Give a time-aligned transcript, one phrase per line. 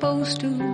[0.00, 0.69] supposed to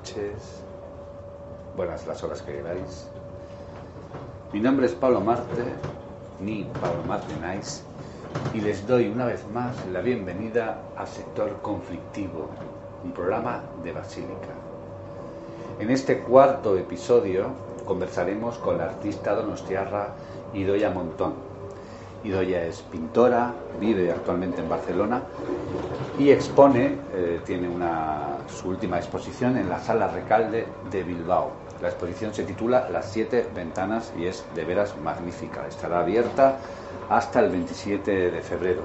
[0.00, 0.62] noches,
[1.76, 3.06] buenas las horas que queráis.
[4.52, 5.64] Mi nombre es Pablo Marte,
[6.40, 7.82] ni Pablo Marte Nice,
[8.54, 12.48] y les doy una vez más la bienvenida a Sector Conflictivo,
[13.04, 14.54] un programa de Basílica.
[15.78, 17.48] En este cuarto episodio
[17.84, 20.14] conversaremos con la artista donostiarra
[20.54, 21.49] Idoia Montón.
[22.24, 25.22] Idoia es pintora, vive actualmente en Barcelona
[26.18, 31.50] y expone, eh, tiene una, su última exposición en la Sala Recalde de Bilbao.
[31.80, 35.66] La exposición se titula Las siete ventanas y es de veras magnífica.
[35.66, 36.58] Estará abierta
[37.08, 38.82] hasta el 27 de febrero.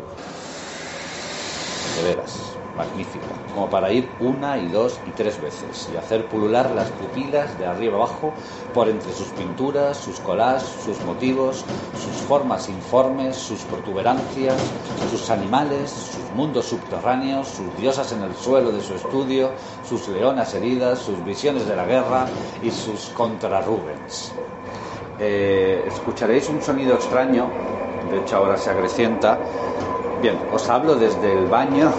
[1.98, 3.26] De veras, magnífica.
[3.54, 7.66] Como para ir una y dos y tres veces y hacer pulular las pupilas de
[7.66, 8.34] arriba abajo
[8.74, 11.64] por entre sus pinturas, sus collages, sus motivos,
[11.94, 14.56] sus formas informes, sus protuberancias,
[15.10, 19.52] sus animales, sus mundos subterráneos, sus diosas en el suelo de su estudio,
[19.88, 22.26] sus leonas heridas, sus visiones de la guerra
[22.62, 24.34] y sus contrarrubens.
[25.20, 27.48] Eh, escucharéis un sonido extraño,
[28.12, 29.40] de hecho ahora se acrecienta.
[30.22, 31.92] Bien, os hablo desde el baño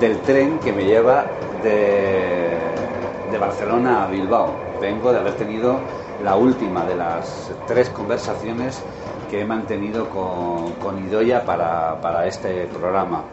[0.00, 4.66] del tren que me lleva de, Barcelona a Bilbao.
[4.78, 5.88] Vengo de haber tenido
[6.18, 8.86] la última de las tres conversaciones
[9.26, 13.32] que he mantenido con, con Idoia para, para este programa.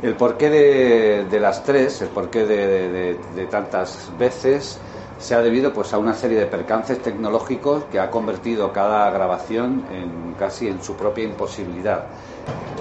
[0.00, 4.84] El porqué de, de las tres, el porqué de, de- de tantas veces,
[5.16, 9.86] se ha debido pues, a una serie de percances tecnológicos que ha convertido cada grabación
[9.90, 12.10] en casi en su propia imposibilidad.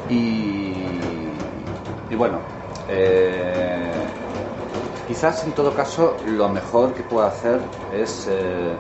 [0.08, 1.74] Y,
[2.10, 2.44] y bueno,
[2.88, 4.10] eh,
[5.06, 8.80] quizás en todo caso lo mejor que puedo hacer es eh,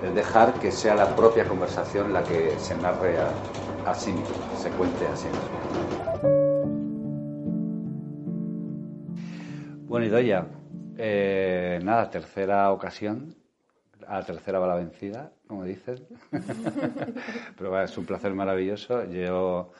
[0.00, 5.06] dejar que sea la propia conversación la que se narre a, sí misma, se cuente
[5.08, 5.60] a sí misma.
[9.86, 10.46] Bueno, Idoya,
[10.96, 13.36] eh, nada, tercera ocasión,
[14.06, 16.06] a la tercera va la vencida, como dicen.
[17.56, 19.04] Pero es un placer maravilloso.
[19.04, 19.70] Yo,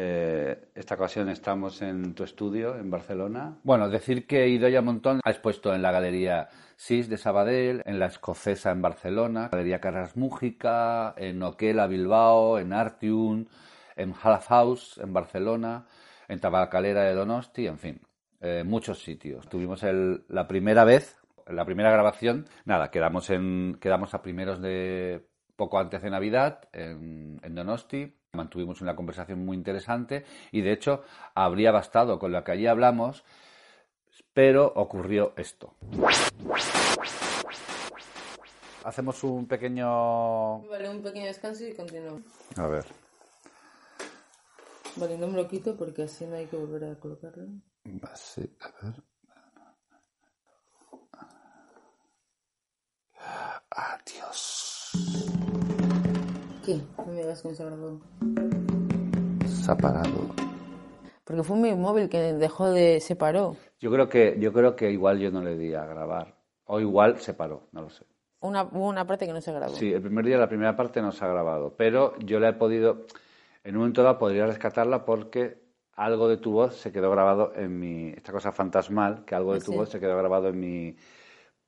[0.00, 3.58] eh, esta ocasión estamos en tu estudio en Barcelona.
[3.64, 8.06] Bueno, decir que Idoya Montón ha expuesto en la Galería SIS de Sabadell, en la
[8.06, 13.46] Escocesa en Barcelona, Galería Carras Mújica, en Oquela Bilbao, en Artium,
[13.96, 15.86] en Half House en Barcelona,
[16.28, 18.00] en Tabacalera de Donosti, en fin,
[18.40, 19.48] eh, muchos sitios.
[19.48, 21.16] Tuvimos el- la primera vez,
[21.48, 27.40] la primera grabación, nada, quedamos, en, quedamos a primeros de poco antes de Navidad en,
[27.42, 28.14] en Donosti.
[28.32, 31.02] Mantuvimos una conversación muy interesante y de hecho
[31.34, 33.24] habría bastado con lo que allí hablamos,
[34.34, 35.74] pero ocurrió esto.
[38.84, 40.60] Hacemos un pequeño...
[40.68, 42.22] Vale, un pequeño descanso y continuamos.
[42.56, 42.84] A ver.
[44.96, 47.46] Vale, no me lo quito porque así no hay que volver a colocarlo.
[48.14, 49.02] Sí, a ver.
[53.70, 54.92] Adiós.
[56.68, 56.82] ¿Qué?
[56.98, 57.98] No me digas que no se grabó.
[59.46, 60.34] Se ha parado.
[61.24, 63.00] Porque fue mi móvil que dejó de...
[63.00, 63.56] se paró.
[63.80, 66.34] Yo creo que, yo creo que igual yo no le di a grabar.
[66.66, 68.04] O igual se paró, no lo sé.
[68.40, 69.72] Una, hubo una parte que no se grabó.
[69.76, 72.52] Sí, el primer día la primera parte no se ha grabado, pero yo la he
[72.52, 73.06] podido,
[73.64, 75.62] en un momento dado podría rescatarla porque
[75.94, 79.60] algo de tu voz se quedó grabado en mi, esta cosa fantasmal, que algo de
[79.60, 79.76] tu Sí.
[79.78, 80.96] voz se quedó grabado en mi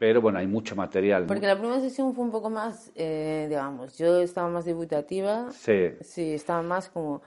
[0.00, 1.26] Pero bueno, hay mucho material.
[1.26, 5.50] Porque la primera sesión fue un poco más, eh, digamos, yo estaba más debutativa.
[5.52, 7.20] Sí, Sí, estaba más como...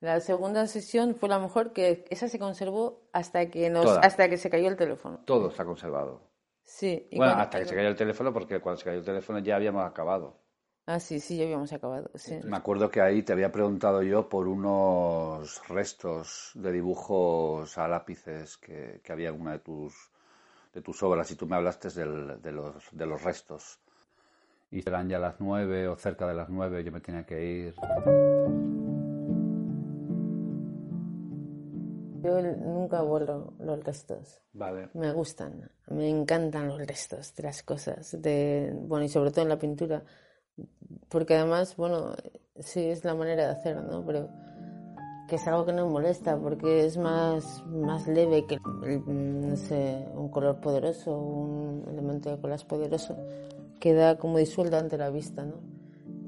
[0.00, 4.00] La segunda sesión fue la mejor, que esa se conservó hasta que nos, Toda.
[4.00, 5.20] hasta que se cayó el teléfono.
[5.24, 6.20] todo está conservado.
[6.64, 7.06] Sí.
[7.12, 9.54] y Bueno, hasta que se cayó el teléfono, porque cuando se cayó el teléfono ya
[9.54, 10.42] habíamos acabado.
[10.84, 12.10] Ah, sí, sí, ya habíamos acabado.
[12.16, 12.40] Sí.
[12.42, 18.56] Me acuerdo que ahí te había preguntado yo por unos restos de dibujos a lápices
[18.56, 19.94] que, que había en una de tus,
[20.76, 23.80] de tus obras y tú me hablaste del- de, los, de los restos.
[24.70, 27.74] Y serán ya las nueve o cerca de las nueve, yo me tenía que ir.
[32.22, 34.42] Yo nunca borro los restos.
[34.52, 34.90] Vale.
[34.92, 39.48] Me gustan, me encantan los restos de las cosas, de, bueno, y sobre todo en
[39.48, 40.02] la pintura,
[41.08, 42.14] porque además, bueno,
[42.58, 44.04] sí es la manera de hacer, ¿no?
[44.04, 44.28] Pero
[45.28, 50.06] que es algo que no molesta, porque es más, más leve que, el, no sé,
[50.14, 53.16] un color poderoso, un elemento de colas poderoso,
[53.80, 55.56] queda como disuelto ante la vista, ¿no?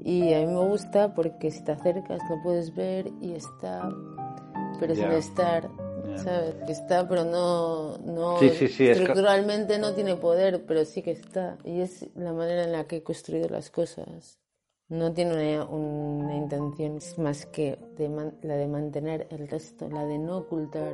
[0.03, 3.89] Y a mí me gusta porque si te acercas lo puedes ver y está,
[4.79, 5.17] pero sin Ya.
[5.17, 5.69] estar.
[6.23, 6.55] ¿sabes?
[6.67, 11.11] Está, pero no, no Sí, sí, sí, es estructuralmente no tiene poder, pero sí que
[11.11, 11.57] está.
[11.63, 14.39] Y es la manera en la que he construido las cosas.
[14.89, 20.03] No tiene una, una intención más que de man- la de mantener el resto, la
[20.05, 20.93] de no ocultar.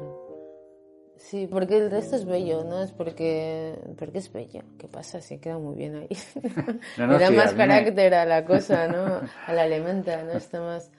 [1.17, 2.81] Sí, porque el resto es bello, ¿no?
[2.81, 4.63] Es porque, porque es bello.
[4.77, 5.21] ¿Qué pasa?
[5.21, 6.09] Se queda muy bien ahí.
[6.97, 9.21] No, no, Le da sí, a más me- carácter a la cosa, ¿no?
[9.47, 10.31] A la elementa, ¿no?
[10.33, 10.91] Está más...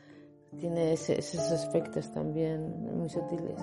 [0.58, 3.60] Tiene ese- esos aspectos también muy sutiles.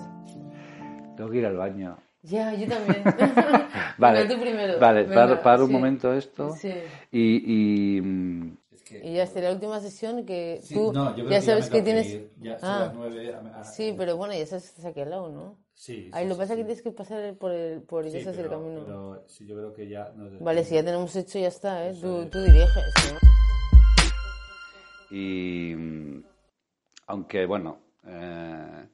[1.16, 1.96] Tengo que ir al baño.
[2.22, 3.02] Ya, yo también.
[3.98, 4.78] Vale, tú primero.
[4.78, 6.52] vale, Venga, paro, paro un momento esto.
[6.56, 6.72] Sí.
[7.10, 7.42] Y,
[7.98, 8.00] y,
[9.02, 11.70] Y ya será la última sesión que Sí, tú no, yo creo ya que sabes
[11.70, 12.06] me que tienes...
[12.06, 12.30] ir.
[12.40, 12.78] Ya son Ah.
[12.80, 13.34] las nueve.
[13.34, 15.58] a- a- Sí, pero bueno, ya sabes que estás aquí al lado, ¿no?
[15.74, 16.56] Sí, Ahí sí, lo sí, que pasa es sí.
[16.56, 18.84] que tienes que pasar por el, por Sí, ya sabes el pero- camino.
[18.84, 20.12] Pero sí, yo creo que ya.
[20.14, 21.94] nos Vale, si ya tenemos hecho, ya está, ¿eh?
[22.00, 23.18] Tú, tú diriges, ¿no?
[25.10, 26.24] y,
[27.06, 28.88] aunque bueno, eh,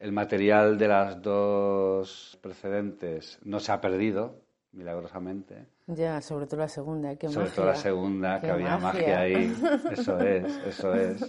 [0.00, 4.42] el material de las dos precedentes no se ha perdido,
[4.72, 5.66] milagrosamente.
[5.88, 7.56] Ya, sobre todo la segunda, qué Sobre magia.
[7.56, 9.00] todo la segunda, que había magia.
[9.00, 9.20] magia.
[9.20, 9.54] ahí.
[9.90, 11.22] Eso es, eso es.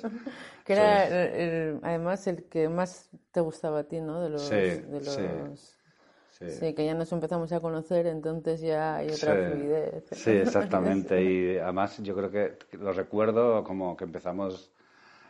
[0.66, 1.12] Que Eso era, es.
[1.12, 4.22] el- el- además, el que más te gustaba a ti, ¿no?
[4.22, 4.42] De los...
[4.42, 5.78] Sí, de los...
[6.32, 6.50] Sí.
[6.52, 10.04] Sí, que ya nos empezamos a conocer, entonces ya hay otra Sí, fluidez.
[10.12, 11.22] sí, exactamente.
[11.24, 14.72] Y además yo creo que lo recuerdo como que empezamos,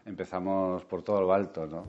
[0.05, 1.85] empezamos por todo lo alto, ¿no?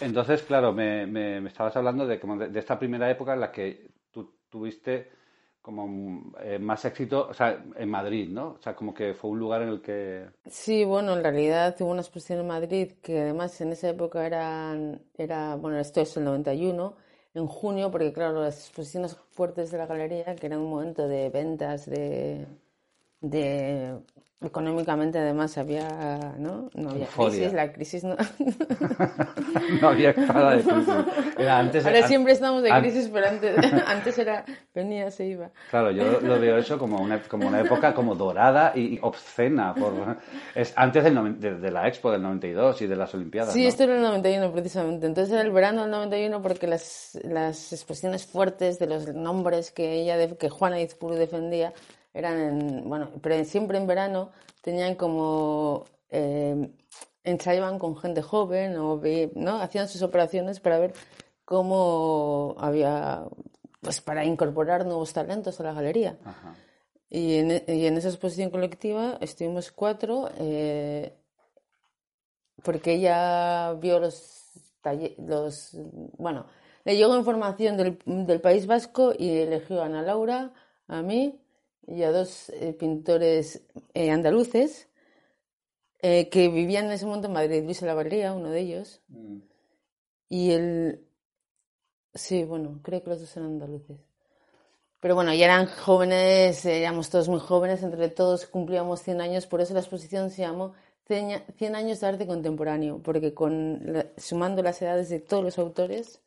[0.00, 3.40] Entonces, claro, me, me- me estabas hablando de, como de, de esta primera época en
[3.40, 3.93] la que
[4.54, 5.10] tuviste
[5.60, 8.50] como eh, más éxito, o sea, en Madrid, ¿no?
[8.50, 10.26] O sea, como que fue un lugar en el que...
[10.46, 15.02] Sí, bueno, en realidad hubo una exposición en Madrid que además en esa época eran,
[15.16, 16.94] era, bueno, esto es el 91,
[17.34, 21.30] en junio, porque claro, las exposiciones fuertes de la galería, que era un momento de
[21.30, 22.46] ventas, de,
[23.30, 23.94] de
[24.40, 26.68] económicamente además había, ¿no?
[26.74, 27.30] No había Euforia.
[27.38, 28.14] crisis, la crisis no...
[29.80, 30.94] no había nada de crisis.
[31.38, 33.56] Era antes, Ahora siempre estamos de crisis, pero antes,
[33.86, 34.44] antes era,
[34.74, 35.50] venía, se iba.
[35.70, 39.74] Claro, yo lo veo eso como una, como una época como dorada y obscena.
[39.74, 39.92] Por,
[40.54, 43.52] es antes del de, de la Expo del 92 y de las Olimpiadas.
[43.54, 43.68] Sí, ¿no?
[43.68, 45.06] esto era el 91 precisamente.
[45.06, 49.92] Entonces era el verano del 91 porque las, las exposiciones fuertes de los nombres que
[49.94, 51.72] ella, de- que Juana Izpuru defendía,
[52.14, 54.30] eran en, bueno, pero siempre en verano
[54.62, 56.70] tenían como, eh,
[57.24, 59.00] ensayaban con gente joven o,
[59.34, 59.56] ¿no?
[59.60, 60.94] Hacían sus operaciones para ver
[61.44, 63.24] cómo había,
[63.80, 66.16] pues para incorporar nuevos talentos a la galería.
[66.24, 66.54] Ajá.
[67.10, 71.12] Y en, e- y en esa exposición colectiva estuvimos cuatro, eh,
[72.62, 74.50] porque ella vio los,
[75.18, 75.70] los
[76.18, 76.46] bueno,
[76.84, 80.52] le llegó información del, del País Vasco y eligió a Ana Laura,
[80.88, 81.40] a mí
[81.86, 83.62] y a dos eh, pintores
[83.94, 84.88] eh, andaluces
[86.00, 89.38] eh, que vivían en ese momento en Madrid, Luis Olavarría, uno de ellos, Mm.
[90.28, 91.00] y el...
[92.14, 93.98] Sí, bueno, creo que los dos eran andaluces.
[95.00, 99.60] Pero bueno, ya eran jóvenes, éramos todos muy jóvenes, entre todos cumplíamos 100 años, por
[99.60, 100.72] eso la exposición se llamó
[101.06, 105.58] 100 100 años de arte contemporáneo, porque con la- sumando las edades de todos los
[105.58, 106.20] autores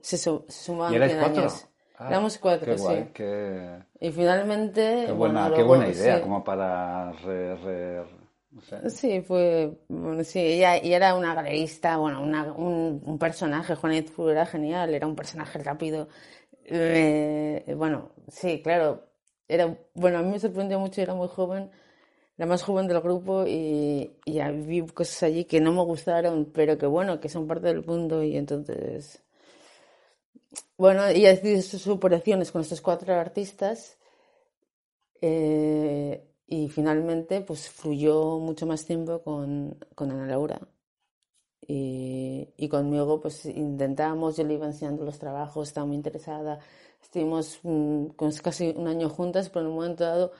[0.00, 1.40] se, su- se sumaban ¿Y erais 100 cuatro?
[1.42, 1.66] años.
[2.04, 3.12] Ah, Éramos cuatro, qué guay, sí.
[3.14, 5.06] Qué, Y finalmente...
[5.06, 6.22] qué bueno, buena, qué luego, buena idea, sí.
[6.22, 8.06] como para re- re-
[8.50, 8.82] no sé.
[8.88, 14.10] Sí, fue, bueno, sí, ella, y era una galerista, bueno, una- un, un personaje, Juanet
[14.28, 16.08] era genial, era un personaje rápido.
[16.64, 19.08] Eh, bueno, sí, claro,
[19.48, 21.70] era, bueno, a mí me sorprendió mucho, era muy joven,
[22.38, 26.78] la más joven del grupo y, y vi cosas allí que no me gustaron, pero
[26.78, 29.21] que bueno, que son parte del mundo y entonces
[30.76, 33.96] bueno, ella decidió sus operaciones con estos cuatro artistas
[35.20, 40.60] eh, y finalmente pues fluyó mucho más tiempo con, con Ana Laura.
[41.66, 46.58] Y, y conmigo pues intentamos, yo le iba enseñando los trabajos, estaba muy interesada.
[47.00, 50.32] Estuvimos mm, con casi un año juntas, pero en un momento dado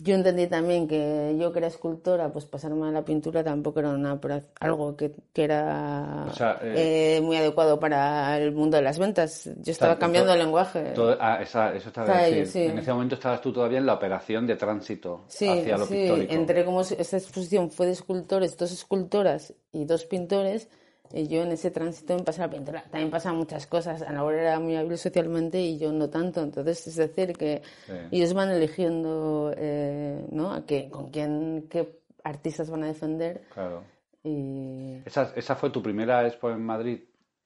[0.00, 3.90] yo entendí también que yo que era escultora, pues pasarme a la pintura tampoco era
[3.90, 4.18] una,
[4.60, 8.98] algo que, que era O sea, eh, eh, muy adecuado para el mundo de las
[8.98, 9.50] ventas.
[9.60, 10.92] Yo estaba Está- cambiando el lenguaje.
[10.94, 12.46] todo- ah, esa- eso estaba decir.
[12.46, 12.62] sí.
[12.64, 15.94] En ese momento estabas tú todavía en la operación de tránsito Sí, hacia lo sí,
[15.94, 16.32] pictórico.
[16.32, 20.68] entré como esta exposición fue de escultores, dos escultoras y dos pintores,
[21.12, 22.82] yo en ese tránsito me pasé a la pintura.
[22.90, 26.86] También pasan muchas cosas, Ana Laura era muy hábil socialmente y yo no tanto, entonces
[26.86, 27.92] es decir que Sí.
[28.12, 30.52] ellos van eligiendo, eh, ¿no?
[30.52, 33.84] A qué, con quién, qué artistas van a defender Claro.
[34.22, 37.00] y Esa, esa fue tu primera expo en Madrid.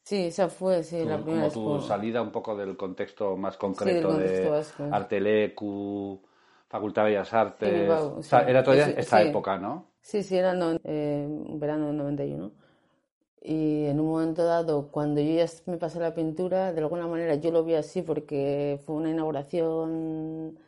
[0.04, 1.88] sí, esa fue, sí, Tu- la primera como tu expo.
[1.88, 4.84] salida un poco del contexto más concreto contexto de vasco.
[4.90, 6.20] Artelecu,
[6.68, 7.68] Facultad de Bellas Artes.
[7.68, 8.50] Sí, Bilbao, O sea, sí.
[8.50, 9.28] era todavía Sí, esta sí.
[9.28, 9.86] época, ¿no?
[10.00, 12.50] Sí, sí, era no- eh, verano del 91.
[13.44, 17.06] Y en un momento dado, cuando yo ya me pasé a la pintura, de alguna
[17.08, 20.58] manera yo lo vi así porque fue una inauguración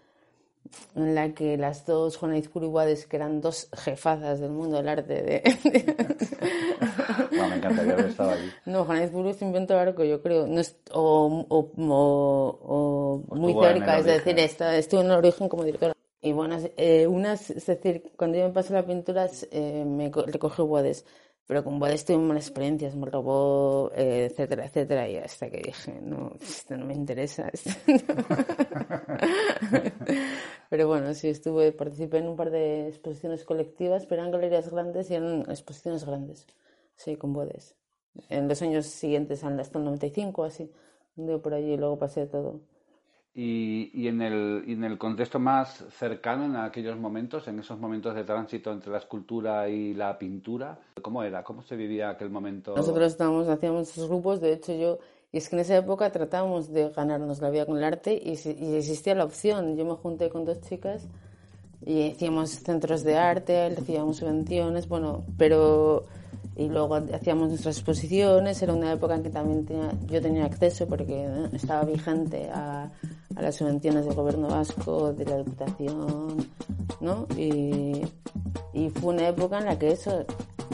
[0.97, 4.76] en la que las dos, Juana Izpuru y Guades, que eran dos jefazas del mundo
[4.78, 5.43] del arte, de...
[7.31, 8.50] No, me encantaría haber estado allí.
[8.66, 13.37] No, Juana Izpuru se inventó el arco, yo creo, no es- o, o- o- o
[13.37, 15.95] muy cerca, es decir, está, estuvo en el origen como directora.
[16.23, 20.23] Y bueno, eh, unas, es decir, cuando yo me pasé la pintura, eh, me co-
[20.26, 21.04] recogió Bodes,
[21.47, 26.01] pero con Bodes tuve malas experiencias, me robó, eh, etcétera, etcétera, y hasta que dije,
[26.01, 27.49] no, esto no me interesa.
[27.53, 27.95] esto no".
[30.71, 35.11] pero bueno, sí, estuve, participé en un par de exposiciones colectivas, pero eran galerías grandes
[35.11, 36.47] y eran exposiciones grandes,
[36.97, 37.77] sí, con Bodes.
[38.31, 40.71] En los años siguientes, hasta el 95, así,
[41.17, 42.61] anduve por allí y luego pasé todo.
[43.37, 48.23] Y, en el, en el contexto más cercano, en aquellos momentos, en esos momentos de
[48.23, 51.43] tránsito entre la escultura y la pintura, ¿cómo era?
[51.43, 52.76] ¿Cómo se vivía aquel momento?
[52.76, 54.99] Nosotros estábamos, hacíamos esos grupos, de hecho yo,
[55.33, 58.31] y es que en esa época tratábamos de ganarnos la vida con el arte y
[58.76, 59.76] existía la opción.
[59.76, 61.09] Yo me junté con dos chicas
[61.85, 66.05] y hacíamos centros de arte, recibíamos subvenciones, bueno, pero...
[66.57, 70.87] Y luego hacíamos nuestras exposiciones, era una época en que también tenía, yo tenía acceso
[70.87, 71.47] porque ¿no?
[71.47, 72.91] estaba vigente a,
[73.35, 76.49] a las subvenciones del gobierno vasco, de la diputación,
[77.01, 77.27] ¿no?
[77.37, 78.03] Y,
[78.73, 80.25] y fue una época en la que eso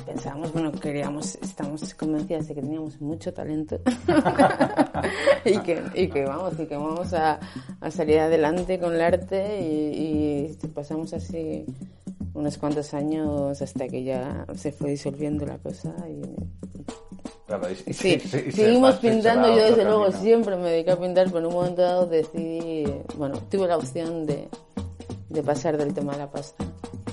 [0.05, 3.81] pensábamos, bueno, queríamos, estamos convencidas de que teníamos mucho talento
[5.45, 7.39] y, que, y que vamos, y que vamos a,
[7.81, 11.65] a salir adelante con el arte y, y pasamos así
[12.35, 16.23] unos cuantos años hasta que ya se fue disolviendo la cosa y
[17.47, 19.49] Claro, y- y- Sí, y y seguimos se pintando.
[19.49, 22.85] Yo, desde luego, siempre me dediqué a pintar, pero en un momento dado decidí.
[23.17, 24.49] Bueno, tuve la opción de,
[25.29, 26.65] de pasar del tema de la pasta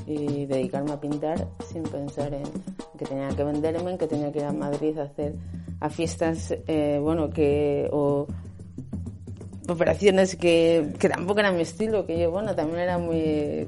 [0.05, 2.43] y dedicarme a pintar sin pensar en
[2.97, 5.33] que tenía que venderme, en que tenía que ir a Madrid a hacer
[5.79, 7.89] a fiestas, eh, bueno, que.
[7.91, 8.27] o
[9.69, 13.67] operaciones que, que tampoco eran mi estilo, que yo, bueno, también era muy.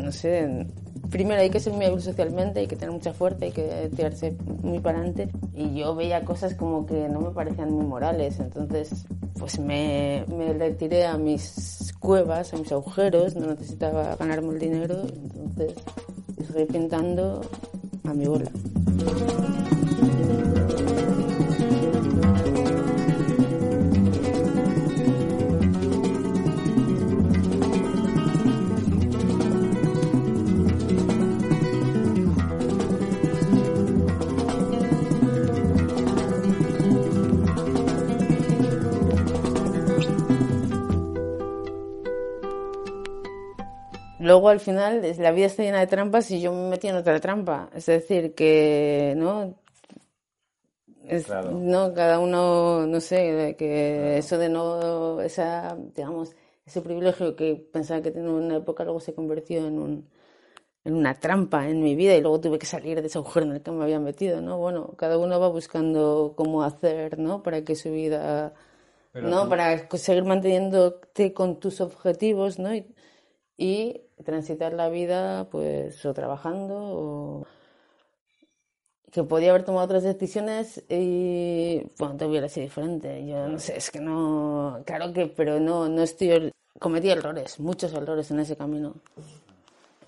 [0.00, 0.66] No sé.
[1.10, 4.36] Primero hay que ser muy hábil socialmente, hay que tener mucha fuerza, hay que tirarse
[4.62, 5.28] muy para adelante.
[5.54, 9.06] Y yo veía cosas como que no me parecían muy morales, entonces
[9.38, 15.02] pues me, me retiré a mis cuevas, a mis agujeros, no necesitaba ganarme el dinero,
[15.02, 15.74] entonces
[16.52, 17.40] seguí pintando
[18.04, 18.50] a mi bola.
[44.30, 47.18] Luego al final la vida está llena de trampas y yo me metí en otra
[47.20, 47.68] trampa.
[47.74, 49.56] Es decir, que no
[51.04, 51.50] es, Claro.
[51.52, 56.34] no cada uno no sé que eso de no esa digamos
[56.66, 60.08] ese privilegio que pensaba que tenía en una época luego se convirtió en un
[60.84, 63.52] en una trampa en mi vida y luego tuve que salir de ese agujero en
[63.54, 64.58] el que me había metido, ¿no?
[64.58, 67.42] Bueno, cada uno va buscando cómo hacer, ¿no?
[67.42, 68.54] Para que su vida,
[69.12, 69.42] Pero ¿no?
[69.42, 72.74] tú- Para seguir manteniéndote con tus objetivos, ¿no?
[72.74, 72.86] Y,
[73.58, 77.46] y transitar la vida, pues, o trabajando o
[79.10, 83.26] que podía haber tomado otras decisiones y bueno, te hubiera sido diferente.
[83.26, 87.92] Yo no sé, es que no, claro que, pero no, no estoy, cometí errores, muchos
[87.92, 88.94] errores en ese camino.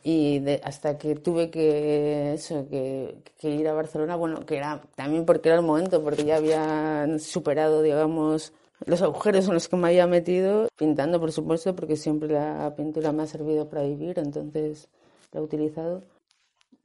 [0.05, 4.81] y de, hasta que tuve que eso que, que, ir a Barcelona bueno que era
[4.97, 8.53] también porque era el momento porque ya había superado digamos
[8.87, 13.13] los agujeros en los que me había metido pintando por supuesto porque siempre la pintura
[13.13, 14.89] me ha servido para vivir entonces
[15.33, 16.03] la he utilizado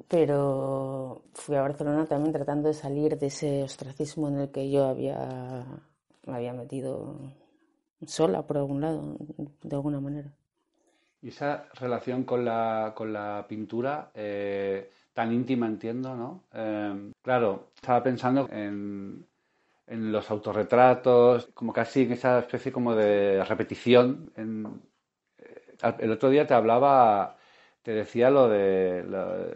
[0.07, 4.85] pero fui a Barcelona también tratando de salir de ese ostracismo en el que yo
[4.85, 5.65] había
[6.25, 7.19] me había metido
[8.05, 9.17] sola por algún lado
[9.63, 10.31] de alguna manera
[11.21, 16.43] y esa relación con la, con la pintura, eh, tan íntima entiendo, ¿no?
[16.53, 19.25] Eh, claro, estaba pensando en,
[19.87, 24.31] en, los autorretratos, como casi en esa especie como de repetición.
[24.37, 27.37] Eh, el otro día te hablaba,
[27.83, 29.05] te decía lo de,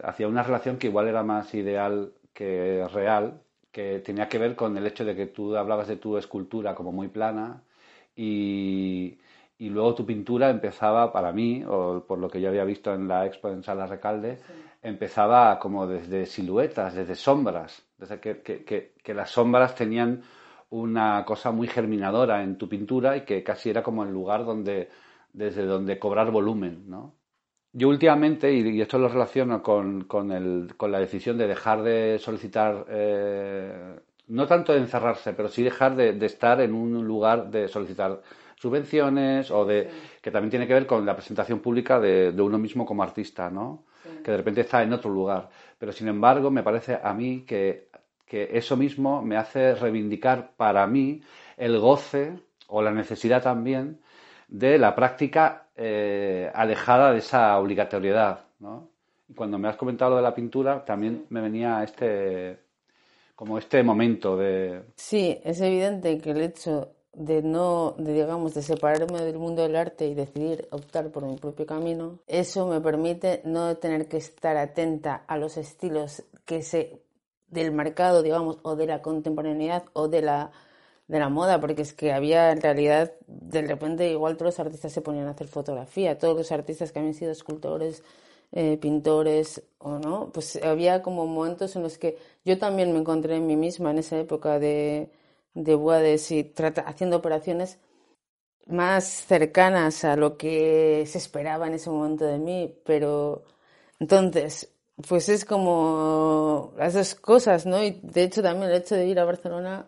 [0.03, 4.77] hacía una relación que igual era más ideal que real, que tenía que ver con
[4.77, 7.63] el hecho de que tú hablabas de tu escultura como muy plana
[8.15, 9.19] y
[9.61, 13.07] y luego tu pintura empezaba, para mí, o por lo que yo había visto en
[13.07, 14.39] la expo en Sala Recalde,
[14.81, 20.23] empezaba como desde siluetas, desde sombras, desde que, que, que, las sombras tenían
[20.69, 24.89] una cosa muy germinadora en tu pintura y que casi era como el lugar donde,
[25.33, 27.15] desde donde cobrar volumen, ¿no?
[27.73, 32.19] Yo últimamente, y, esto lo relaciono con, con, el, con la decisión de dejar de
[32.19, 33.95] solicitar, eh,
[34.27, 38.21] no tanto de encerrarse, pero sí dejar de, de estar en un lugar de solicitar
[38.61, 39.89] subvenciones o de
[40.21, 43.85] que también tiene que ver con la presentación pública de, uno mismo como artista, ¿no?
[44.23, 45.49] Que de repente está en otro lugar.
[45.77, 47.89] Pero sin embargo, me parece a mí que,
[48.29, 51.21] eso mismo me hace reivindicar para mí
[51.57, 53.99] el goce o la necesidad también
[54.47, 58.45] de la práctica eh, alejada de esa obligatoriedad.
[59.27, 62.59] Y cuando me has comentado lo de la pintura, también me venía este
[63.35, 68.61] como este momento de sí es evidente que el hecho de no, de, digamos, de
[68.61, 73.41] separarme del mundo del arte y decidir optar por mi propio camino, eso me permite
[73.43, 77.01] no tener que estar atenta a los estilos que se
[77.49, 80.51] del mercado, digamos, o de la contemporaneidad o de la
[81.11, 84.93] de la moda, porque es que había en realidad, de repente igual todos los artistas
[84.93, 88.01] se ponían a hacer fotografía, todos los artistas que habían sido escultores,
[88.53, 93.35] eh, pintores o no, pues había como momentos en los que yo también me encontré
[93.35, 95.09] en mí misma en esa época de,
[95.53, 96.53] de Buades y
[96.85, 97.79] haciendo operaciones
[98.67, 103.43] más cercanas a lo que se esperaba en ese momento de mí, pero
[103.99, 104.71] entonces,
[105.07, 107.83] pues es como las dos cosas, ¿no?
[107.83, 109.87] Y de hecho también el hecho de ir a Barcelona,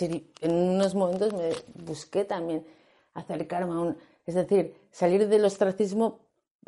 [0.00, 2.64] en unos momentos me busqué también
[3.14, 6.20] acercarme a un, es decir, salir del ostracismo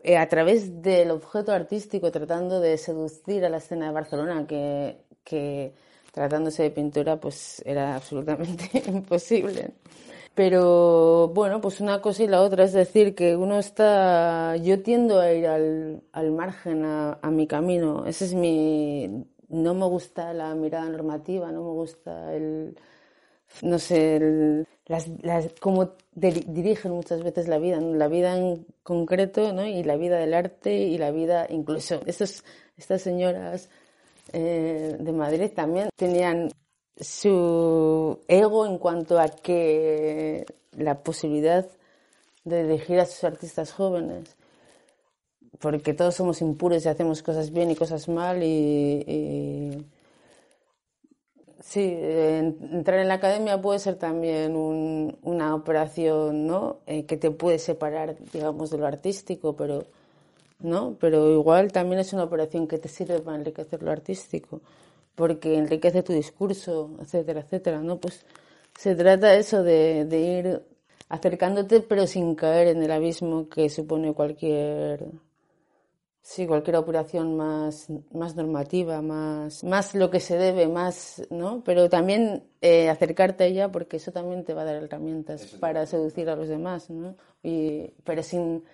[0.02, 4.98] eh, a través del objeto artístico, tratando de seducir a la escena de Barcelona, que,
[5.22, 5.74] que
[6.14, 9.72] tratándose de pintura, pues era absolutamente imposible.
[10.34, 15.20] Pero bueno, pues una cosa y la otra, es decir, que uno está, yo tiendo
[15.20, 18.06] a ir al, al margen, a, mi camino.
[18.06, 22.76] Ese es mi, no me gusta la mirada normativa, no me gusta el,
[23.62, 29.52] no sé, el, las, las, cómo dirigen muchas veces la vida, la vida en concreto,
[29.52, 29.66] ¿no?
[29.66, 32.44] Y la vida del arte y la vida, incluso, estos,
[32.76, 33.68] estas señoras
[34.32, 36.50] eh, de Madrid también tenían
[36.96, 41.66] su ego en cuanto a que la posibilidad
[42.44, 44.36] de elegir a sus artistas jóvenes,
[45.58, 49.84] porque todos somos impuros y hacemos cosas bien y cosas mal y,
[51.60, 56.78] sí, entrar en la academia puede ser también una operación, ¿no?
[56.86, 59.84] Eh, que te puede separar, digamos, de lo artístico, pero
[60.64, 60.96] ¿no?
[61.00, 64.60] Pero igual también es una operación que te sirve para enriquecer lo artístico,
[65.14, 67.98] porque enriquece tu discurso, etcétera, etcétera, ¿no?
[68.00, 68.24] Pues
[68.76, 70.62] se trata eso de, de ir
[71.08, 75.06] acercándote pero sin caer en el abismo que supone cualquier
[76.22, 81.90] sí cualquier operación más más normativa más más lo que se debe más no pero
[81.90, 86.30] también eh, acercarte a ella porque eso también te va a dar herramientas para seducir
[86.30, 88.64] a los demás no y pero sin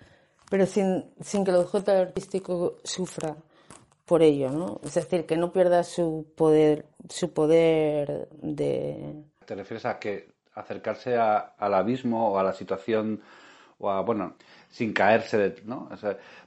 [0.51, 3.37] pero sin, sin que el objeto artístico sufra
[4.05, 4.81] por ello, ¿no?
[4.83, 9.23] Es decir, que no pierda su poder, su poder de...
[9.45, 13.21] ¿Te refieres a que acercarse al abismo o a la situación,
[13.77, 14.35] o a, bueno,
[14.69, 15.87] sin caerse, de, ¿no?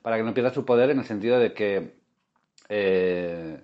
[0.02, 1.94] Para que no pierda su poder en el sentido de que...
[2.68, 3.58] Eh,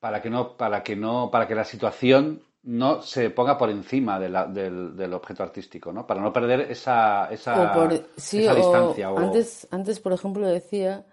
[0.00, 4.18] para que no, para que no, para que la situación no se ponga por encima
[4.18, 6.06] de la, del, del, objeto artístico, ¿no?
[6.06, 7.74] Para no perder esa, esa,
[8.16, 9.12] esa distancia.
[9.12, 9.18] O...
[9.18, 11.06] Antes, antes, por ejemplo, decía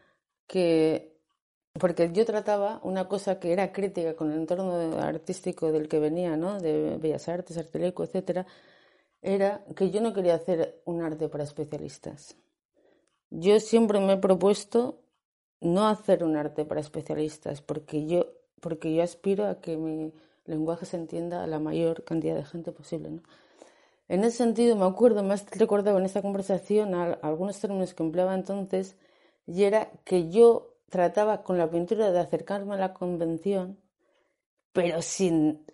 [0.47, 1.11] que...
[1.79, 6.35] Porque yo trataba una cosa que era crítica con el entorno artístico del que venía,
[6.35, 6.59] ¿no?
[6.59, 8.45] De Bellas Artes, Arteleco, etcétera,
[9.21, 12.35] era que yo no quería hacer un arte para especialistas.
[13.29, 14.99] yo siempre me he propuesto
[15.61, 18.25] no hacer un arte para especialistas, porque yo,
[18.59, 20.11] porque yo aspiro a que mi
[20.51, 23.09] lenguaje se entienda a la mayor cantidad de gente posible.
[23.09, 23.23] ¿no?
[24.07, 28.35] En ese sentido, me acuerdo, me has recordado en esta conversación algunos términos que empleaba
[28.35, 28.97] entonces,
[29.47, 33.79] y era que yo trataba con la pintura de acercarme a la convención,
[34.73, 35.65] pero sin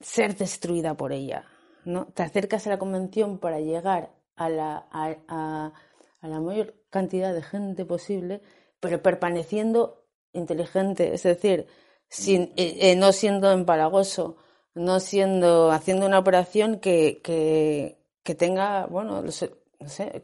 [0.00, 1.44] ser destruida por ella.
[1.84, 2.06] ¿no?
[2.06, 5.72] Te acercas a la convención para llegar a la, a,
[6.20, 8.42] la mayor cantidad de gente posible,
[8.80, 11.68] pero permaneciendo inteligente, es decir,
[12.08, 14.36] sin, eh, eh, no siendo empalagoso,
[14.74, 19.52] no siendo, haciendo una operación que, que, que tenga, bueno, no sé,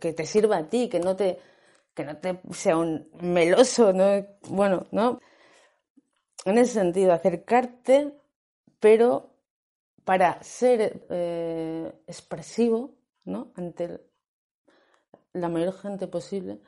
[0.00, 1.38] que te sirva a ti, que no te,
[1.94, 4.26] que no te sea un meloso, ¿no?
[4.48, 5.20] Bueno, ¿no?
[6.44, 8.12] En ese sentido, acercarte,
[8.80, 9.30] pero
[10.04, 13.52] para ser eh, expresivo, ¿no?
[13.54, 14.00] Ante
[15.32, 16.60] la mayor gente posible,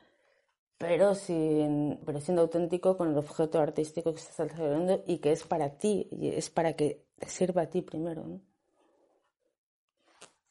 [0.77, 5.43] pero, sin, pero siendo auténtico con el objeto artístico que estás celebrando y que es
[5.43, 8.41] para ti, y es para que te sirva a ti primero, ¿no?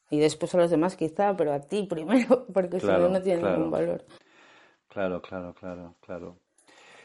[0.09, 3.43] Y después a los demás quizá, pero a ti primero, porque si no, no tiene
[3.43, 4.05] ningún valor.
[4.89, 6.39] Claro, claro, claro, claro.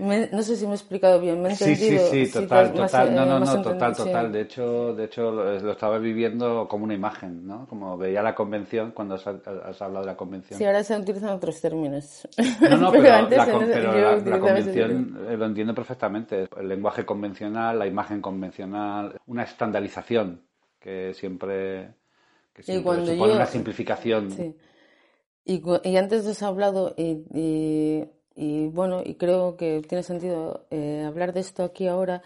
[0.01, 2.07] No sé si me he explicado bien, me he entendido.
[2.07, 3.15] Sí, sí, sí, total, total.
[3.15, 4.33] no, no, no, total, total.
[4.33, 7.67] De hecho, de hecho lo, estaba viviendo como una imagen, ¿no?
[7.67, 10.59] Como veía la convención cuando has, hablado de la convención.
[10.59, 12.27] Sí, ahora se utilizan otros términos.
[12.61, 16.49] No, no, pero, antes la, pero la, convención eh, lo entiendo perfectamente.
[16.59, 20.43] El lenguaje convencional, la imagen convencional, una estandarización
[20.79, 21.95] que siempre,
[22.53, 24.31] que siempre supone una simplificación.
[24.31, 24.57] Sí.
[25.45, 28.05] Y, y antes has hablado, y, y,
[28.37, 32.23] bueno, y creo que tiene sentido eh, hablar de esto aquí ahora,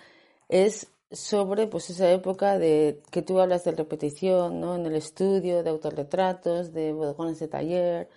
[0.49, 4.77] es sobre pues esa época de que tú hablas de repetición, ¿no?
[4.77, 8.09] En el estudio, de autorretratos, de bodegones de taller,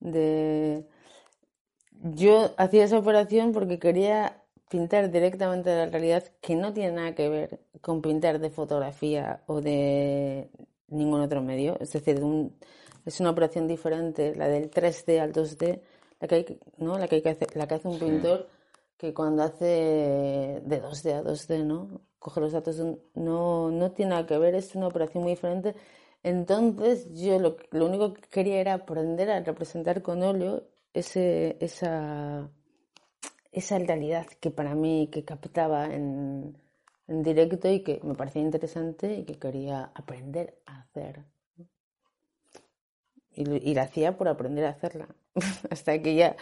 [0.00, 0.86] de...
[2.02, 7.28] Yo hacía esa operación porque quería pintar directamente la realidad que no tiene nada que
[7.28, 10.50] ver con pintar de fotografía o de
[10.88, 11.78] ningún otro medio.
[11.80, 12.56] Es decir, de un,
[13.06, 15.80] es una operación diferente, la del 3D al 2D,
[16.24, 16.98] la que, hay, ¿no?
[16.98, 18.48] la que, hay que hacer, la que hace un pintor
[18.96, 19.64] que cuando hace
[20.64, 22.00] de 2D a 2D, ¿no?
[22.18, 22.80] Coge los datos,
[23.14, 25.74] no, no tiene nada que ver, es una operación muy diferente.
[26.22, 32.48] Entonces yo lo, lo único que quería era aprender a representar con óleo ese, esa,
[33.52, 36.56] esa realidad que para mí, que captaba en,
[37.08, 41.24] en directo y que me parecía interesante y que quería aprender a hacer.
[43.36, 45.08] Y, la hacía por aprender a hacerla.
[45.70, 46.36] Hasta que ya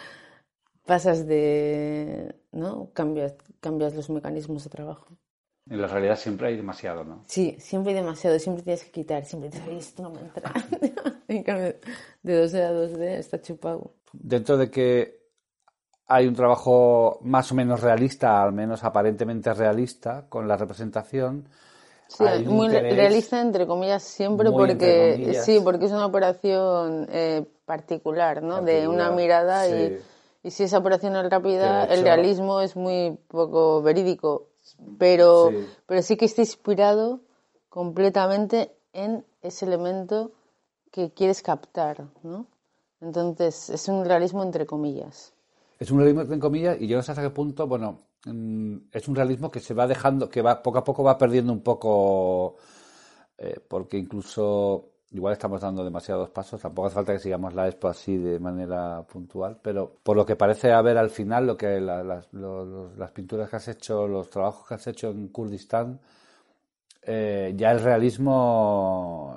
[0.86, 2.34] pasas de.
[2.52, 2.90] ¿no?
[2.92, 5.06] Cambias, cambias los mecanismos de trabajo.
[5.70, 7.22] En la realidad siempre hay demasiado, ¿no?
[7.26, 10.52] Sí, siempre hay demasiado, siempre tienes que quitar, siempre te dices, esto no me entra.
[11.28, 11.76] en cambio,
[12.22, 13.94] de 2D a 2D está chupado.
[14.12, 15.22] Dentro de que
[16.08, 21.48] hay un trabajo más o menos realista, al menos aparentemente realista, con la representación,
[22.16, 28.62] Sí, muy realista entre comillas siempre porque sí, porque es una operación eh, particular, ¿no?
[28.62, 29.98] de una mirada y,
[30.42, 34.48] y, si esa operación es rápida, el realismo es muy poco verídico,
[34.98, 35.66] pero sí.
[35.86, 37.20] pero sí que está inspirado
[37.68, 40.32] completamente en ese elemento
[40.90, 42.46] que quieres captar, ¿no?
[43.00, 45.32] Entonces es un realismo entre comillas.
[45.78, 49.16] Es un realismo entre comillas y yo no sé hasta qué punto, bueno, es un
[49.16, 52.56] realismo que se va dejando, que va poco a poco va perdiendo un poco,
[53.38, 57.88] eh, porque incluso igual estamos dando demasiados pasos, tampoco hace falta que sigamos la expo
[57.88, 62.26] así de manera puntual, pero por lo que parece haber al final, lo que las,
[63.12, 66.00] pinturas que has hecho, los trabajos que has hecho en Kurdistán,
[67.02, 69.36] eh, ya el realismo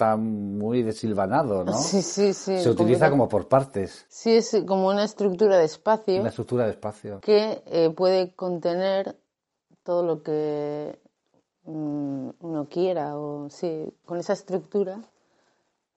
[0.00, 1.74] está muy desilvanado, ¿no?
[1.74, 2.58] Sí, sí, sí.
[2.58, 4.06] Se utiliza como por partes.
[4.08, 6.20] Sí, es como una estructura de espacio.
[6.20, 7.20] Una estructura de espacio.
[7.20, 9.18] Que eh, puede contener
[9.82, 10.98] todo lo que
[11.64, 15.02] mm, uno quiera, o sí, con esa estructura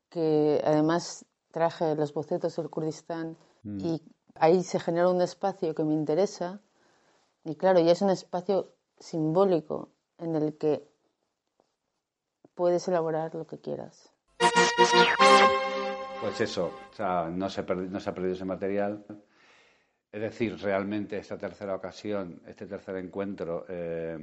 [0.10, 3.80] que además traje los bocetos del Kurdistán mm.
[3.86, 4.02] y
[4.36, 6.60] ahí se genera un espacio que me interesa
[7.46, 10.93] y claro, ya es un espacio simbólico en el que
[12.56, 14.12] puedes elaborar lo que quieras.
[16.22, 19.06] Pues eso, o sea, no, se no se ha perdido ese material.
[20.12, 24.18] Es decir, realmente esta tercera ocasión, este tercer encuentro, eh,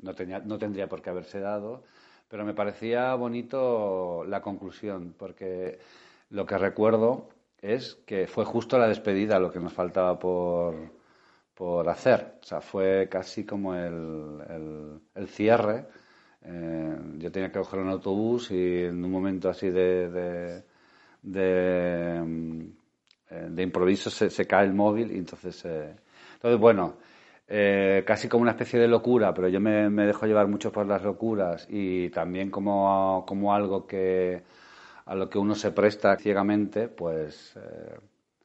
[0.00, 1.82] no, tenía, no tendría por qué haberse dado,
[2.28, 5.80] pero me parecía bonito la conclusión, porque
[6.30, 7.28] lo que recuerdo
[7.60, 10.92] es que fue justo la despedida lo que nos faltaba por,
[11.54, 12.38] por hacer.
[12.40, 15.86] O sea, fue casi como el, el, el cierre
[16.44, 20.62] eh, yo tenía que coger un autobús y en un momento así de,
[21.22, 22.62] de, mm,
[23.30, 25.64] eh, improviso se, cae el móvil y entonces...
[25.64, 25.94] eh,
[26.34, 26.96] entonces, bueno,
[27.46, 31.02] eh, casi como una especie de locura, pero yo me, dejo llevar mucho por las
[31.04, 34.42] locuras y también como, como algo que
[35.04, 37.56] a lo que uno se presta ciegamente, pues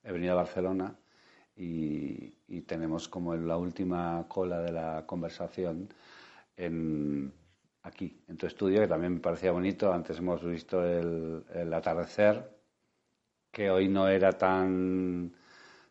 [0.04, 0.96] he venido a Barcelona
[1.56, 2.34] y,
[2.66, 5.90] tenemos como la última cola de la conversación
[6.58, 7.32] en,
[7.88, 9.92] aquí, en tu estudio, que también me parecía bonito.
[9.92, 12.50] Antes hemos visto el, el atardecer,
[13.52, 15.34] que hoy no era tan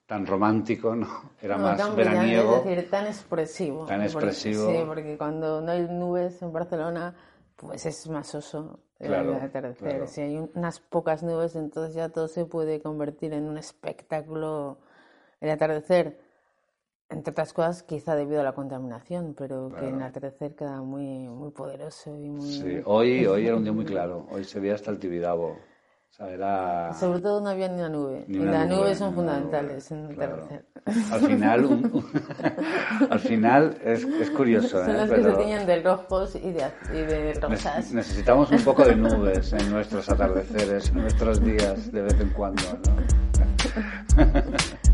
[0.06, 1.32] tan romántico, ¿no?
[1.42, 2.58] Era No, más tan veraniego.
[2.58, 3.86] Es decir, tan expresivo.
[3.86, 4.70] Tan Porque- expresivo.
[4.70, 7.12] sí, porque cuando no hay nubes en Barcelona,
[7.56, 9.88] pues es más oso el Claro, atardecer.
[9.88, 10.06] claro.
[10.06, 14.78] Si hay un- unas pocas nubes, entonces ya todo se puede convertir en un espectáculo.
[15.40, 16.20] El atardecer,
[17.08, 21.50] entre otras cosas, quizá debido a la contaminación, pero que el atardecer queda muy, muy
[21.50, 22.50] poderoso y muy...
[22.52, 24.26] Sí, hoy, hoy era un día muy claro.
[24.30, 25.56] Hoy se veía hasta el Tibidabo.
[26.08, 26.94] O sea, era...
[26.94, 28.24] Sobre todo no había ni una nube.
[28.26, 30.48] Ni y una las nube, nubes son fundamentales nube, en el claro.
[31.12, 32.04] Al final, un-
[33.10, 34.92] al final es, es curioso, Son ¿eh?
[34.94, 37.92] las que se Pero tiñen de rojos y de, y de ne- rosas.
[37.92, 42.62] necesitamos un poco de nubes en nuestros atardeceres, en nuestros días, de vez en cuando,
[42.86, 42.96] ¿no?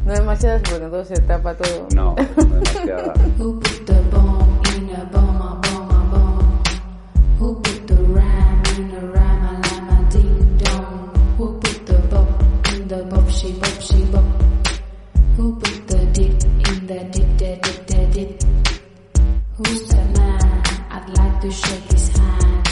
[0.05, 1.89] No demasiadas, porque no se tapa todo.
[1.95, 3.19] No, no demasiadas.
[19.59, 20.63] Who's man?
[20.91, 22.69] I'd like to shake his hand.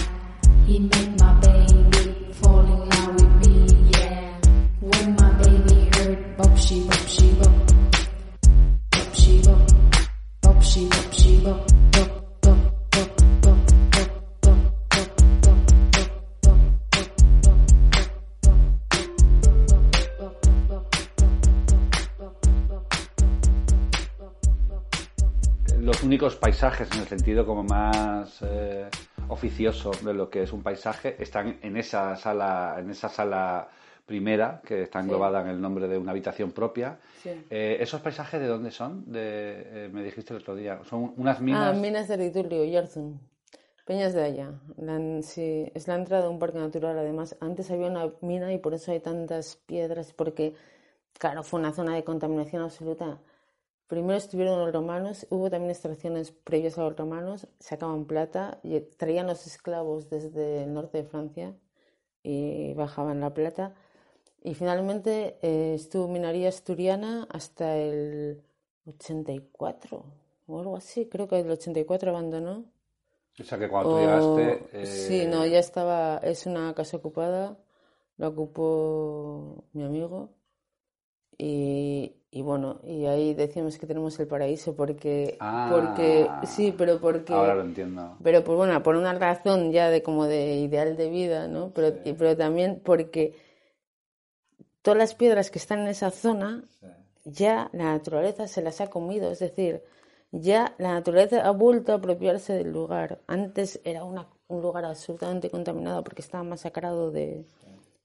[26.21, 28.85] Los únicos paisajes, en el sentido como más eh,
[29.29, 33.69] oficioso de lo que es un paisaje, están en esa sala, en esa sala
[34.05, 36.99] primera, que está englobada en el nombre de una habitación propia.
[37.23, 37.31] Sí.
[37.49, 39.11] Eh, ¿Esos paisajes de dónde son?
[39.11, 40.81] De, eh, me dijiste el otro día.
[40.85, 41.79] Son unas Ah, minas.
[41.79, 43.19] minas de Riturrio, Yarzun.
[43.87, 44.53] Peñas de allá.
[44.77, 46.99] La- sí, es la entrada de un parque natural.
[46.99, 50.55] Además, antes había una mina y por eso hay tantas piedras, porque,
[51.19, 53.21] claro, fue una zona de contaminación absoluta.
[53.91, 59.27] Primero estuvieron los romanos, hubo también extracciones previas a los romanos, sacaban plata y traían
[59.27, 61.57] los esclavos desde el norte de Francia
[62.23, 63.75] y bajaban la plata.
[64.45, 68.41] Y finalmente eh, estuvo minería asturiana hasta el
[68.87, 70.05] 84
[70.47, 71.07] o algo así.
[71.07, 72.65] Creo que el 84 abandonó.
[73.41, 74.69] O sea que cuando tú O- llegaste.
[74.83, 76.19] eh, Sí, no, ya estaba.
[76.19, 77.59] Es una casa ocupada.
[78.19, 80.31] La ocupó mi amigo.
[81.39, 85.37] Y, y bueno, y ahí decimos que tenemos el paraíso porque.
[85.41, 85.69] Ah.
[85.73, 87.33] porque sí, pero porque.
[87.33, 88.17] Ahora lo entiendo.
[88.23, 91.71] Pero por, bueno, por una razón ya de como de ideal de vida, ¿no?
[91.75, 93.35] Pero, y- pero también porque
[94.83, 96.65] todas las piedras que están en esa zona,
[97.25, 99.31] ya la naturaleza se las ha comido.
[99.31, 99.83] Es decir,
[100.31, 103.21] ya la naturaleza ha vuelto a apropiarse del lugar.
[103.27, 107.45] Antes era una- un lugar absolutamente contaminado porque estaba masacrado de,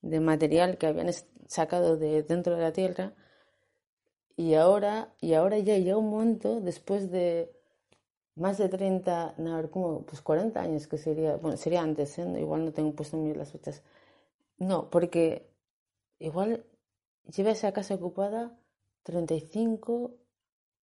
[0.02, 1.10] de material que habían
[1.48, 3.14] sacado de dentro de la tierra.
[4.38, 7.52] Y ahora, y ahora ya llega un momento, después de
[8.36, 10.02] más de 30, no, a ver, ¿cómo?
[10.06, 12.28] Pues 40 años que sería, bueno, sería antes, ¿eh?
[12.40, 13.82] Igual no tengo puesto bien las fechas.
[14.58, 15.50] No, porque
[16.20, 16.66] igual
[17.36, 18.58] lleva esa casa ocupada
[19.04, 20.18] 35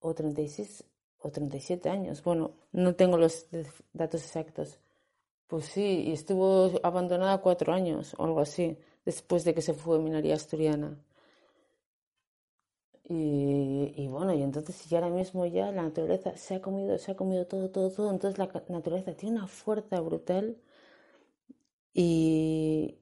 [0.00, 0.84] o 36
[1.18, 2.22] o 37 años.
[2.22, 3.46] Bueno, no tengo los
[3.92, 4.78] datos exactos.
[5.46, 9.98] Pues sí, y estuvo abandonada cuatro años o algo así, después de que se fue
[9.98, 10.98] minería asturiana.
[13.14, 17.16] Y, bueno, y entonces y ahora mismo ya la naturaleza se ha comido, se ha
[17.16, 18.10] comido todo, todo, todo.
[18.10, 20.56] Entonces la naturaleza tiene una fuerza brutal.
[21.92, 22.96] Y,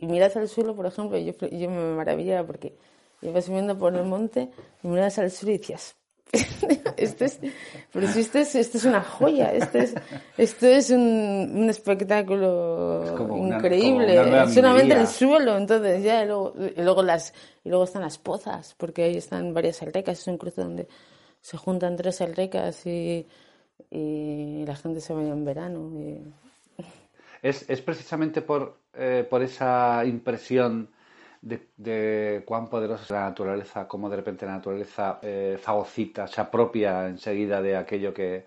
[0.00, 2.78] miras al suelo, por ejemplo, yo, yo me maravillaba porque
[3.20, 4.50] ibas subiendo por el monte
[4.82, 5.96] y miras al suelo y decías,
[6.96, 7.38] esto es,
[7.92, 9.94] pero si esto es, esto es una joya, esto es,
[10.36, 14.14] esto es un, un espectáculo Es una- increíble,
[14.52, 17.32] solamente el suelo, entonces ya, y luego, y luego las,
[17.62, 20.88] y luego están las pozas, porque ahí están varias aldecas, es un cruce donde
[21.40, 23.26] se juntan tres aldecas y,
[23.90, 25.90] y la gente se baña en verano.
[26.00, 26.20] y-
[27.42, 30.88] Es, es precisamente por, eh, por esa impresión
[31.44, 37.08] de, cuán poderosa es la naturaleza, cómo de repente la naturaleza eh, fagocita, se apropia
[37.08, 38.46] enseguida de aquello que,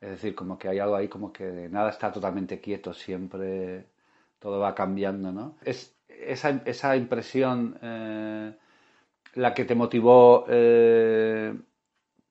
[0.00, 3.86] es decir, como que hay algo ahí, como que nada está totalmente quieto, siempre
[4.38, 5.56] todo va cambiando, ¿no?
[5.64, 8.54] Es esa, esa impresión eh,
[9.34, 11.54] la que te motivó eh,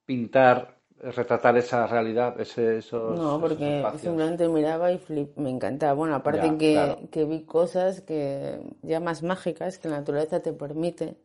[0.05, 5.93] pintar, retratar esa realidad, ese, esos, No, porque simplemente miraba y flip, me encantaba.
[5.93, 7.09] Bueno, aparte Ya, que, claro.
[7.11, 11.15] que vi cosas que ya más mágicas que la naturaleza te permite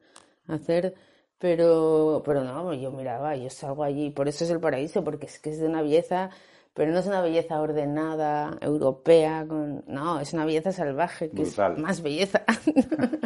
[0.46, 0.94] hacer,
[1.38, 5.38] pero, pero no, yo miraba, yo salgo allí, por eso es el paraíso, porque es
[5.38, 6.30] que es de una belleza,
[6.74, 11.72] pero no es una belleza ordenada, europea, con, no, es una belleza salvaje, que Brutal.
[11.74, 12.42] es más belleza.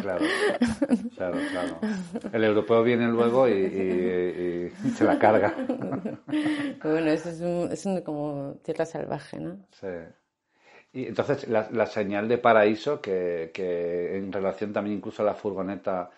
[0.05, 0.23] Claro,
[1.15, 1.79] claro, claro.
[2.31, 5.51] El europeo viene luego y, y- y se la carga.
[6.83, 9.57] bueno, eso es, un- es un- como tierra salvaje, ¿no?
[9.71, 9.87] Sí.
[10.93, 15.33] Y entonces la, la señal de paraíso, que, que en relación también incluso a la
[15.33, 16.09] furgoneta,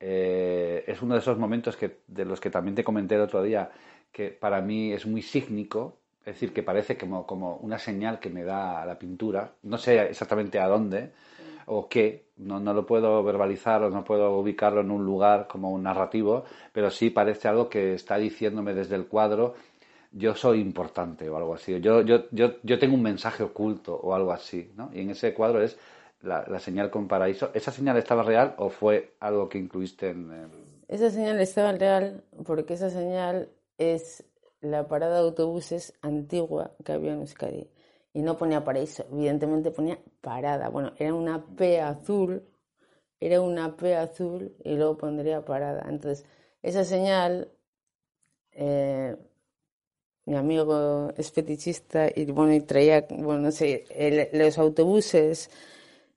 [0.00, 3.42] eh, es uno de esos momentos que, de los que también te comenté el otro
[3.42, 3.70] día,
[4.10, 8.28] que para mí es muy sígnico, es decir, que parece como, como una señal que
[8.30, 11.12] me da la pintura, no sé exactamente a dónde
[11.66, 15.70] o qué, no, no lo puedo verbalizar o no puedo ubicarlo en un lugar como
[15.70, 19.54] un narrativo, pero sí parece algo que está diciéndome desde el cuadro
[20.10, 21.78] yo soy importante o algo así.
[21.80, 24.90] Yo, yo, yo, yo tengo un mensaje oculto o algo así, ¿no?
[24.92, 25.78] Y en ese cuadro es
[26.22, 27.50] la, la señal con paraíso.
[27.54, 30.50] ¿Esa señal estaba real o fue algo que incluiste en el...
[30.88, 34.24] Esa señal estaba real porque esa señal es
[34.70, 37.70] la parada de autobuses antigua que había en Euskadi.
[38.12, 40.68] Y no ponía paraíso, evidentemente ponía parada.
[40.68, 42.42] Bueno, era una P azul,
[43.20, 45.86] era una P azul y luego pondría parada.
[45.88, 46.24] Entonces,
[46.62, 47.52] esa señal,
[48.52, 49.16] eh,
[50.24, 53.84] mi amigo es fetichista y bueno, y traía, bueno, no sé,
[54.32, 55.50] los autobuses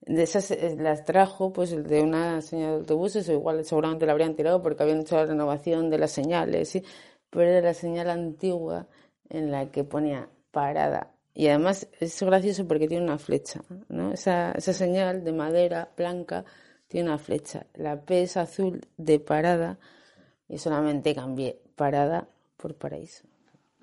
[0.00, 4.12] de esas eh, las trajo pues de una señal de autobuses o igual seguramente la
[4.12, 6.82] habrían tirado porque habían hecho la renovación de las señales ¿sí?
[7.30, 8.86] Pero era la señal antigua
[9.28, 14.12] en la que ponía parada y además es gracioso porque tiene una flecha ¿no?
[14.12, 16.44] esa, esa señal de madera blanca
[16.88, 19.78] tiene una flecha la P es azul de parada
[20.48, 23.24] y solamente cambié parada por paraíso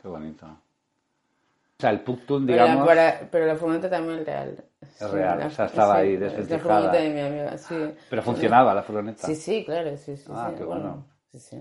[0.02, 0.46] Qué bonito.
[0.46, 5.10] O sea, el Puctun, pero, la, digamos, para- pero la furgoneta también es real Es
[5.12, 8.84] real, o sea, estaba ahí es la furgoneta de mi amiga sí pero funcionaba la
[8.84, 9.26] furgoneta.
[9.26, 10.26] Sí, sí, claro, sí, sí.
[10.30, 11.06] Ah, sí, qué bueno.
[11.32, 11.58] Sí, sí.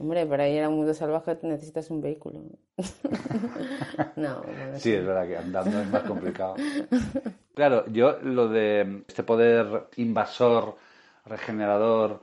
[0.00, 2.40] Hombre, para ir a un mundo salvaje necesitas un vehículo.
[4.16, 6.54] no, bueno, Sí, es verdad que andando es más complicado.
[7.54, 10.76] Claro, yo lo de este poder invasor,
[11.26, 12.20] regenerador,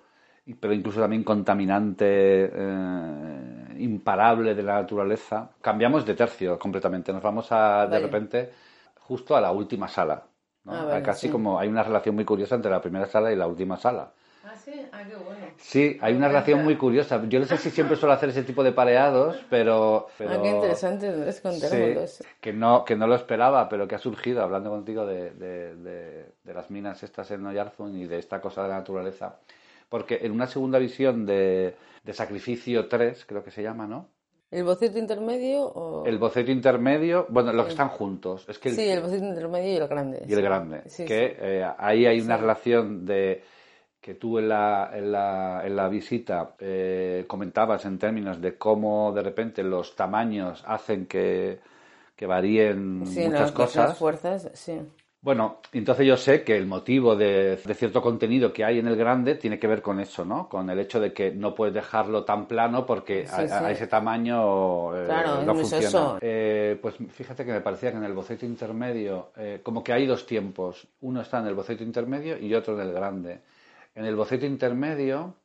[0.60, 2.06] pero incluso también contaminante,
[2.54, 7.12] eh, imparable de la naturaleza, cambiamos de tercio completamente.
[7.12, 8.52] Nos vamos a, de repente,
[9.02, 10.24] justo a la última sala.
[10.64, 10.74] ¿no?
[10.74, 11.32] Ah, vale, Casi sí.
[11.32, 14.14] como hay una relación muy curiosa entre la primera sala y la última sala.
[14.48, 15.48] Ah, sí, ah, qué bueno.
[15.58, 17.22] Sí, hay una relación muy curiosa.
[17.28, 20.08] Yo no sé si siempre suelo hacer ese tipo de pareados, pero...
[20.18, 20.32] pero...
[20.32, 24.44] Ah, qué interesante, Andrés, Sí, que no, que no lo esperaba, pero que ha surgido
[24.44, 28.62] hablando contigo de, de- de- de las minas estas en Oyarzun y de esta cosa
[28.64, 29.40] de la naturaleza.
[29.90, 34.10] Porque en una segunda visión de, de Sacrificio 3, creo que se llama, ¿no?
[34.52, 36.06] ¿El boceto intermedio o...?
[36.06, 38.46] El boceto intermedio, bueno, los que están juntos.
[38.48, 40.24] Es que el- Sí, el boceto intermedio y el grande.
[40.28, 40.82] y el grande.
[40.88, 41.36] Sí, que sí.
[41.40, 43.44] eh, ahí hay una relación de
[44.06, 49.12] que tú en la, en la, en la visita eh, comentabas en términos de cómo
[49.12, 51.58] de repente los tamaños hacen que,
[52.16, 53.90] que varíen Sí, muchas las, cosas.
[53.90, 54.80] las fuerzas, sí.
[55.22, 58.96] Bueno, entonces yo sé que el motivo de, de cierto contenido que hay en el
[58.96, 60.48] grande tiene que ver con eso, ¿no?
[60.48, 63.88] Con el hecho de que no puedes dejarlo tan plano porque a, Sí, a ese
[63.88, 65.90] tamaño eh, Claro, es no muy funciona.
[65.90, 66.18] soso.
[66.22, 70.06] Eh, pues fíjate que me parecía que en el boceto intermedio, eh, como que hay
[70.06, 70.88] dos tiempos.
[71.02, 73.40] Uno está en el boceto intermedio y otro en el grande.
[73.96, 75.36] En el boceto intermedio,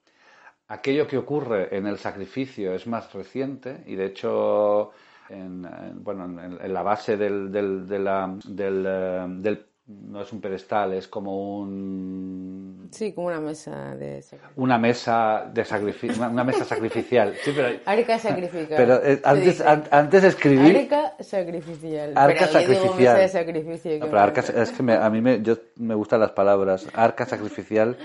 [0.68, 4.90] aquello que ocurre en el sacrificio es más reciente y de hecho
[5.28, 10.22] en, en- bueno, en, en la base del, del, de la- del, eh, del- no
[10.22, 14.24] es un pedestal, es como un Sí, como una mesa de...
[14.56, 17.34] una mesa de sacrificio, una, una mesa sacrificial.
[17.44, 18.66] Sí, pero, Arca sacrificial.
[18.76, 22.12] pero, eh, antes, an- antes escribí Arca sacrificial.
[22.16, 22.96] Arca pero sacrificial.
[22.98, 23.92] mesa de sacrificio.
[23.92, 26.32] No, que pero me- arca, es que me- a mí me, yo, me gustan las
[26.32, 26.86] palabras.
[26.94, 27.96] Arca sacrificial,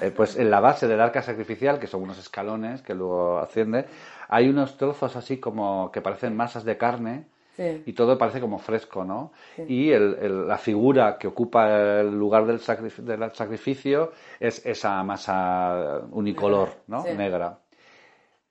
[0.00, 3.86] eh, pues en la base del arca sacrificial, que son unos escalones que luego asciende,
[4.28, 7.26] hay unos trozos así como que parecen masas de carne
[7.56, 7.84] Sí.
[7.86, 9.32] y todo parece como fresco, ¿no?
[9.68, 15.00] Y el- el- la figura que ocupa el lugar del, sacrif- del sacrificio es esa
[15.04, 17.02] masa unicolor, ¿no?
[17.04, 17.10] Sí.
[17.16, 17.58] Negra.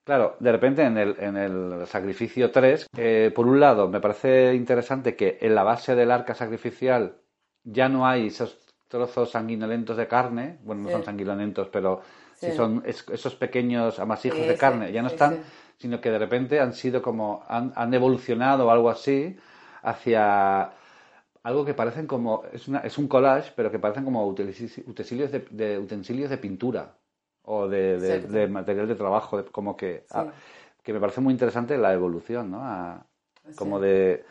[0.04, 4.54] Claro, de repente en el, en el sacrificio 3, eh, por un lado, me parece
[4.54, 7.16] interesante que en la base del arca sacrificial
[7.62, 8.58] ya no hay esos
[8.88, 10.94] trozos sanguinolentos de carne, bueno, no Sí.
[10.94, 12.02] son sanguinolentos, pero
[12.34, 12.56] sí, Sí.
[12.56, 15.40] son es- esos pequeños amasijos Sí, de carne, ya no están,
[15.78, 19.36] sino que de repente han sido como, han, han evolucionado o algo así
[19.82, 20.72] hacia
[21.42, 25.30] algo que parecen como, es, una, es un collage, pero que parecen como utensi- utensilios
[25.32, 26.94] de, de- utensilios de pintura.
[27.46, 30.28] o de, de- de material de trabajo, de- como que, ah,
[30.82, 32.60] que me parece muy interesante la evolución, ¿no?
[32.62, 33.06] A-
[33.54, 34.24] como de,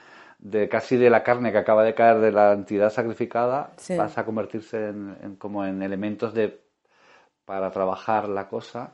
[0.43, 3.95] de casi de la carne que acaba de caer de la entidad sacrificada, Sí.
[3.95, 6.61] pasa a convertirse en, en como en elementos de
[7.45, 8.93] para trabajar la cosa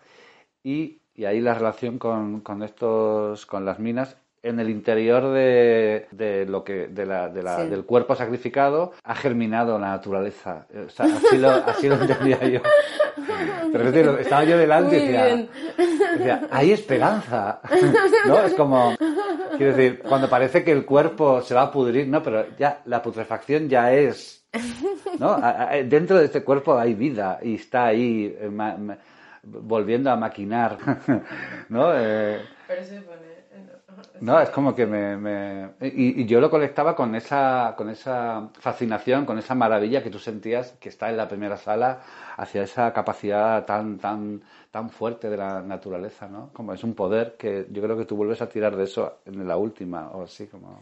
[0.63, 6.07] y, y ahí la relación con, con estos con las minas en el interior de,
[6.11, 7.67] de lo que de la, de la- Sí.
[7.69, 12.61] del cuerpo sacrificado ha germinado la naturaleza O sea, así lo, así lo entendía yo
[13.71, 15.47] pero es decir, estaba yo delante y decía,
[16.17, 17.59] decía, hay esperanza
[18.25, 18.95] no es como
[19.57, 23.01] quiero decir cuando parece que el cuerpo se va a pudrir no pero ya la
[23.01, 24.43] putrefacción ya es
[25.19, 25.39] ¿no?
[25.85, 28.97] Dentro de este cuerpo hay vida y está ahí eh, ma- ma-
[29.43, 30.77] volviendo a maquinar,
[31.69, 31.91] ¿no?
[31.95, 32.41] Eh,
[34.21, 35.17] no, es como que me...
[35.17, 40.09] me- Y, y yo lo conectaba con esa, con esa fascinación, con esa maravilla que
[40.09, 42.01] tú sentías que está en la primera sala
[42.37, 44.41] hacia esa capacidad tan, tan,
[44.71, 46.49] tan fuerte de la naturaleza, ¿no?
[46.53, 49.47] Como es un poder que yo creo que tú vuelves a tirar de eso en
[49.47, 50.79] la última, o así como...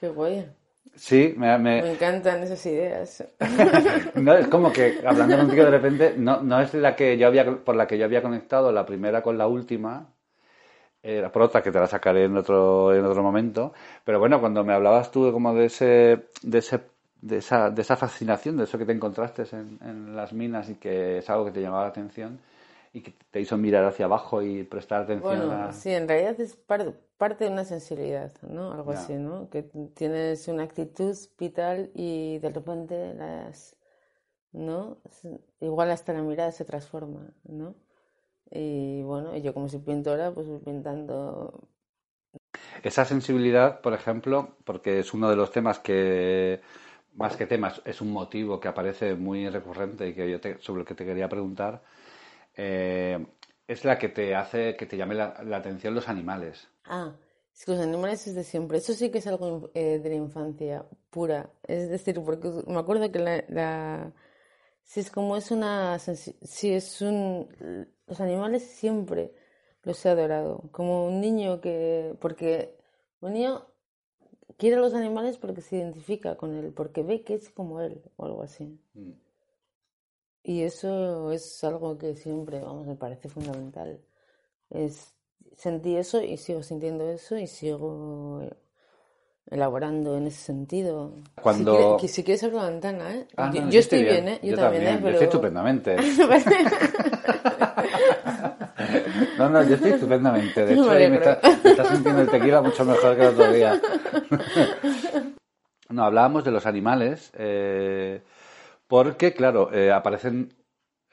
[0.00, 0.46] Qué guay.
[0.94, 3.24] Sí, me, me- Me encantan esas ideas.
[4.16, 7.44] No, es como que hablando contigo de repente, no, no es la que yo había,
[7.64, 10.06] por la que yo había conectado la primera con la última,
[11.06, 13.72] era por otra que te la sacaré en otro, en otro momento,
[14.04, 16.80] pero bueno, cuando me hablabas tú como de ese, de ese,
[17.22, 20.74] de esa, de esa fascinación, de eso que te encontraste en, en las minas y
[20.76, 22.40] que es algo que te llamaba la atención
[22.92, 25.72] y que te hizo mirar hacia abajo y prestar atención Bueno, a...
[25.72, 28.72] sí, en realidad es par- parte de una sensibilidad, ¿no?
[28.72, 29.48] Algo así, ¿no?
[29.50, 29.62] Que
[29.94, 33.76] tienes una actitud vital y de repente las,
[34.52, 34.98] ¿no?
[35.60, 37.74] Igual hasta la mirada se transforma, ¿no?
[38.50, 41.68] Y bueno, yo como soy pintora, pues voy pintando
[42.82, 46.60] Esa sensibilidad, por ejemplo, porque es uno de los temas que,
[47.14, 50.82] más que temas, es un motivo que aparece muy recurrente y que yo te- sobre
[50.82, 51.82] el que te quería preguntar,
[52.56, 53.26] eh,
[53.68, 56.68] es la que te hace que te llame la, la atención los animales.
[56.84, 57.16] Ah,
[57.54, 58.78] es que los animales es de siempre.
[58.78, 61.50] Eso sí que es algo eh, de la infancia pura.
[61.64, 64.12] Es decir, porque me acuerdo que la, la-
[64.86, 67.48] si es como es una si es un
[68.06, 69.34] los animales siempre
[69.82, 70.62] los he adorado.
[70.72, 72.76] Como un niño que porque
[73.20, 73.66] un niño
[74.56, 78.02] quiere a los animales porque se identifica con él, porque ve que es como él
[78.16, 78.78] o algo así.
[80.42, 84.00] Y eso es algo que siempre, vamos, me parece fundamental.
[84.70, 85.14] Es,
[85.56, 88.48] sentí eso y sigo sintiendo eso y sigo
[89.50, 91.12] elaborando en ese sentido.
[91.40, 93.26] Cuando- Si, quiere- que- si quieres abrir la ventana, ¿eh?
[93.36, 94.40] Ah, yo, no, yo estoy bien, ¿eh?
[94.42, 94.98] Yo, Yo también, ¿eh?
[95.02, 95.96] Yo estoy estupendamente.
[99.38, 100.64] No, no, yo estoy estupendamente.
[100.64, 103.52] De hecho, ahí me está, me está sintiendo el tequila mucho mejor que el otro
[103.52, 103.80] día.
[105.88, 108.20] No, hablábamos de los animales, eh,
[108.88, 110.52] porque, claro, eh, aparecen,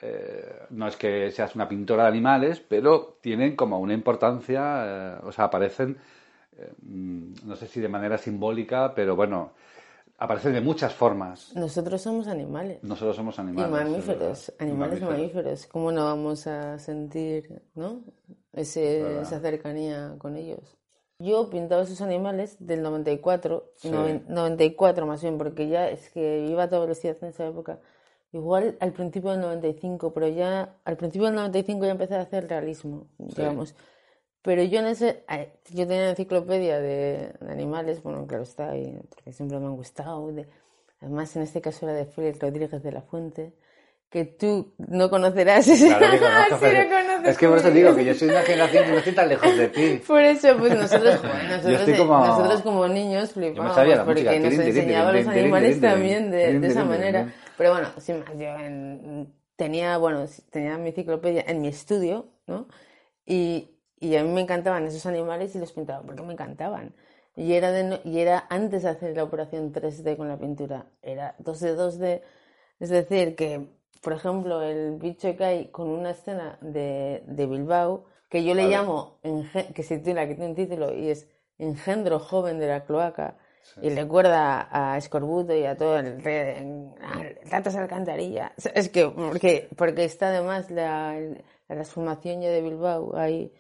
[0.02, 5.32] eh, no es que seas una pintora de animales, pero tienen como una importancia, o
[5.32, 6.00] sea, aparecen,
[6.58, 9.52] eh, mm, no sé si de manera simbólica, pero bueno,
[10.18, 11.56] aparecen de muchas formas.
[11.56, 12.80] Nosotros somos animales.
[12.84, 13.72] Nosotros somos Y animales.
[13.72, 14.04] mamíferos,
[14.50, 14.68] es verdad.
[14.72, 15.18] animales Mamíferos.
[15.34, 15.68] mamíferos.
[15.68, 18.02] ¿Cómo no vamos a sentir, ¿no?
[18.54, 20.78] Ese, esa cercanía con ellos.
[21.20, 23.90] Yo pintaba esos animales del 94, Sí.
[23.90, 27.80] noven- 94 más bien, porque ya es que iba a toda velocidad en esa época.
[28.32, 32.48] Igual al principio del 95, pero ya al principio del 95 ya empecé a hacer
[32.50, 33.76] realismo, digamos.
[34.44, 35.24] Pero yo en ese,
[35.72, 39.76] yo tenía una enciclopedia de, de animales, bueno, claro está, y- porque siempre me han
[39.76, 40.32] gustado.
[40.34, 40.48] de-
[41.02, 43.54] además, en este caso era de Félix Rodríguez de la Fuente,
[44.10, 45.66] que tú no conocerás.
[45.66, 48.42] Claro que conozco, Sí lo conoces es que por eso digo que yo soy una
[48.42, 50.02] generación que no estoy tan lejos de ti.
[50.06, 53.76] Por eso, pues nosotros, nosotros, como- nosotros como niños flipábamos
[54.06, 57.34] porque música, nos tirin, tirin, enseñaba a tirin, los animales también de, esa manera.
[57.58, 62.68] Pero bueno, sin más, yo en- tenía, bueno, tenía mi enciclopedia en mi estudio, ¿no?
[63.26, 63.70] Y,
[64.08, 66.94] y a mí me encantaban esos animales y los pintaba porque me encantaban.
[67.36, 70.86] Y era, de no- y era antes de hacer la operación 3D con la pintura,
[71.02, 72.22] era 2D, 2D.
[72.80, 73.68] Es decir, que,
[74.02, 78.64] por ejemplo, el bicho que hay con una escena de, de Bilbao, que yo le
[78.64, 78.76] Vale.
[78.76, 79.20] llamo,
[79.74, 81.28] que se titula, que tiene un título, y es
[81.58, 83.38] Engendro joven de la cloaca,
[83.82, 86.22] y recuerda a Escorbuto y a todo el
[87.50, 88.54] ratas alcantarilla.
[88.76, 93.52] Es que, porque, porque está además la, la transformación ya de Bilbao ahí.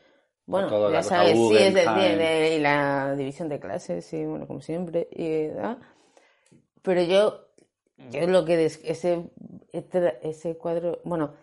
[0.45, 1.81] Bueno, ya sabes, sí, es de,
[2.17, 5.07] de- la división de clases, sí, bueno, como siempre.
[5.11, 5.47] Y.
[6.81, 7.45] Pero yo,
[8.11, 9.29] yo lo que des- ese,
[9.71, 11.33] este- ese cuadro, bueno,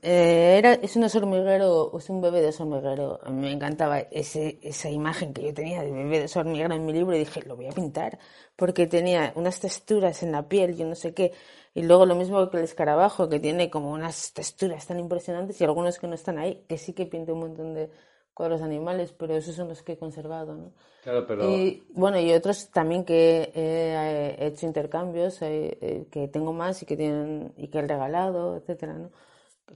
[0.00, 3.20] Eh, era, es un hormiguero, es un bebé de hormiguero.
[3.22, 6.86] A mí me encantaba ese, esa imagen que yo tenía de bebé de hormiguero en
[6.86, 8.18] mi libro y dije, lo voy a pintar,
[8.56, 11.32] porque tenía unas texturas en la piel, yo no sé qué.
[11.74, 15.64] Y luego lo mismo que el escarabajo, que tiene como unas texturas tan impresionantes y
[15.64, 17.90] algunos que no están ahí, que sí que pinté un montón de
[18.34, 20.72] cuadros animales, pero esos son los que he conservado, ¿no?
[21.02, 26.28] Claro, pero Y bueno, y otros también que he, he hecho intercambios, eh, eh, que
[26.28, 29.10] tengo más y que tienen y que he regalado, etcétera, ¿no?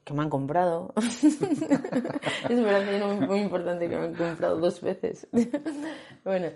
[0.05, 0.93] Que me han comprado.
[0.97, 5.29] es verdad muy, muy importante que me han comprado dos veces.
[6.25, 6.49] bueno,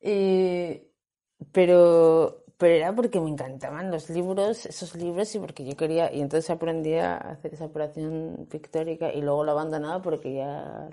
[0.00, 0.82] y,
[1.52, 6.20] pero, pero era porque me encantaban los libros, esos libros, y porque yo quería, y
[6.20, 10.88] entonces aprendí a hacer esa operación pictórica y luego lo abandonaba porque ya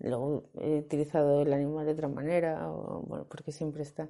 [0.00, 4.08] luego he utilizado el animal de otra manera, o bueno, porque siempre está.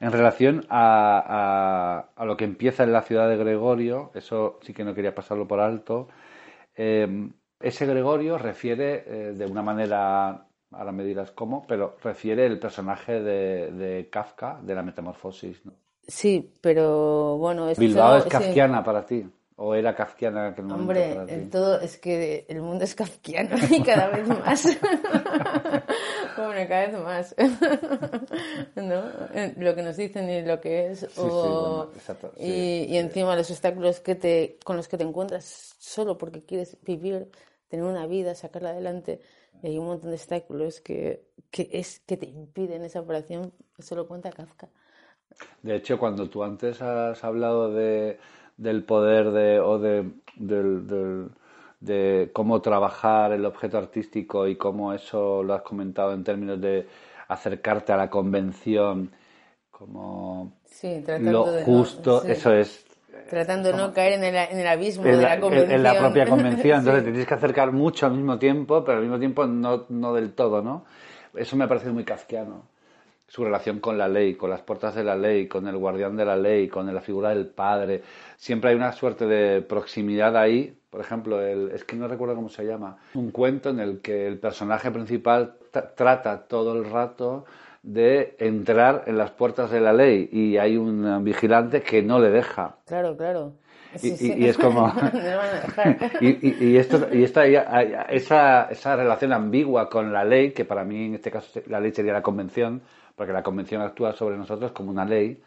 [0.00, 4.72] En relación a, a- a lo que empieza en la ciudad de Gregorio, eso sí
[4.74, 6.08] que no quería pasarlo por alto,
[6.76, 7.08] eh,
[7.60, 13.22] ese Gregorio refiere eh, de una manera, ahora me dirás cómo, pero refiere el personaje
[13.22, 15.64] de, de Kafka, de la Metamorfosis.
[15.66, 15.74] ¿no?
[16.08, 18.32] Sí, pero bueno, es Bilbao es sí.
[18.32, 19.18] kafkiana para ti,
[19.58, 21.32] o era kafkiana en aquel momento Hombre, para ti.
[21.32, 24.64] en todo es que el mundo es kafkiano y cada vez más.
[26.36, 27.34] bueno, cada vez más.
[28.76, 29.02] ¿No?
[29.56, 31.00] Lo que nos dicen y lo que es.
[31.00, 34.98] sí, o- bueno, exacto, sí, y, y encima los obstáculos que te, con los que
[34.98, 37.30] te encuentras solo porque quieres vivir,
[37.68, 39.20] tener una vida, sacarla adelante.
[39.62, 43.52] Y hay un montón de obstáculos que, que, es, que te impiden esa operación.
[43.78, 44.68] Eso lo cuenta Kafka.
[45.62, 48.18] De hecho, cuando tú antes has hablado de,
[48.56, 51.28] del poder de, o de, del- del-
[51.80, 56.86] de cómo trabajar el objeto artístico y cómo eso lo has comentado en términos de
[57.28, 59.10] acercarte a la convención
[59.70, 62.28] como Sí, tratando lo de no- justo, sí.
[62.32, 62.86] eso es
[63.30, 65.72] Tratando de no caer en el, en el abismo en de la, la en- convención.
[65.72, 66.78] en la propia convención.
[66.78, 67.04] Entonces Sí.
[67.06, 70.32] te tienes que acercar mucho al mismo tiempo, pero al mismo tiempo no, no del
[70.34, 70.84] todo, ¿no?
[71.34, 72.62] Eso me parece muy kafkiano.
[73.28, 76.24] Su relación con la ley, con las puertas de la ley, con el guardián de
[76.24, 78.02] la ley, con la figura del padre.
[78.36, 80.72] Siempre hay una suerte de proximidad ahí.
[80.90, 82.98] Por ejemplo, el, es que no recuerdo cómo se llama.
[83.14, 87.44] Un cuento en el que el personaje principal tra- trata todo el rato
[87.82, 92.30] de entrar en las puertas de la ley y hay un vigilante que no le
[92.30, 92.76] deja.
[92.86, 93.54] Claro, claro.
[93.94, 94.34] Y- Sí, y- sí.
[94.38, 94.92] y es como-
[96.20, 97.44] y, y esto, y esta,
[98.10, 101.92] esa, esa relación ambigua con la ley, que para mí en este caso la ley
[101.92, 102.82] sería la convención,
[103.16, 105.42] porque la convención actúa sobre nosotros como una ley.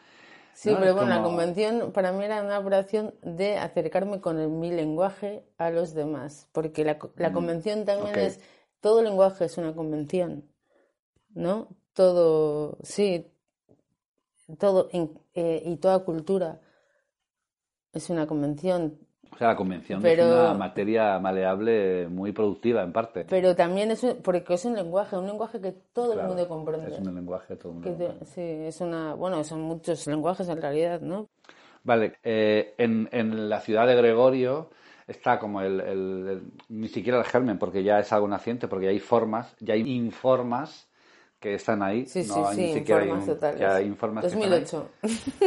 [0.54, 0.80] Sí, ¿no?
[0.80, 4.72] pero Es bueno, la convención para mí era una operación de acercarme con el- mi
[4.72, 8.40] lenguaje a los demás, porque la, la convención también es,
[8.82, 10.44] todo lenguaje es una convención,
[11.34, 11.70] ¿no?
[11.94, 13.28] Todo, sí,
[14.58, 16.60] todo, en- eh, y toda cultura
[17.94, 19.00] es una convención,
[19.32, 23.26] O sea, la convención Pero- es una materia maleable muy productiva en parte.
[23.30, 26.48] pero también es, un- porque es un lenguaje, un lenguaje que todo Claro, el mundo
[26.50, 26.92] comprende.
[26.92, 30.50] Es un lenguaje todo el mundo Que te- sí, es una, bueno, son muchos lenguajes
[30.50, 31.30] en realidad, ¿no?
[31.84, 34.70] Vale, eh, en, en la ciudad de Gregorio
[35.08, 38.86] está como el, el- el- ni siquiera el germen, porque ya es algo naciente, porque
[38.88, 40.89] ya hay formas, ya hay informas
[41.40, 42.06] que están ahí.
[42.06, 43.60] Sí, no sí, hay sí, ni siquiera hay un- totales.
[43.62, 44.50] ya hay informas que están ahí.
[44.50, 44.90] 2008,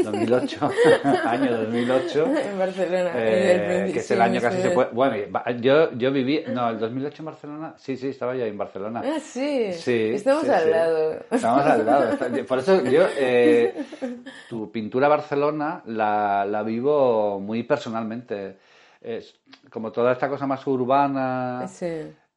[0.04, 0.70] 2008,
[1.26, 2.26] año 2008.
[2.50, 3.10] en Barcelona.
[3.14, 4.88] eh, el que es el año casi se puede.
[4.92, 6.44] Bueno, y va- yo, yo viví.
[6.48, 7.74] No, el 2008 en Barcelona.
[7.76, 9.02] Sí, sí, estaba yo en Barcelona.
[9.04, 9.72] Ah, sí.
[9.74, 11.14] Sí, Estamos al lado.
[11.30, 12.16] Estamos al lado.
[12.46, 13.74] Por eso yo, eh,
[14.48, 18.56] tu pintura Barcelona la, la vivo muy personalmente.
[19.00, 19.34] Es
[19.68, 21.86] como toda esta cosa más urbana, Sí.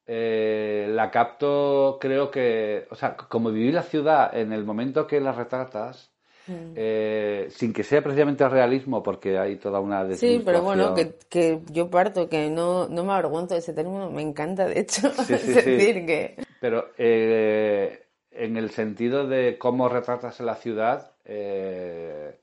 [0.06, 5.20] Eh, la capto, creo que, o sea, como viví la ciudad en el momento que
[5.20, 6.10] la retratas,
[6.48, 6.74] Mm.
[6.76, 11.14] eh, sin que sea precisamente el realismo, porque hay toda una Sí, pero bueno, que,
[11.28, 15.10] que yo parto, que no, no me avergüenzo de ese término, me encanta, de hecho.
[15.10, 22.38] Sí, que Pero eh, en el sentido de cómo retratas la ciudad, eh,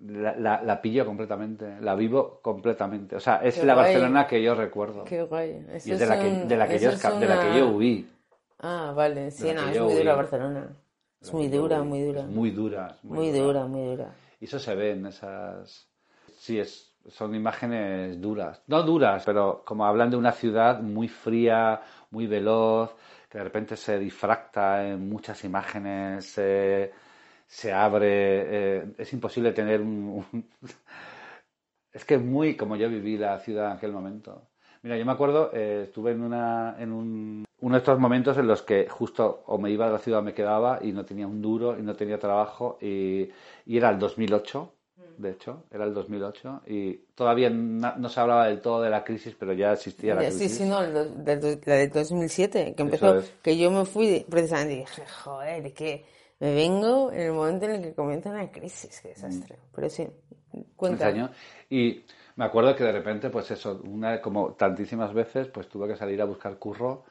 [0.00, 3.16] la, la- la pillo completamente, la vivo completamente.
[3.16, 3.86] O sea, es Qué la guay.
[3.86, 5.04] Barcelona que yo recuerdo.
[5.04, 5.66] qué guay.
[5.72, 7.58] Eso y es de la, que, un- de, la que yo, es de la que
[7.58, 8.08] yo huí.
[8.60, 10.68] Ah, vale, sí, no, es muy dura Barcelona.
[11.20, 12.22] Es muy dura, muy dura.
[12.22, 12.96] Muy dura.
[13.02, 14.14] Muy dura, muy dura.
[14.40, 15.86] Y eso se ve en esas...
[16.38, 18.62] Sí, es, son imágenes duras.
[18.66, 22.94] No duras, pero como hablan de una ciudad muy fría, muy veloz,
[23.28, 26.38] que de repente se difracta en muchas imágenes,
[27.50, 28.78] se abre...
[28.78, 30.24] eh, es imposible tener un...
[30.32, 30.50] un-
[31.92, 34.48] Es que es muy como yo viví la ciudad en aquel momento.
[34.82, 38.46] Mira, yo me acuerdo, eh, estuve en, una, en un, uno de estos momentos en
[38.46, 41.26] los que justo o me iba de la ciudad o me quedaba y no tenía
[41.26, 43.28] un duro y no tenía trabajo y,
[43.66, 44.72] y era el 2008,
[45.16, 49.34] de hecho, era el 2008, y todavía no, se hablaba del todo de la crisis,
[49.38, 50.46] pero ya existía la crisis.
[50.46, 53.32] Sí, sí, no, la del 2007, que empezó, es.
[53.42, 56.04] que yo me fui precisamente y dije, joder, que
[56.40, 59.56] me vengo en el momento en el que comienza una crisis, qué desastre.
[59.74, 60.08] Pero sí,
[60.74, 61.30] cuenta.
[61.68, 62.02] Y
[62.36, 66.20] me acuerdo que de repente, pues eso, una como tantísimas veces, pues tuve que salir
[66.22, 67.04] a buscar curro.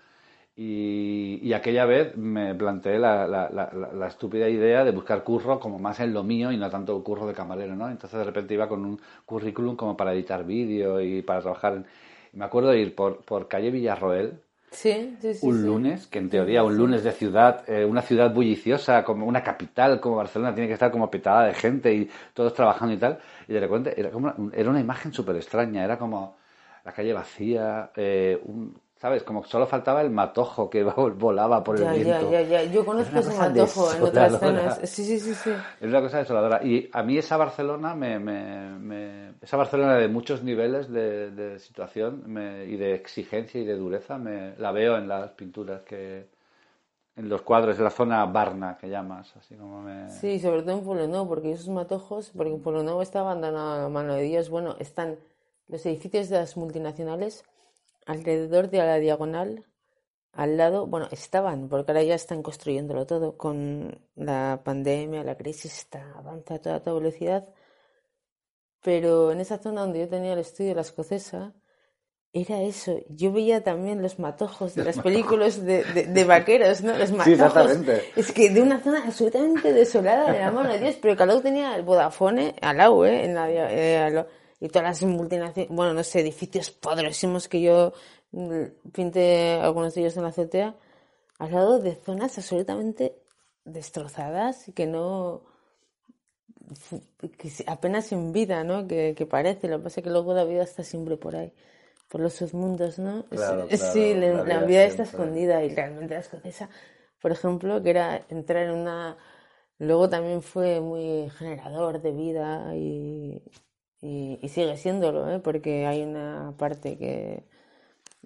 [0.55, 5.80] Y, y aquella vez me planteé la, la, la, estúpida idea de buscar curro como
[5.80, 7.88] más en lo mío y no tanto curro de camarero, ¿no?
[7.88, 11.73] Entonces de repente iba con un currículum como para editar vídeo y para trabajar.
[11.75, 11.86] En...
[12.34, 14.41] me acuerdo de ir por, por calle Villarroel,
[14.72, 15.47] Sí, sí, sí.
[15.47, 19.43] un lunes, que en teoría un lunes de ciudad, eh, una ciudad bulliciosa, como una
[19.43, 23.20] capital como Barcelona, tiene que estar como petada de gente y todos trabajando y tal,
[23.47, 26.38] y de repente era, como una, era una imagen súper extraña, era como
[26.86, 29.24] la calle vacía, eh, un, ¿sabes?
[29.24, 30.84] Como solo faltaba el matojo que
[31.18, 32.32] volaba por Ya, el ya, viento.
[32.32, 32.64] ya, ya.
[32.66, 34.80] Yo conozco ese matojo en otras zonas.
[34.84, 35.52] Sí, sí, sí, sí.
[35.82, 36.64] Es una cosa desoladora.
[36.64, 41.60] Y a mí esa Barcelona, me, me- me- esa Barcelona de muchos niveles de, de
[41.60, 46.28] situación me- y de exigencia y de dureza, me, la veo en las pinturas que,
[47.16, 50.10] en los cuadros, en la zona Barna que llamas, así como me...
[50.10, 53.74] Sí, sobre todo en Pueblo Nuevo, porque esos matojos, porque en Pueblo Nuevo está abandonado
[53.74, 54.50] a la mano de Dios.
[54.50, 55.18] Bueno, están
[55.68, 57.45] los edificios de las multinacionales
[58.10, 59.66] alrededor de la diagonal,
[60.34, 63.38] al lado, bueno, estaban, porque ahora ya están construyéndolo todo.
[63.38, 67.47] Con la pandemia, la crisis, está, avanza a toda, toda velocidad.
[68.82, 71.53] Pero en esa zona donde yo tenía el estudio de la escocesa,
[72.34, 72.97] era eso.
[73.10, 76.97] Yo veía también los matojos de las películas de, de, de vaqueros, ¿no?
[76.97, 77.34] Los matojos.
[77.34, 78.03] exactamente.
[78.16, 81.30] Es que de una zona absolutamente desolada de la mano de Dios, pero que al
[81.30, 83.26] lado tenía el Vodafone al lado, ¿eh?
[83.26, 84.26] En la, eh.
[84.60, 87.93] Y todas las multinacionales, bueno, no sé, edificios poderosísimos que yo
[88.32, 90.76] mm, pinté algunos de ellos en la azotea,
[91.38, 93.16] al lado de zonas absolutamente
[93.64, 95.43] destrozadas y que no
[97.38, 98.88] que apenas sin vida, ¿no?
[98.88, 101.51] Que, que parece, lo que pasa es que luego la vida está siempre por ahí,
[102.07, 103.26] por los submundos, ¿no?
[103.26, 106.70] Claro, claro, sí, la, vida vida está escondida y realmente la escocesa,
[107.22, 109.18] por ejemplo, que era entrar en una...
[109.80, 113.41] Luego también fue muy generador de vida y,
[114.02, 115.39] y, y sigue siéndolo, ¿eh?
[115.39, 117.43] Porque hay una parte que,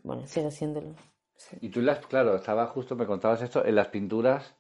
[0.03, 0.95] bueno, sigue siéndolo.
[1.35, 1.57] Sí.
[1.61, 4.55] Y tú, las, claro, estaba justo, me contabas esto, en las pinturas,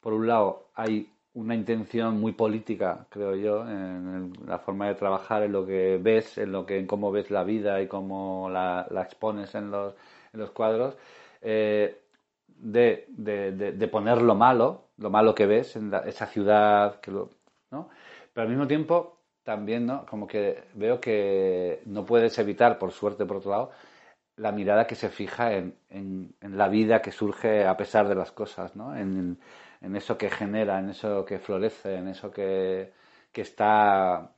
[0.00, 5.44] por un lado, hay una intención muy política, creo yo, en la forma de trabajar,
[5.44, 8.86] en lo que ves, en lo que, en cómo ves la vida y cómo la,
[8.90, 9.94] la expones en los,
[10.34, 10.96] en los cuadros,
[11.42, 12.02] eh,
[12.48, 17.00] de, de, de, de poner lo malo, lo malo que ves en la- esa ciudad,
[17.00, 17.30] que lo,
[17.70, 17.90] ¿no?
[18.34, 20.06] Pero al mismo tiempo, también, ¿no?
[20.06, 23.70] Como que veo que no puedes evitar, por suerte, por otro lado,
[24.36, 28.14] la mirada que se fija en, en- en la vida que surge a pesar de
[28.16, 28.96] las cosas, ¿no?
[28.96, 29.38] En,
[29.82, 32.92] en eso que genera, en eso que florece, en eso que,
[33.32, 34.32] que está...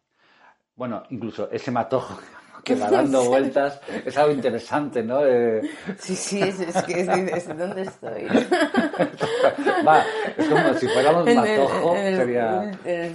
[0.76, 2.18] Bueno, incluso ese matojo
[2.64, 5.24] que va dando vueltas es algo interesante, ¿no?
[5.24, 5.60] Eh,
[5.98, 8.26] Sí, sí, es, es que es, es ¿dónde estoy?
[9.86, 10.04] va,
[10.36, 12.72] es como si fuéramos En el, matojo, en el- sería...
[12.84, 13.10] en el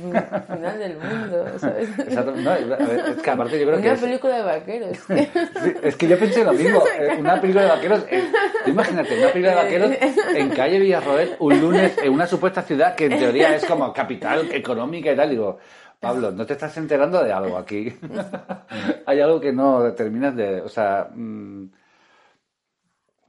[0.48, 1.90] final del mundo, ¿sabes?
[2.00, 4.98] Exacto, no, es que aparte yo creo que Una película de vaqueros.
[5.08, 6.84] Sí, es que yo pensé lo mismo.
[7.00, 8.04] eh, Una película de vaqueros.
[8.10, 8.24] eh,
[8.66, 9.92] imagínate, una película de vaqueros
[10.36, 14.50] en calle Villarroel, un lunes, en una supuesta ciudad que en teoría es como capital
[14.52, 15.30] económica y tal.
[15.30, 15.58] Digo,
[16.00, 17.94] Pablo, ¿no te estás enterando de algo aquí?
[19.06, 20.62] Hay algo que no terminas de.
[20.62, 21.10] O sea.
[21.14, 21.70] mm,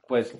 [0.07, 0.37] Pues.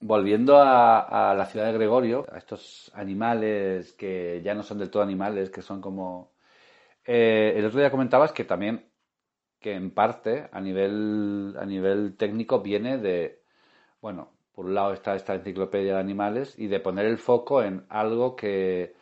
[0.00, 4.90] Volviendo a, a la ciudad de Gregorio, a estos animales que ya no son del
[4.90, 6.32] todo animales, que son como.
[7.06, 8.90] eh, el otro día comentabas que también
[9.60, 13.42] que en parte a nivel a nivel técnico viene de
[14.02, 17.86] bueno por un lado está esta enciclopedia de animales y de poner el foco en
[17.90, 18.94] algo que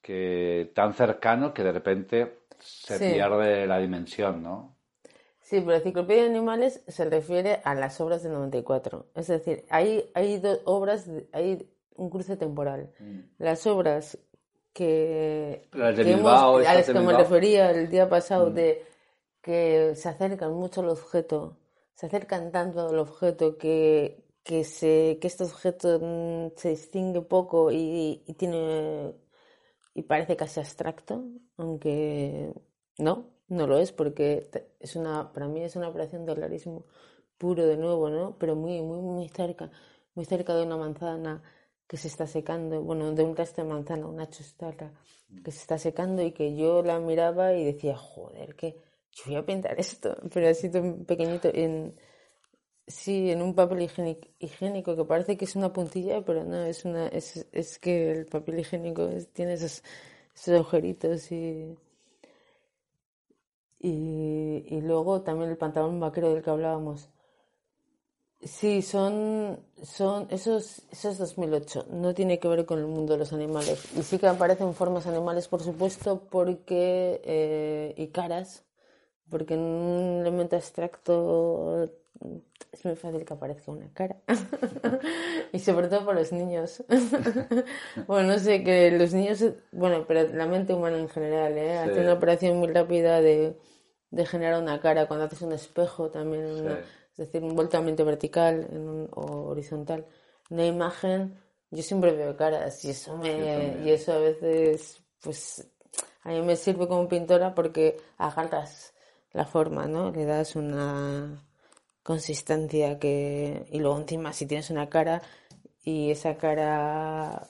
[0.00, 3.12] que tan cercano que de repente se Sí.
[3.14, 4.76] pierde la dimensión no
[5.40, 9.06] Sí, pero la enciclopedia de animales se refiere a las obras del 94.
[9.14, 12.90] Es decir, hay, hay dos obras, hay un cruce temporal.
[13.38, 14.18] Las obras
[14.74, 18.84] que, Las de que Bilbao, a estas las que me refería el día pasado, de
[19.40, 21.56] que se acercan mucho al objeto,
[21.94, 27.72] se acercan tanto al objeto que, que, se, que este objeto mm, se distingue poco
[27.72, 29.14] y, y tiene
[29.94, 31.24] y parece casi abstracto,
[31.56, 32.52] aunque
[32.98, 36.84] no, no lo es, porque es una, para mí es una operación de realismo
[37.38, 38.36] puro de nuevo, ¿no?
[38.38, 39.70] Pero muy, muy, muy cerca,
[40.14, 41.42] muy cerca de una manzana
[41.86, 44.92] que se está secando, bueno, de un resto de manzana, una chustarra
[45.44, 48.76] que se está secando y que yo la miraba y decía, joder, que
[49.12, 51.94] yo voy a pintar esto, pero así tan pequeñito, en,
[52.88, 53.82] sí, en un papel
[54.40, 58.26] higiénico, que parece que es una puntilla, pero no, es una, es, es que el
[58.26, 59.82] papel higiénico es- tiene esos,
[60.34, 61.76] esos agujeritos y,
[63.80, 67.08] Y, luego también el pantalón vaquero del que hablábamos.
[68.40, 73.14] Sí, son, son, eso es, eso es 2008, no tiene que ver con el mundo
[73.14, 73.84] de los animales.
[73.96, 78.64] Y sí que aparecen formas animales, por supuesto, porque, eh, y caras,
[79.30, 81.90] porque en un elemento abstracto
[82.72, 84.16] es muy fácil que aparezca una cara.
[85.52, 86.82] y sobre todo para los niños.
[88.06, 91.78] bueno, no sé, que los niños, bueno, pero la mente humana en general, ¿eh?
[91.78, 92.00] Hace Sí.
[92.00, 93.58] una operación muy rápida de,
[94.10, 95.06] de generar una cara.
[95.06, 96.82] Cuando haces un espejo también, una- Sí.
[97.12, 100.06] es decir, un volteamiento vertical en un- o horizontal.
[100.50, 101.38] Una imagen,
[101.70, 105.68] yo siempre veo caras y eso me, y eso a veces, pues,
[106.22, 108.94] a mí me sirve como pintora porque agarras
[109.32, 110.10] la forma, ¿no?
[110.10, 111.44] Le das una
[112.08, 115.20] consistencia que, y luego encima si tienes una cara
[115.84, 117.46] y esa cara,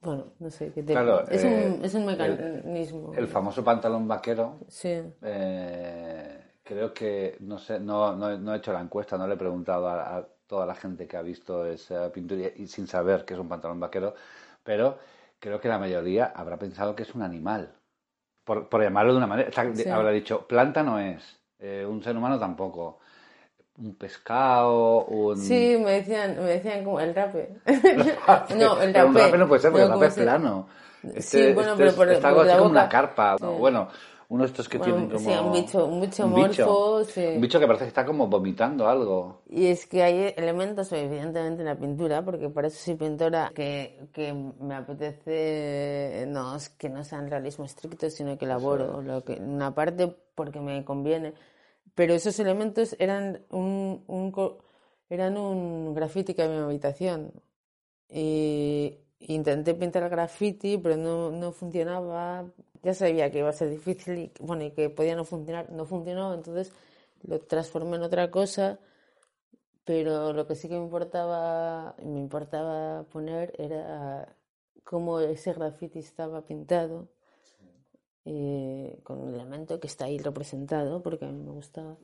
[0.00, 3.12] bueno, no sé, que te- Claro, es, eh, un, es un mecanismo.
[3.16, 5.02] El famoso pantalón vaquero, Sí.
[5.22, 9.36] eh, creo que, no sé, no, no, no he hecho la encuesta, no le he
[9.36, 13.34] preguntado a, a toda la gente que ha visto esa pintura y sin saber que
[13.34, 14.14] es un pantalón vaquero,
[14.64, 14.98] pero
[15.38, 17.72] creo que la mayoría habrá pensado que es un animal,
[18.44, 19.48] por, por llamarlo de una manera.
[19.50, 19.88] O sea, Sí.
[19.88, 22.98] Habrá dicho, planta no es, eh, un ser humano tampoco,
[23.78, 25.36] un pescado, un...
[25.36, 27.48] Sí, me decían, me decían como el rape.
[28.56, 30.66] no, el Pero un rape no puede ser porque No, el rape ¿cómo es plano.
[31.20, 32.80] Sí, bueno, pero es, por- está por la así como boca.
[32.80, 33.36] una carpa.
[33.58, 33.88] Bueno,
[34.28, 35.18] uno de estos que Bueno, tienen como...
[35.18, 37.24] sí, un bicho, un bicho un morfo, sí.
[37.34, 39.42] Un bicho que parece que está como vomitando algo.
[39.50, 43.98] Y es que hay elementos, evidentemente, en la pintura, porque para eso soy pintora, que,
[44.12, 49.34] que me apetece no, es que no sean realismo estricto, sino que elaboro lo que,
[49.34, 51.34] una parte porque me conviene.
[51.94, 54.32] Pero esos elementos eran un, un,
[55.10, 57.32] eran un graffiti que había en mi habitación.
[58.08, 62.46] Y intenté pintar el graffiti, pero no, no funcionaba.
[62.82, 65.70] Ya sabía que iba a ser difícil y, bueno, y que podía no funcionar.
[65.70, 66.72] No funcionó, entonces
[67.22, 68.78] lo transformé en otra cosa.
[69.84, 74.36] Pero lo que sí que me importaba, me importaba poner era
[74.84, 77.08] cómo ese graffiti estaba pintado,
[78.24, 81.96] eh, con un elemento que está ahí representado, porque a mí me gustaba.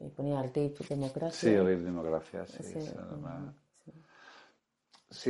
[0.00, 1.50] Y ponía el tape democracia.
[1.50, 2.62] Sí, oír democracia, sí.
[2.62, 3.00] Sí, eso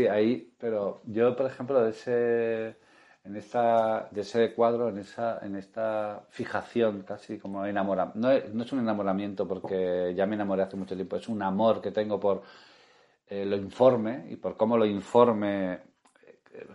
[0.08, 2.76] ahí, pero yo, por ejemplo, de ese,
[3.24, 8.52] en esta, de ese cuadro, en esa, en esta fijación casi como enamoramiento, no, es-
[8.54, 11.90] no es un enamoramiento porque ya me enamoré hace mucho tiempo, es un amor que
[11.90, 12.42] tengo por
[13.28, 15.80] eh, lo informe y por cómo lo informe, eh,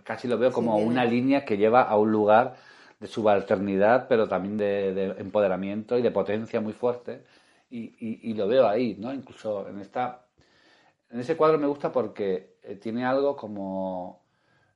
[0.04, 2.56] casi lo veo como Sí, una línea que lleva a un lugar
[3.00, 7.24] de subalternidad, pero también de, de empoderamiento y de potencia muy fuerte,
[7.70, 7.94] y,
[8.30, 9.12] y- lo veo ahí, ¿no?
[9.14, 10.26] Incluso en esta
[11.10, 14.20] en ese cuadro me gusta porque eh, tiene algo como...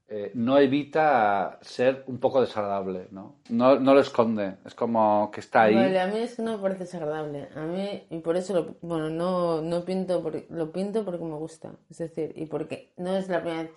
[0.09, 3.37] eh, no evita ser un poco desagradable, ¿no?
[3.51, 3.79] ¿no?
[3.81, 5.75] No lo esconde, es como que está ahí.
[5.77, 7.49] Vale, a mí es que no me parece desagradable.
[7.57, 11.37] A mí, y por eso, lo, bueno, no, no pinto, porque, lo pinto porque me
[11.37, 11.73] gusta.
[11.91, 13.71] Es decir, y porque no es la primera vez.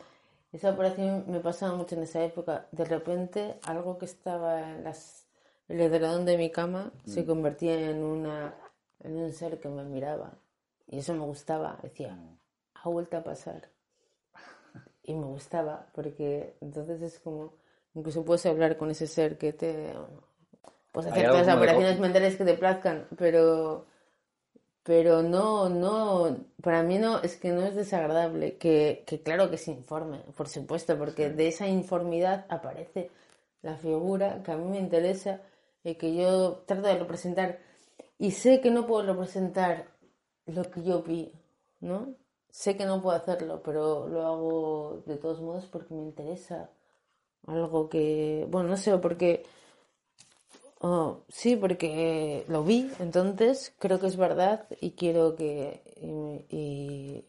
[0.51, 2.67] Esa operación me pasaba mucho en esa época.
[2.71, 5.25] De repente, algo que estaba en las,
[5.67, 8.55] el edredón de mi cama se convertía en, una,
[9.01, 10.33] en un ser que me miraba.
[10.87, 11.77] Y eso me gustaba.
[11.83, 12.17] Decía,
[12.73, 13.69] ha vuelto a pasar.
[15.03, 17.53] Y me gustaba, porque entonces es como,
[17.93, 19.93] incluso puedes hablar con ese ser que te...
[20.91, 23.85] Puedes Hay hacer todas las de operaciones mentales que te plazcan, pero...
[24.87, 29.57] Pero no, no, para mí no, es que no es desagradable, que, que claro que
[29.57, 33.11] se informe, por supuesto, porque de esa informidad aparece
[33.61, 35.41] la figura que a mí me interesa
[35.83, 37.59] y que yo trato de representar.
[38.17, 39.87] Y sé que no puedo representar
[40.45, 41.33] lo que yo vi,
[41.81, 42.15] ¿no?
[42.49, 46.69] Sé que no puedo hacerlo, pero lo hago de todos modos porque me interesa
[47.45, 49.43] algo que, bueno, no sé, porque
[50.79, 55.81] Oh, sí, porque lo vi, entonces creo que es verdad y quiero que...
[56.49, 57.25] Y, y-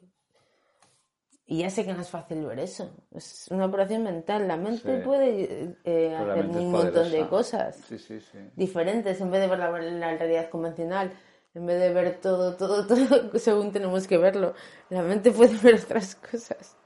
[1.50, 2.90] y ya sé que no es fácil ver eso.
[3.10, 4.46] Es una operación mental.
[4.46, 5.02] La mente Sí.
[5.02, 8.38] puede eh, hacer un montón de cosas Sí, sí, sí.
[8.54, 11.10] diferentes en vez de ver la, la realidad convencional.
[11.54, 14.52] En vez de ver todo, todo, todo según tenemos que verlo.
[14.90, 16.76] La mente puede ver otras cosas.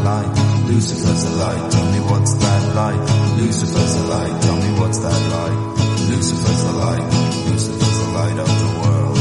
[0.03, 0.27] like?
[0.67, 1.71] Lucifer's a light.
[1.71, 3.01] Tell me what's that like?
[3.39, 4.41] Lucifer's a light.
[4.41, 5.59] Tell me what's that like?
[6.11, 7.07] Lucifer's a light.
[7.47, 9.17] Lucifer's the light of the world.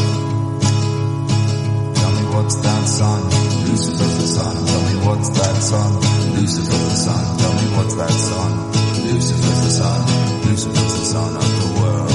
[1.97, 3.23] Tell me what's that sun?
[3.67, 4.55] Lucifer's the sun.
[4.67, 5.93] Tell me what's that sun?
[6.35, 7.39] Lucifer's the sun.
[7.39, 8.53] Tell me what's that sun?
[9.07, 10.01] Lucifer's the sun.
[10.47, 12.11] Lucifer's the sun of the world.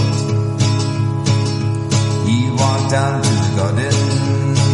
[2.28, 3.96] He walked down to the garden.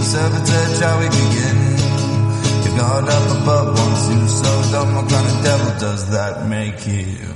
[0.03, 1.62] Servant said, shall we begin?
[2.78, 4.95] God up above wants you so dumb.
[4.95, 7.34] What kind of devil does that make you?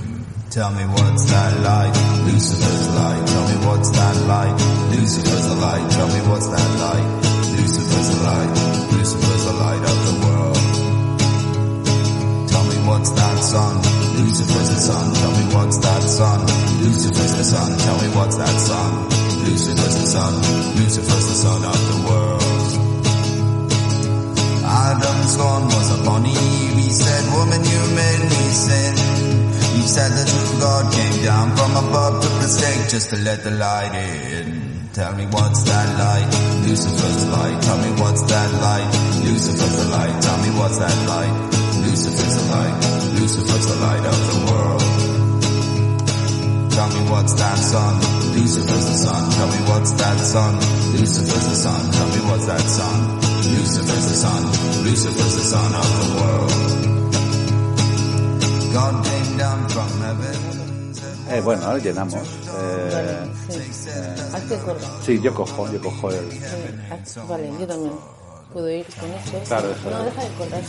[0.49, 1.93] Tell me what's that light?
[2.25, 3.27] Lucifer's light.
[3.27, 4.57] Tell me what's that light?
[4.89, 5.91] Lucifer's a light.
[5.91, 7.07] Tell me what's that light?
[7.53, 8.51] Lucifer's a light.
[8.97, 10.57] Lucifer's a light of the world.
[12.49, 13.75] Tell me what's that sun?
[14.17, 15.13] Lucifer's the sun.
[15.13, 16.39] Tell me what's that sun?
[16.81, 17.77] Lucifer's the sun.
[17.77, 18.91] Tell me what's that sun?
[19.45, 20.33] Lucifer's the sun.
[20.79, 21.76] Lucifer's the sun.
[32.89, 34.89] Just to let the light in.
[34.93, 36.27] Tell me what's that light?
[36.63, 37.61] Lucifer's the light.
[37.61, 38.87] Tell me what's that light?
[39.27, 40.21] Lucifer's the light.
[40.23, 41.35] Tell me what's that light?
[41.83, 42.75] Lucifer's the light.
[43.19, 44.81] Lucifer's the light of the world.
[46.71, 47.93] Tell me what's that sun?
[48.39, 49.31] Lucifer's the sun.
[49.31, 50.55] Tell me what's that sun?
[50.95, 51.91] Lucifer's the sun.
[51.91, 53.19] Tell me what's that sun?
[53.51, 54.43] Lucifer's the sun.
[54.85, 56.66] Lucifer's the sun of the world.
[61.37, 62.15] Eh, bueno, llenamos.
[62.15, 64.47] Eh, Vale, sí.
[64.49, 64.79] Que corra.
[65.05, 66.31] sí, yo cojo, yo cojo el...
[66.31, 66.39] Sí,
[66.91, 67.93] haz- Vale, yo también.
[68.53, 69.39] Puedo ir con esto.
[69.47, 70.63] Claro, eso No, deja de correr.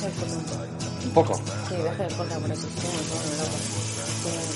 [1.04, 1.34] Un poco.
[1.68, 2.26] Sí, deja de agua.
[2.28, 2.58] Con el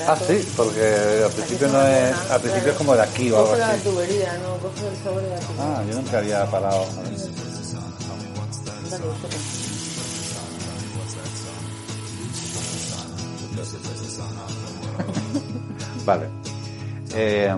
[0.07, 2.15] Ah, sí, porque al principio no es...
[2.31, 3.83] Al principio es como de aquí o algo Coge la así.
[3.83, 5.79] tubería, no, coge el sabor de la tubería.
[5.79, 6.85] Ah, yo nunca había parado.
[8.91, 9.37] Corre.
[16.05, 16.27] Vale.
[17.15, 17.49] Eh,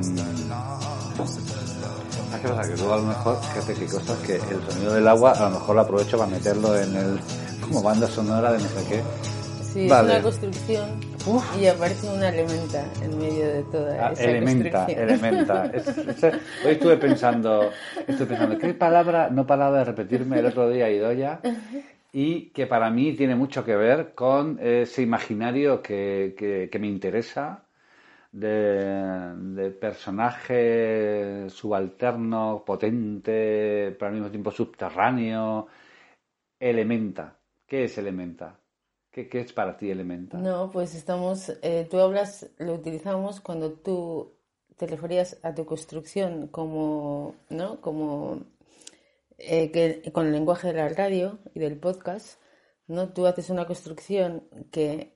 [1.15, 2.63] ¿Sabes qué pasa?
[2.71, 5.51] Que luego a lo mejor, fíjate qué cosas que el sonido del agua a lo
[5.59, 7.19] mejor lo aprovecho para meterlo en el
[7.61, 9.03] como banda sonora de no sé qué.
[9.73, 10.09] Sí, Vale.
[10.09, 10.89] es una construcción
[11.61, 15.09] y aparece una elementa en medio de toda Ah, esa elementa, construcción.
[15.11, 15.65] elementa.
[15.75, 16.25] Es-
[16.65, 17.71] hoy estuve pensando,
[18.07, 21.41] estuve pensando, ¿qué palabra no paraba de repetirme el otro día Idoya?
[22.13, 26.87] Y que para mí tiene mucho que ver con ese imaginario que, que- que me
[26.87, 27.63] interesa
[28.35, 35.68] de, personaje subalterno, potente, pero al mismo tiempo subterráneo.
[36.59, 37.39] Elementa.
[37.66, 38.61] ¿Qué es Elementa?
[39.11, 40.39] ¿Qué, qué es para ti Elementa?
[40.39, 44.35] No, pues estamos, eh, tú hablas, lo utilizamos cuando tú
[44.76, 47.80] te referías a tu construcción como, ¿no?
[47.80, 48.43] Como
[49.39, 52.41] eh, que con el lenguaje de la radio y del podcast,
[52.89, 53.12] ¿no?
[53.12, 55.12] Tú haces una construcción que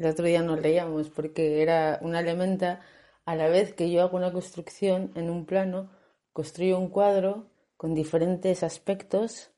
[0.00, 2.80] el otro día nos leíamos porque era una elementa
[3.26, 5.90] a la vez que yo hago una construcción en un plano,
[6.32, 9.50] construyo un cuadro con diferentes aspectos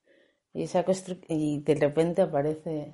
[0.52, 0.84] y, esa
[1.28, 2.92] y de repente aparece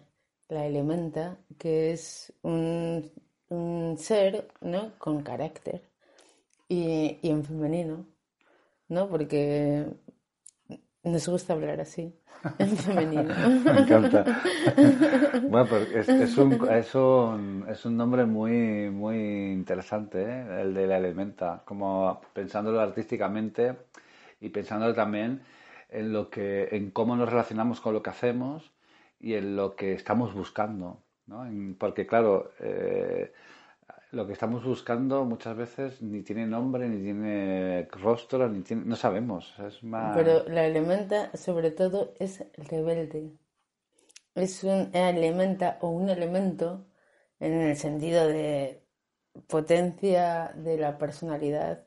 [0.50, 3.10] la elementa, que es un,
[3.48, 4.98] un ser ¿no?
[4.98, 5.88] con carácter
[6.68, 8.06] y, y en femenino,
[8.88, 9.08] ¿no?
[9.08, 9.86] Porque
[11.08, 12.14] nos gusta hablar así,
[12.58, 13.24] en femenino.
[13.64, 14.24] Me encanta.
[15.48, 20.60] Bueno, pues es, es un, es, un, es un nombre muy, muy interesante, ¿eh?
[20.62, 23.76] el de la elementa, como pensándolo artísticamente
[24.40, 25.42] y pensándolo también
[25.90, 28.70] en lo que, en cómo nos relacionamos con lo que hacemos
[29.20, 31.46] y en lo que estamos buscando, ¿no?
[31.46, 33.32] En- porque claro, eh,
[34.10, 38.96] lo que estamos buscando muchas veces ni tiene nombre, ni tiene rostro, ni tiene, no
[38.96, 40.16] sabemos, es más...
[40.16, 43.32] Pero la elementa, sobre todo, es rebelde.
[44.34, 46.86] Es un elementa o un elemento
[47.40, 48.82] en el sentido de
[49.46, 51.84] potencia de la personalidad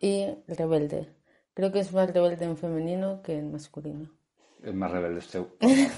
[0.00, 1.14] y rebelde.
[1.52, 4.10] Creo que es más rebelde en femenino que en masculino.
[4.62, 5.44] Es más rebelde este.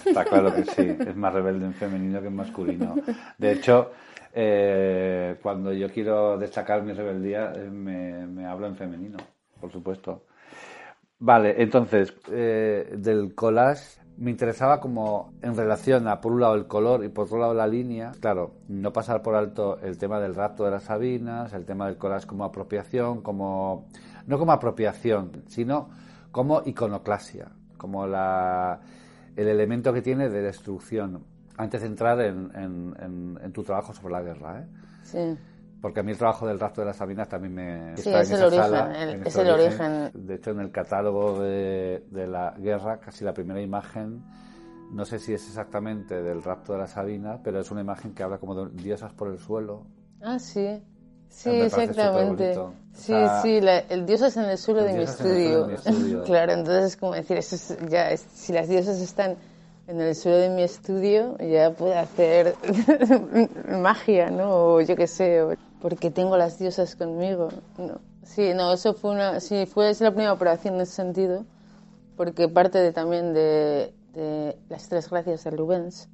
[0.07, 2.97] está claro que sí, es más rebelde en femenino que en masculino.
[3.39, 3.93] De hecho,
[4.39, 9.17] eh, cuando yo quiero destacar mi rebeldía, eh, me, me hablo en femenino,
[9.59, 10.25] por supuesto.
[11.19, 16.67] Vale, entonces, eh, del collage me interesaba como en relación a, por un lado, el
[16.67, 18.13] color y por otro lado, la línea.
[18.21, 21.97] Claro, no pasar por alto el tema del rapto de las Sabinas, el tema del
[21.97, 23.89] collage como apropiación, como
[24.27, 25.89] no como apropiación, sino
[26.31, 28.81] como iconoclasia, como la,
[29.35, 31.25] el elemento que tiene de destrucción.
[31.59, 34.67] Antes de entrar en, en- en- en tu trabajo sobre la guerra, ¿eh?
[35.05, 35.39] Sí.
[35.81, 37.97] Porque a mí el trabajo del rapto de las Sabinas también me...
[37.97, 40.11] Sí, está es en el esa origen, sala, el- en es el origen.
[40.15, 44.23] De hecho, en el catálogo de, de la guerra, casi la primera imagen,
[44.93, 48.23] no sé si es exactamente del rapto de las Sabinas, pero es una imagen que
[48.23, 49.87] habla como de diosas por el suelo.
[50.23, 50.83] Ah, sí.
[51.29, 52.55] Sí, exactamente.
[52.95, 55.69] Sí, O sea, sí, la- el dios es en el suelo el de mi estudio.
[55.71, 56.23] estudio.
[56.25, 59.37] claro, entonces es como decir, eso es, ya, es- si las diosas están
[59.87, 62.57] en el suelo de mi estudio, ya puedo hacer
[63.69, 64.75] magia, ¿no?
[64.75, 65.45] O yo qué sé,
[65.81, 67.49] porque tengo las diosas conmigo.
[67.79, 68.01] No.
[68.23, 71.45] Sí, no, eso fue una, sí, fue la primera operación en ese sentido,
[72.17, 76.09] porque parte de, también de, de las tres gracias de Rubens,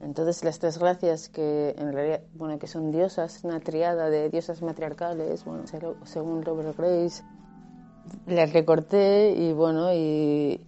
[0.00, 4.62] Entonces las tres gracias que en realidad, bueno, que son diosas, una triada de diosas
[4.62, 7.22] matriarcales, bueno, se- según Robert Grace,
[8.26, 10.60] las recorté y bueno, y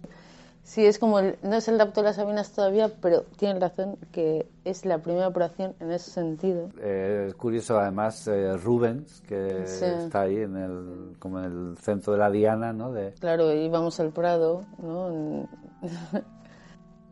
[0.65, 3.97] sí, es como, el- no es el rapto de las Sabinas todavía, pero tienen razón
[4.11, 6.69] que es la primera operación en ese sentido.
[6.81, 9.85] Eh, es curioso, además, eh, Rubens, que Sí.
[9.85, 12.91] está ahí en el, como en el centro de la diana, ¿no?
[12.91, 15.07] De, Claro, íbamos al Prado, ¿no?
[15.09, 15.47] En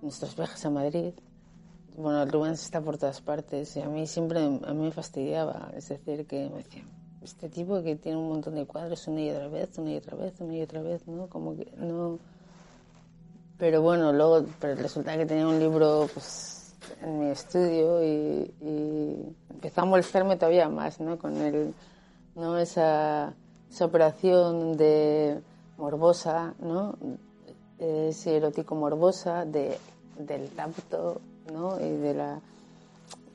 [0.01, 1.13] nuestros viajes a Madrid.
[1.95, 5.69] Bueno, Rubens está por todas partes y a mí siempre a mí me fastidiaba.
[5.77, 6.83] Es decir, que me decía,
[7.21, 10.17] este tipo que tiene un montón de cuadros una y otra vez, una y otra
[10.17, 11.27] vez, una y otra vez, ¿no?
[11.27, 12.17] Como que no...
[13.63, 19.35] Pero bueno, luego pero resulta que tenía un libro pues, en mi estudio y, y
[19.51, 21.17] empezó a molestarme todavía más, ¿no?
[21.17, 21.73] Con el,
[22.35, 22.57] ¿no?
[22.57, 23.33] Esa,
[23.71, 25.39] esa operación de
[25.77, 26.97] morbosa, ¿no?
[27.79, 29.77] Ese erótico morbosa de,
[30.19, 31.21] del rapto,
[31.53, 31.79] ¿no?
[31.79, 32.41] Y de la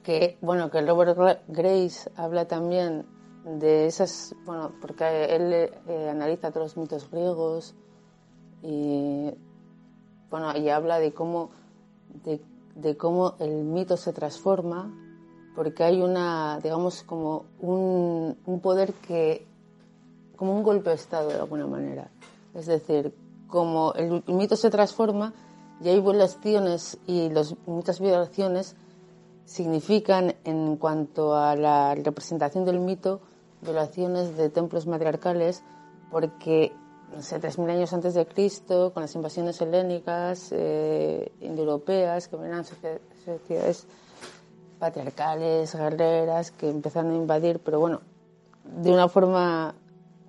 [0.03, 3.07] que bueno que Robert Gra- Grace habla también
[3.47, 7.75] de esas bueno porque él eh, analiza todos los mitos griegos
[8.63, 9.33] y
[10.31, 11.51] bueno y habla de cómo
[12.25, 14.93] de, cómo el mito se transforma
[15.55, 19.47] porque hay una digamos como un, un poder que
[20.39, 22.11] como un golpe de estado de alguna manera.
[22.55, 23.13] Es decir
[23.49, 25.35] como el, mito se transforma
[25.83, 27.31] y hay violaciones y
[27.67, 28.77] muchas violaciones
[29.45, 33.21] significan en cuanto a la representación del mito
[33.63, 35.65] violaciones de templos matriarcales
[36.11, 36.73] porque
[37.15, 43.01] no sé, 3.000 años antes de Cristo, con las invasiones helénicas, eh, indoeuropeas, que socie-
[43.25, 43.87] sociedades
[44.79, 48.01] patriarcales, guerreras, que empezaron a invadir, pero bueno,
[48.65, 49.75] de una forma,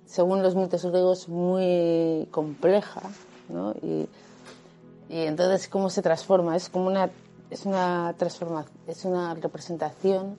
[0.06, 3.02] según los mitos griegos, muy compleja,
[3.48, 3.72] ¿no?
[3.82, 4.08] Y,
[5.08, 6.56] y entonces, ¿cómo se transforma?
[6.56, 7.10] Es como una,
[7.50, 10.36] es una transformación, es una representación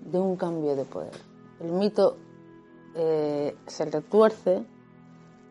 [0.00, 1.12] de un cambio de poder.
[1.60, 2.16] El mito
[2.94, 4.64] eh, se retuerce,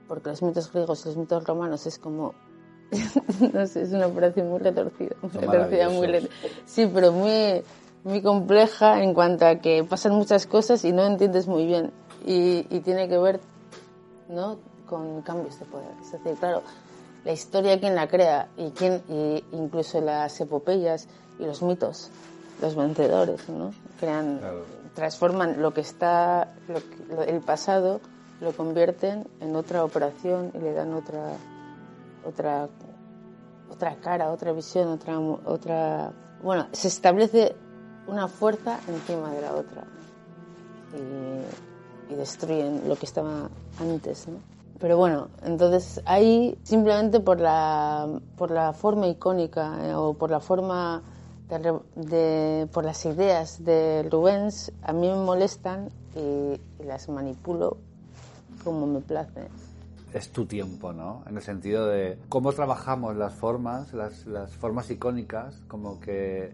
[0.08, 2.34] porque los mitos griegos y los mitos romanos es como,
[3.54, 6.10] no sé, es una operación muy retorcida, retorcida, muy maravillosos.
[6.44, 7.64] le- sí, pero muy,
[8.04, 11.92] muy compleja en cuanto a que pasan muchas cosas y no entiendes muy bien.
[12.26, 13.40] Y, y tiene que ver
[14.30, 14.58] ¿no?
[14.86, 15.92] con cambios de poder.
[16.02, 16.62] Es decir, claro,
[17.26, 21.08] la historia quién la crea y quién y incluso las epopeyas
[21.40, 22.10] y los mitos,
[22.62, 23.72] los vencedores, ¿no?
[24.00, 24.64] Crean, Claro.
[24.96, 28.00] transforman lo que está, lo que- lo- el pasado,
[28.40, 31.38] lo convierten en otra operación y le dan otra,
[32.24, 32.70] otra,
[33.70, 36.12] otra cara, otra visión, otra, otra,
[36.42, 37.56] bueno, se establece
[38.06, 39.84] una fuerza encima de la otra
[40.94, 44.40] y, y destruyen lo que estaba antes, ¿no?
[44.80, 50.40] Pero bueno, entonces ahí simplemente por la, por la forma icónica eh, o por la
[50.40, 51.02] forma
[51.50, 56.20] de, de- por las ideas de Rubens, a mí me molestan y,
[56.80, 57.78] y las manipulo
[58.64, 59.48] como me place.
[60.14, 61.24] es tu tiempo, ¿no?
[61.30, 66.54] En el sentido de cómo trabajamos las formas, las, las formas icónicas, como que...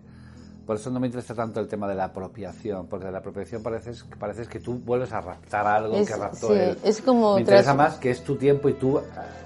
[0.65, 3.91] Por eso no me interesa tanto el tema de la apropiación, porque la apropiación parece,
[4.17, 6.77] parece que tú vuelves a raptar algo Es- que raptó sí, él.
[6.85, 8.99] es como Me interesa más que es tu tiempo y tú...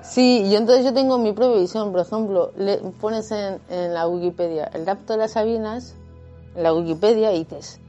[0.03, 1.91] Sí, y entonces yo tengo mi propia visión.
[1.91, 5.95] Por ejemplo, le pones en, en la Wikipedia el rapto de las Sabinas,
[6.55, 7.79] en la Wikipedia, y dices,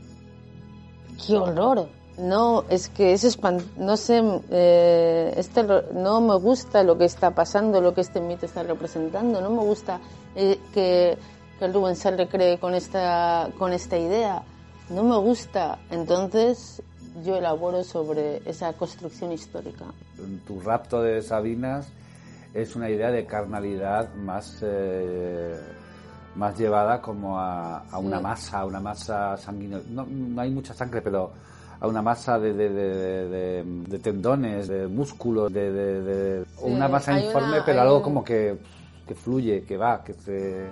[1.26, 1.86] ¡qué horror!
[2.18, 5.62] No, es que es espan no sé, eh, este
[5.94, 9.62] no me gusta lo que está pasando, lo que este mito está representando, no me
[9.62, 10.00] gusta
[10.34, 11.16] eh, que,
[11.58, 14.42] que el Rubens se recree con esta, con esta idea,
[14.90, 15.78] no me gusta.
[15.90, 16.82] Entonces
[17.24, 19.84] yo elaboro sobre esa construcción histórica.
[20.46, 21.86] Tu rapto de Sabinas
[22.52, 24.58] es una idea de carnalidad más...
[24.62, 25.56] eh,
[26.34, 28.22] más llevada como a, a una Sí.
[28.22, 29.80] masa, a una masa sanguínea.
[29.88, 31.32] No, no hay mucha sangre, pero
[31.80, 32.68] a una masa de, de,
[33.62, 38.58] de, tendones, de músculos, de, una masa informe, una- pero algo un- como que,
[39.06, 40.66] que fluye, que va, que se,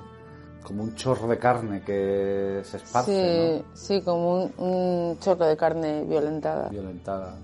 [0.64, 5.56] como un chorro de carne que se esparce, Sí, sí, como un, un chorro de
[5.56, 6.68] carne violentada.
[6.70, 7.34] Violentada.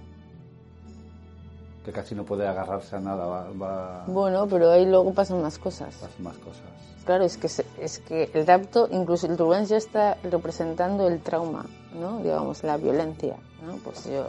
[1.85, 5.59] Que casi no puede agarrarse a nada, va, va Bueno, pero ahí luego pasan más
[5.59, 5.95] cosas.
[5.97, 6.63] pasan más cosas.
[7.05, 7.49] Claro, es que,
[7.81, 12.19] es que el rapto, incluso el Rubens ya está representando el trauma, ¿no?
[12.19, 13.37] Digamos, la violencia,
[13.67, 13.77] ¿no?
[13.79, 14.27] Pues yo,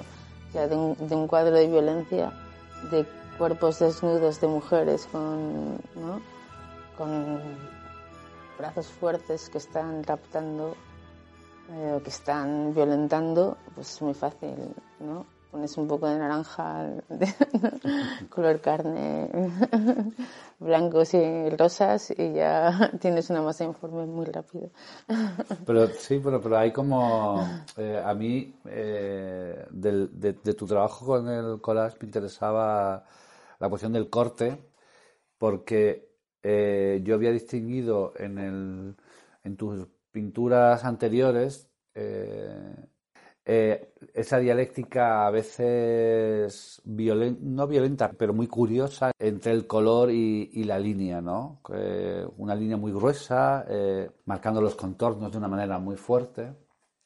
[0.53, 2.33] ya de un, de un cuadro de violencia,
[2.89, 3.05] de
[3.37, 6.21] cuerpos desnudos de mujeres con, ¿no?
[6.97, 7.41] Con
[8.57, 10.75] brazos fuertes que están raptando,
[11.69, 15.25] eh, que están violentando, pues es muy fácil, ¿no?
[15.53, 16.95] Pones un poco de naranja,
[18.29, 19.29] color carne,
[20.59, 24.71] blancos y rosas y ya tienes una masa informe muy rápido.
[25.63, 27.47] Pero sí, pero, hay como,
[27.77, 33.05] eh, a mí, eh, de, tu trabajo con el collage me interesaba
[33.59, 34.57] la cuestión del corte,
[35.37, 36.09] porque
[36.41, 38.95] eh, yo había distinguido en el,
[39.43, 41.69] en tus pinturas anteriores
[43.45, 50.49] eh, esa dialéctica a veces violen- no violenta, pero muy curiosa entre el color y,
[50.53, 51.59] y la línea, ¿no?
[51.73, 56.53] Eh, una línea muy gruesa, eh, marcando los contornos de una manera muy fuerte.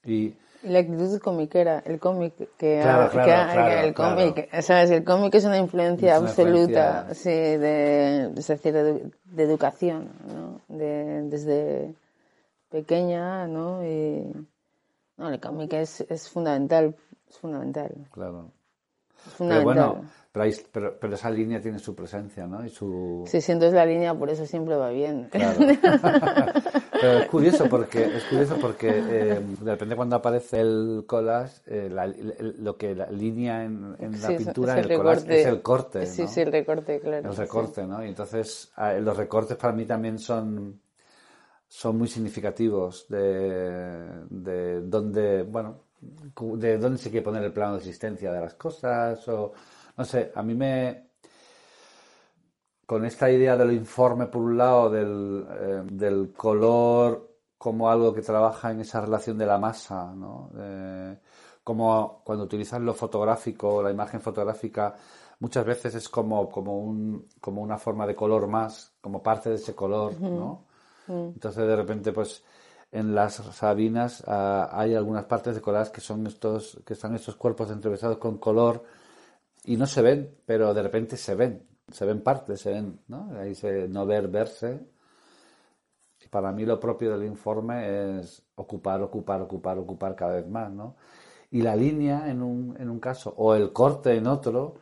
[0.05, 0.33] Y
[0.63, 4.61] la actitud comiquera, el cómic que, Claro, ha- claro, que ha- claro, el cómic.
[4.61, 4.91] ¿sabes?
[4.91, 7.13] El cómic es una influencia Es una absoluta, influencia.
[7.15, 10.61] sí, de, es decir, de, de educación, ¿no?
[10.67, 11.93] De, desde
[12.69, 13.83] pequeña, ¿no?
[13.85, 14.33] Y,
[15.17, 16.95] no, el cómic es, es fundamental,
[17.29, 18.51] es fundamental, claro.
[19.15, 19.63] es Pero fundamental.
[19.63, 22.63] bueno, pero, hay- pero, pero esa línea tiene su presencia, ¿no?
[22.65, 23.23] Y su...
[23.27, 25.27] Si sientes la línea, por eso siempre va bien.
[25.31, 25.59] Claro.
[26.99, 31.89] Pero es curioso porque es curioso porque eh, de repente cuando aparece el collage, eh,
[31.91, 35.45] la- el- lo que la línea en, en la Sí, pintura, es el collage, es
[35.45, 36.27] el corte, Sí, ¿no?
[36.27, 37.29] sí, el recorte, claro.
[37.29, 37.41] El sí.
[37.41, 38.03] recorte, ¿no?
[38.03, 40.79] Y entonces ah, los recortes para mí también son
[41.67, 47.79] son muy significativos de, de dónde, bueno, de dónde se quiere poner el plano de
[47.79, 49.53] existencia de las cosas o
[49.97, 51.07] no sé, a mí me
[52.85, 58.21] con esta idea del informe por un lado, del, eh, del color como algo que
[58.21, 60.51] trabaja en esa relación de la masa, ¿no?
[60.57, 61.17] Eh,
[61.63, 64.95] como cuando utilizas lo fotográfico, la imagen fotográfica,
[65.39, 69.55] muchas veces es como, como, un, como una forma de color más, como parte de
[69.55, 70.66] ese color, ¿no?
[71.07, 72.43] Entonces de repente, pues,
[72.91, 77.35] en las sabinas ah, hay algunas partes de collage que son estos, que están estos
[77.35, 78.83] cuerpos entrevesados con color
[79.65, 83.31] y no se ven, pero de repente se ven, se ven partes, se ven, ¿no?
[83.37, 84.87] Ahí se no ver, verse.
[86.29, 90.95] Para mí lo propio del informe es ocupar, ocupar, ocupar, ocupar cada vez más, ¿no?
[91.51, 94.75] Y la línea en un, en un caso, o el corte en otro,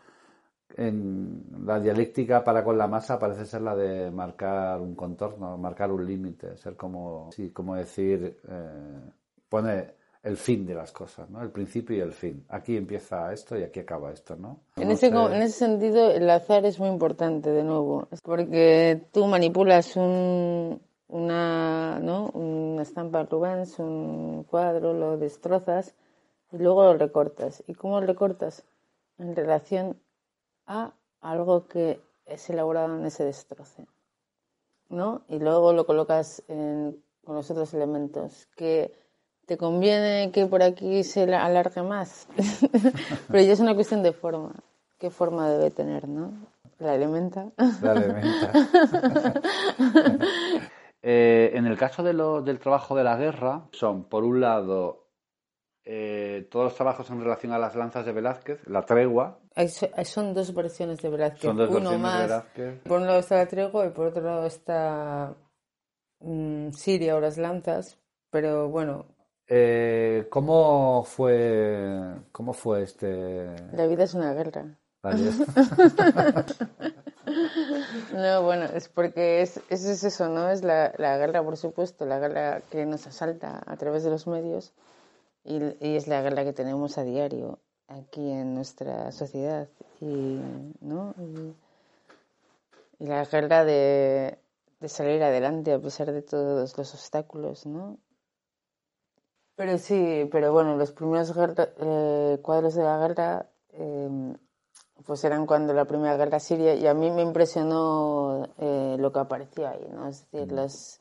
[0.77, 5.91] en la dialéctica para con la masa parece ser la de marcar un contorno, marcar
[5.91, 9.11] un límite, ser como, sí, como decir, eh,
[9.47, 9.93] pone
[10.23, 11.41] el fin de las cosas, ¿no?
[11.41, 12.45] El principio y el fin.
[12.49, 14.61] Aquí empieza esto y aquí acaba esto, ¿no?
[14.75, 19.95] En ese, en ese sentido, el azar es muy importante, de nuevo, porque tú manipulas
[19.95, 22.29] un, una, ¿no?
[22.29, 25.93] una estampa Rubens, un cuadro, lo destrozas
[26.51, 27.63] y luego lo recortas.
[27.67, 28.63] ¿Y cómo lo recortas?
[29.19, 29.95] En relación
[30.67, 30.91] a
[31.21, 33.85] algo que es elaborado en ese destroce.
[34.89, 35.23] ¿no?
[35.27, 38.47] Y luego lo colocas en- con los otros elementos.
[38.55, 38.93] Que
[39.47, 42.27] te conviene que por aquí se la- alargue más,
[43.27, 44.51] pero ya es una cuestión de forma.
[44.99, 46.31] ¿Qué forma debe tener, no?
[46.79, 47.51] La elementa.
[47.81, 48.51] La elementa.
[51.07, 55.04] Eh, en el caso de lo- del trabajo de la guerra, son, por un lado,
[55.85, 60.33] eh, todos los trabajos en relación a las lanzas de Velázquez, la tregua, Hay son
[60.33, 61.41] dos versiones de Velázquez.
[61.41, 62.23] son dos Uno más.
[62.23, 62.79] Velázquez.
[62.83, 65.35] Por un lado está la tregua y por otro lado está
[66.19, 67.97] mm, Siria o las lanzas.
[68.31, 69.05] Pero bueno,
[69.47, 73.45] Eh, ¿cómo fue, cómo fue este?
[73.73, 74.77] la vida es una guerra.
[78.13, 80.49] No, bueno, es porque es, es eso, ¿no?
[80.49, 84.27] Es la, la guerra, por supuesto, la guerra que nos asalta a través de los
[84.27, 84.73] medios
[85.45, 89.67] y, y es la guerra que tenemos a diario aquí en nuestra sociedad
[90.01, 90.39] y,
[90.81, 91.13] ¿no?
[91.19, 91.53] y,
[93.03, 94.37] y la guerra de,
[94.79, 97.97] de salir adelante a pesar de todos los obstáculos, ¿no?
[99.55, 104.35] Pero sí, pero bueno, los primeros guerra- eh, cuadros de la guerra eh,
[105.05, 109.19] pues eran cuando la primera guerra siria y a mí me impresionó eh, lo que
[109.19, 110.07] aparecía ahí, ¿no?
[110.07, 110.99] Es decir, las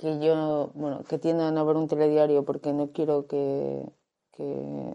[0.00, 3.84] que yo, bueno, que tiendo a no ver un telediario porque no quiero que,
[4.32, 4.94] que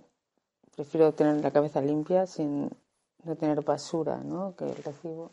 [0.76, 2.72] prefiero tener la cabeza limpia sin
[3.24, 4.56] no tener basura, ¿no?
[4.56, 5.30] Que recibo.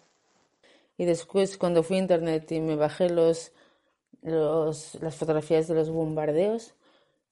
[0.98, 3.52] Y después cuando fui a internet y me bajé los,
[4.20, 6.74] los las fotografías de los bombardeos,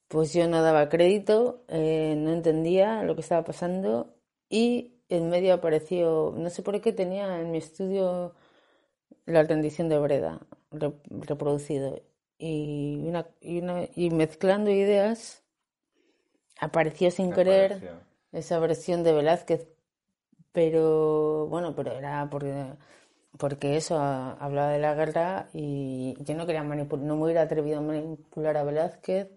[0.08, 4.14] pues yo no daba crédito, eh, no entendía lo que estaba pasando
[4.48, 8.34] y en medio apareció, no sé por qué tenía en mi estudio
[9.26, 10.40] la rendición de Breda
[10.70, 12.00] re- reproducido
[12.40, 15.42] y, una, y, una- y mezclando ideas
[16.58, 18.00] apareció sin querer Apareció.
[18.32, 19.66] esa versión de Velázquez,
[20.52, 22.64] pero bueno, pero era porque,
[23.38, 27.42] porque eso a- hablaba de la guerra y yo no quería manipular, no me hubiera
[27.42, 29.28] atrevido a manipular a Velázquez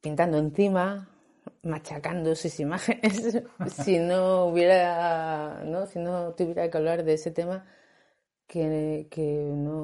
[0.00, 1.08] pintando encima,
[1.62, 5.86] machacando sus imágenes si no hubiera, ¿no?
[5.86, 7.64] Si no tuviera que hablar de ese tema
[8.54, 9.22] que, que
[9.52, 9.80] no,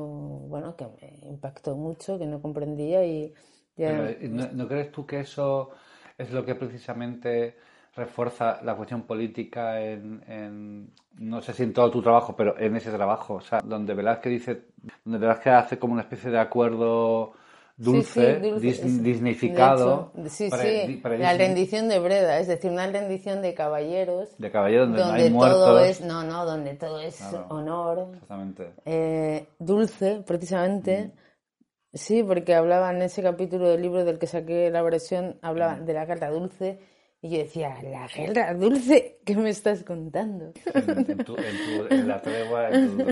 [0.48, 3.34] bueno, que me impactó mucho, que no comprendía y
[3.76, 3.92] ya...
[4.28, 5.70] ¿no, no crees tú que eso
[6.18, 7.56] es lo que precisamente
[7.96, 12.76] refuerza la cuestión política en, en- no sé si en todo tu trabajo, pero en
[12.76, 13.34] ese trabajo?
[13.34, 14.64] O sea, donde Velázquez dice,
[15.04, 17.34] donde Velázquez hace como una especie de acuerdo
[17.80, 18.88] dulce, Sí, sí, dulce, dis- hecho,
[20.58, 25.12] sí, la rendición de Breda, es decir, una rendición de caballeros de caballero donde, no
[25.12, 27.46] hay todo es, no, no, donde todo es Claro.
[27.50, 28.70] honor, Exactamente.
[28.84, 31.12] eh, dulce, precisamente.
[31.92, 35.92] Sí, porque hablaba en ese capítulo del libro del que saqué la versión, hablaba de
[35.92, 36.78] la guerra dulce,
[37.22, 39.18] y yo decía, ¿la guerra dulce?
[39.24, 40.52] ¿Qué me estás contando?
[40.74, 43.04] En, en tu- en tu- en la tregua, en tu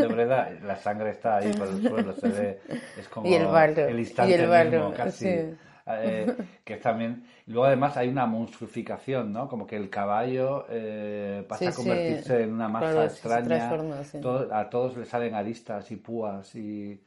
[0.00, 2.60] de Breda, la sangre está ahí por el suelo, se ve,
[2.96, 5.26] es como Y el barro, el y instante el barro, mismo, casi.
[5.26, 5.56] sí.
[5.88, 6.26] eh,
[6.64, 9.48] que es también, y luego además hay una monstruificación, ¿no?
[9.48, 11.74] Como que el caballo eh, pasa Sí, a sí.
[11.74, 13.70] convertirse en una masa Claro, extraña,
[14.04, 14.18] sí.
[14.20, 17.00] todo- a todos le salen aristas y púas y eh,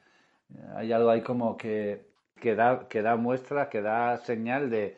[0.76, 2.06] hay algo ahí como que,
[2.41, 4.95] que da, que da muestra, que da señal de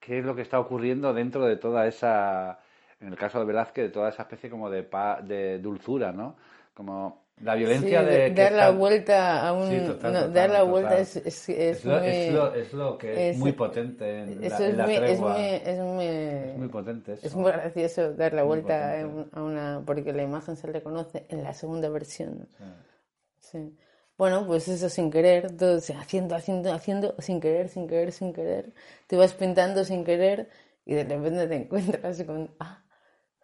[0.00, 2.58] qué es lo que está ocurriendo dentro de toda esa,
[3.00, 6.36] en el caso de Velázquez, de toda esa especie como de, pa- de dulzura, ¿no?
[6.74, 8.34] Como la violencia Sí, de...
[8.34, 9.68] que dar la está- vuelta a un...
[9.68, 10.70] Sí, total, no, total, dar la total.
[10.70, 12.08] vuelta es, es, es Es lo, muy...
[12.08, 14.94] es, lo, es lo que es, es- muy potente en la, en es la muy,
[14.94, 15.32] es tregua.
[15.32, 17.26] muy, es muy, Es muy potente eso.
[17.26, 19.00] es muy gracioso dar la vuelta
[19.32, 19.82] a una...
[19.86, 22.48] porque la imagen se reconoce en la segunda versión.
[22.58, 22.64] Sí.
[23.38, 23.76] Sí.
[24.20, 28.12] Bueno, pues eso sin querer, todo, o sea, haciendo, haciendo, haciendo, sin querer, sin querer,
[28.12, 28.74] sin querer.
[29.06, 30.50] Te vas pintando sin querer
[30.84, 32.84] y de repente te encuentras con, ah,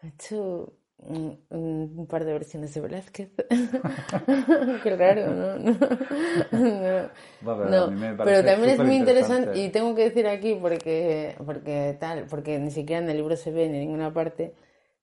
[0.03, 3.31] he hecho un, un par de versiones de Velázquez.
[4.83, 5.57] Qué raro, ¿no?
[6.53, 7.11] No, no.
[7.41, 11.37] Bueno, pero No, parece pero también es muy interesante y tengo que decir aquí porque,
[11.47, 14.55] porque tal, porque ni siquiera en el libro se ve ni en ninguna parte,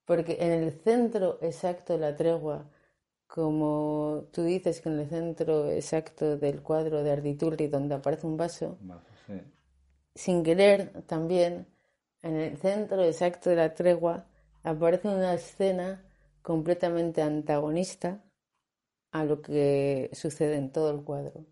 [0.04, 2.70] porque en el centro exacto de la tregua,
[3.26, 8.36] como tú dices que en el centro exacto del cuadro de Arditurri donde aparece un
[8.36, 8.78] vaso,
[9.26, 9.34] sí.
[10.14, 11.66] sin querer también,
[12.22, 14.26] en el centro exacto de la tregua
[14.62, 16.02] aparece una escena
[16.42, 18.22] completamente antagonista
[19.12, 21.44] a lo que sucede en todo el cuadro.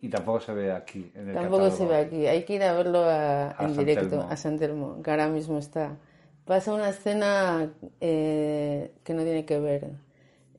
[0.00, 2.72] Y tampoco se ve aquí en el Tampoco se ve aquí, hay que ir a
[2.72, 4.30] verlo a- A en San directo Telmo.
[4.30, 5.98] a San Telmo, que ahora mismo está.
[6.46, 7.70] Pasa una escena
[8.00, 9.90] eh, que no tiene que ver.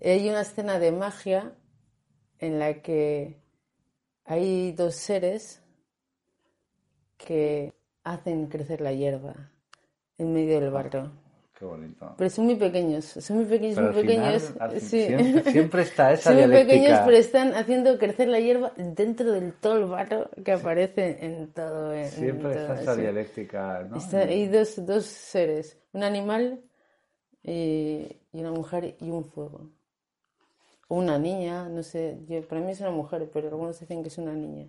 [0.03, 1.53] Hay una escena de magia
[2.39, 3.41] en la que
[4.25, 5.61] hay dos seres
[7.17, 7.73] que
[8.03, 9.51] hacen crecer la hierba
[10.17, 11.11] en medio del barro.
[11.57, 12.15] Qué bonito.
[12.17, 14.81] Pero son muy pequeños, son muy pequeños, Pero muy final, pequeños.
[14.89, 15.05] sí.
[15.05, 19.53] siempre, siempre está esa Son muy pequeños, pero están haciendo crecer la hierba dentro del
[19.53, 21.93] todo el barro que aparece en todo.
[21.93, 23.01] En, Siempre en está esa sí.
[23.01, 23.97] dialéctica, ¿no?
[23.97, 26.63] Está- hay dos, dos seres, un animal
[27.43, 29.69] y, y una mujer y un fuego.
[30.91, 34.09] O una niña, no sé, yo, para mí es una mujer, pero algunos dicen que
[34.09, 34.65] es una niña.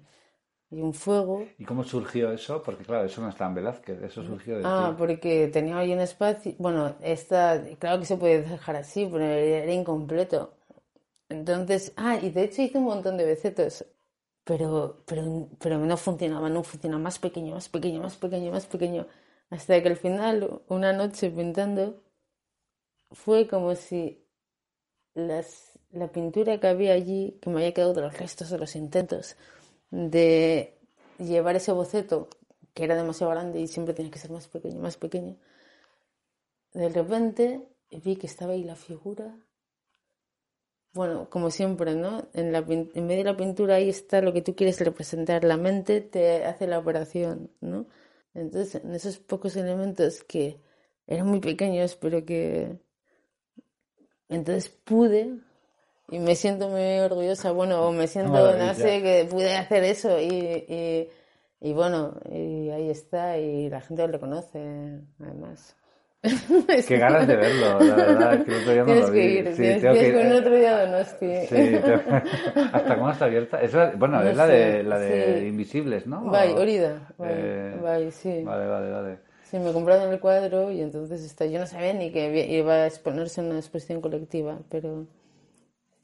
[0.71, 1.37] Y un fuego.
[1.59, 2.63] ¿Y cómo surgió eso?
[2.63, 4.97] Porque claro, eso no está en Velázquez, eso surgió de Ah, ti.
[4.99, 6.55] porque tenía ahí un espacio.
[6.59, 10.55] Bueno, está, claro que se puede dejar así, pero era incompleto.
[11.29, 13.87] Entonces, ah, y de hecho hice un montón de becetos,
[14.45, 19.07] pero, pero, pero no funcionaba, no funcionaba, más pequeño, más pequeño, más pequeño, más pequeño.
[19.51, 22.03] Hasta que al final, una noche pintando,
[23.13, 24.27] fue como si
[25.15, 28.77] las, la pintura que había allí, que me había quedado de los restos de los
[28.77, 29.37] intentos
[29.91, 30.79] de
[31.19, 32.29] llevar ese boceto,
[32.75, 35.37] que era demasiado grande y siempre tenía que ser más pequeño, más pequeño,
[36.73, 39.37] de repente vi que estaba ahí la figura.
[40.95, 42.29] Bueno, como siempre, ¿no?
[42.35, 45.45] En, la, en medio de la pintura ahí está lo que tú quieres representar.
[45.45, 47.87] La mente te hace la operación, ¿no?
[48.35, 50.61] Entonces, en esos pocos elementos que
[51.07, 52.79] eran muy pequeños, pero que...
[54.29, 55.39] Entonces pude,
[56.13, 60.21] y me siento muy orgullosa, bueno, o me siento, no sé, que pude hacer eso,
[60.21, 60.27] y,
[60.69, 61.09] y,
[61.61, 64.59] y bueno, y ahí está, y la gente lo reconoce,
[65.21, 65.77] además.
[66.87, 69.39] Qué ganas de verlo, la verdad, que el otro día no Tienes lo que vi.
[69.39, 70.15] ir, Sí, tienes, tengo que tienes ir.
[70.15, 71.27] que ir otro día Donosti.
[71.49, 71.95] Sí, te-
[72.73, 73.61] ¿Hasta cuándo está abierta?
[73.61, 75.49] Es la- bueno, No es la de, sé, la de sí.
[75.49, 76.31] Invisibles, ¿no?
[76.31, 78.45] Bai, O- hori da, bai, Eh, bai, sí.
[78.45, 79.19] Vale, vale, vale.
[79.51, 82.87] Sí, me compraron el cuadro y entonces está, yo no sabía ni que iba a
[82.87, 85.07] exponerse en una exposición colectiva, pero,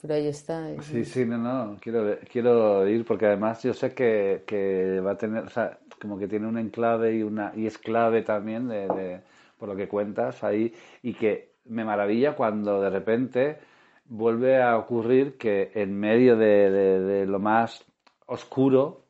[0.01, 0.69] pero ahí está.
[0.81, 5.19] Sí, sí, no, no, quiero, quiero ir porque además yo sé que, que va a
[5.19, 8.89] tener, o sea, como que tiene un enclave y una y es clave también de,
[8.89, 9.21] de-
[9.59, 10.73] por lo que cuentas ahí
[11.03, 13.59] y que me maravilla cuando de repente
[14.07, 17.85] vuelve a ocurrir que en medio de, de- de lo más
[18.27, 19.05] oscuro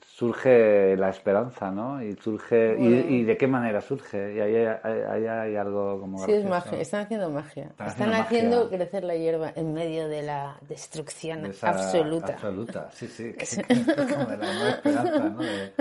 [0.00, 2.02] surge la esperanza, ¿no?
[2.02, 2.86] Y surge y,
[3.20, 6.80] y de qué manera surge y ahí hay, algo como Sí, es magia.
[6.80, 7.64] Están haciendo magia.
[7.70, 8.76] Están, haciendo haciendo magia.
[8.78, 12.32] crecer la hierba en medio de la destrucción De esa- absoluta.
[12.34, 13.32] Absoluta, sí, sí.
[13.38, 13.64] que-
[14.12, 15.42] como de la nueva esperanza, ¿no?
[15.42, 15.72] De-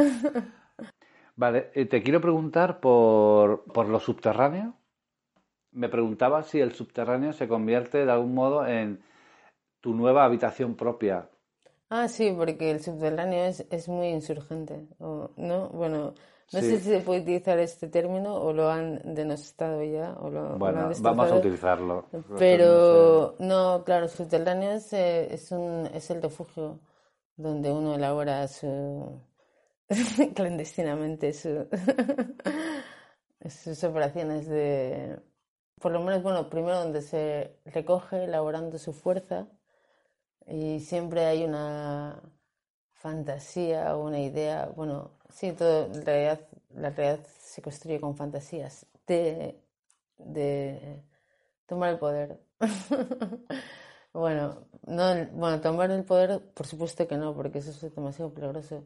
[1.35, 4.73] Vale, eh, te quiero preguntar por, por lo subterráneo.
[5.71, 9.01] Me preguntaba si el subterráneo se convierte de algún modo en
[9.81, 11.29] tu nueva habitación propia.
[11.89, 15.69] Ah, sí, porque el subterráneo es, es muy insurgente, o- ¿no?
[15.69, 16.13] Bueno,
[16.51, 16.61] no Sí.
[16.61, 20.49] sé si se puede utilizar este término o lo han denostado ya, o lo, o
[20.51, 22.05] lo Bueno, han vamos a utilizarlo.
[22.37, 26.79] Pero no, claro, el subterráneo es, eh, es, un, es el refugio
[27.37, 29.21] donde uno elabora su
[30.35, 31.67] clandestinamente su,
[33.49, 35.19] sus operaciones de,
[35.79, 39.47] por lo menos, bueno, primero donde se recoge elaborando su fuerza
[40.47, 42.21] y siempre hay una
[42.93, 46.41] fantasía o una idea, bueno, sí, todo, en realidad,
[46.75, 49.59] la realidad se construye con fantasías de,
[50.17, 51.03] de
[51.67, 52.39] tomar el poder.
[54.13, 55.03] Bueno, no,
[55.33, 58.83] bueno, tomar el poder, por supuesto que no, porque eso es demasiado peligroso,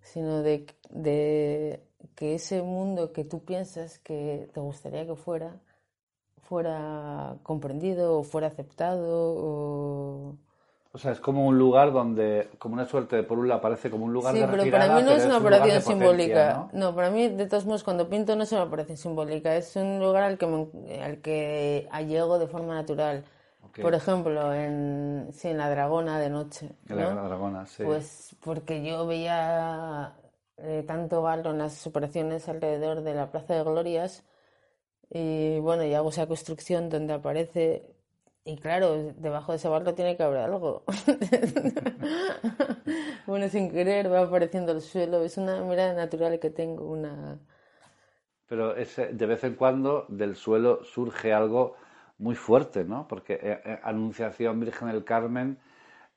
[0.00, 1.82] sino de, de
[2.14, 5.60] que ese mundo que tú piensas que te gustaría que fuera,
[6.42, 10.38] fuera comprendido o fuera aceptado.
[10.94, 13.88] O sea, es como un lugar donde, como una suerte de por un lado parece
[13.90, 15.90] como un lugar Sí, de pero retirada, para mí no pero es una operación potencia,
[15.90, 16.68] simbólica.
[16.74, 16.78] ¿no?
[16.90, 16.94] ¿no?
[16.94, 20.24] para mí, de todos modos, cuando pinto no es una operación simbólica, es un lugar
[20.24, 23.24] al que, me- al que llego de forma natural.
[23.80, 26.68] Por ejemplo, en, sí, en La Dragona de noche.
[26.90, 27.08] En la.
[27.14, 27.84] Dragona, sí.
[27.84, 30.12] Pues porque yo veía
[30.58, 34.24] eh, tanto barro en las operaciones alrededor de la Plaza de Glorias
[35.10, 37.91] y bueno, y hago esa construcción donde aparece
[38.44, 40.84] y claro, debajo de ese barro tiene que haber algo.
[43.26, 47.38] bueno, sin querer va apareciendo el suelo, es una mirada natural que tengo, una...
[48.46, 51.74] Pero es, eh, de vez en cuando del suelo surge algo
[52.18, 53.06] muy fuerte, ¿no?
[53.08, 55.58] Porque eh, eh, Anunciación Virgen del Carmen.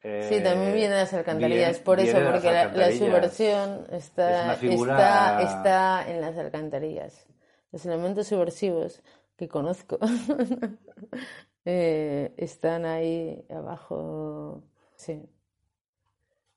[0.03, 4.03] eh, Sí, también viene de las alcantarillas, viene- por eso, porque la, la subversión Es
[4.05, 4.95] está, figura-
[5.41, 7.25] está, está en las alcantarillas.
[7.71, 9.01] Los elementos subversivos
[9.37, 9.97] que conozco
[11.65, 14.63] eh, están ahí abajo.
[14.95, 15.27] Sí.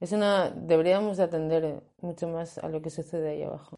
[0.00, 3.76] Es una, deberíamos de atender mucho más a lo que sucede ahí abajo.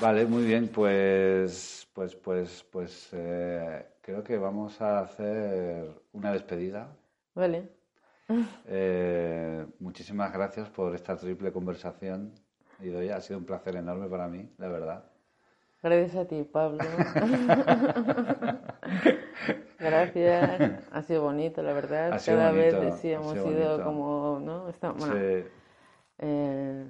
[0.00, 6.96] Vale, muy bien, pues, pues, pues, pues eh, creo que vamos a hacer una despedida.
[7.34, 7.68] Vale.
[8.66, 12.34] Eh, muchísimas gracias por esta triple conversación.
[12.78, 15.07] Ha sido un placer enorme para mí, la verdad.
[15.82, 16.78] Gracias a ti, Pablo.
[19.80, 20.60] Gracias.
[20.92, 22.12] Ha sido bonito, la verdad.
[22.14, 24.68] Ha sido Cada bonito, vez sí hemos sido como, ¿no?
[24.68, 25.44] Está- bueno, Sí,
[26.18, 26.84] eh,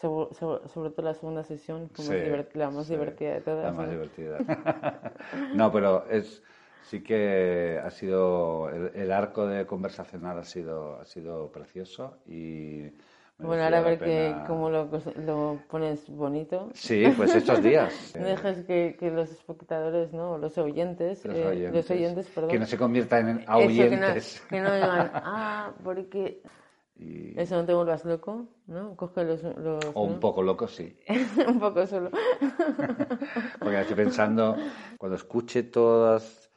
[0.00, 3.40] sobre, sobre- sobre todo la segunda sesión, más Sí, divert- la más sí, divertida de
[3.40, 3.64] todas.
[3.66, 3.92] la más ¿no?
[3.92, 4.38] divertida.
[5.56, 6.42] No, pero es
[6.90, 12.84] sí que ha sido el, el arco de conversacional ha sido ha sido precioso y
[13.38, 14.90] Bueno, ahora a ver que, cómo lo,
[15.24, 16.70] lo pones bonito.
[16.74, 18.12] Sí, pues estos días.
[18.18, 20.38] No eh, dejes que, que los espectadores, ¿no?
[20.38, 22.50] Los oyentes, los eh, oyentes, los oyentes, perdón.
[22.50, 24.06] que no se conviertan en Eso, que no,
[24.50, 26.42] que no digan, ah, porque
[26.96, 28.96] Y- eso no te vuelvas loco, ¿no?
[28.96, 29.40] Coge los...
[29.44, 30.20] los o un ¿no?
[30.20, 30.98] poco loco, sí.
[31.46, 32.10] un poco solo.
[33.60, 34.56] Porque estoy pensando,
[34.98, 36.47] cuando escuche todas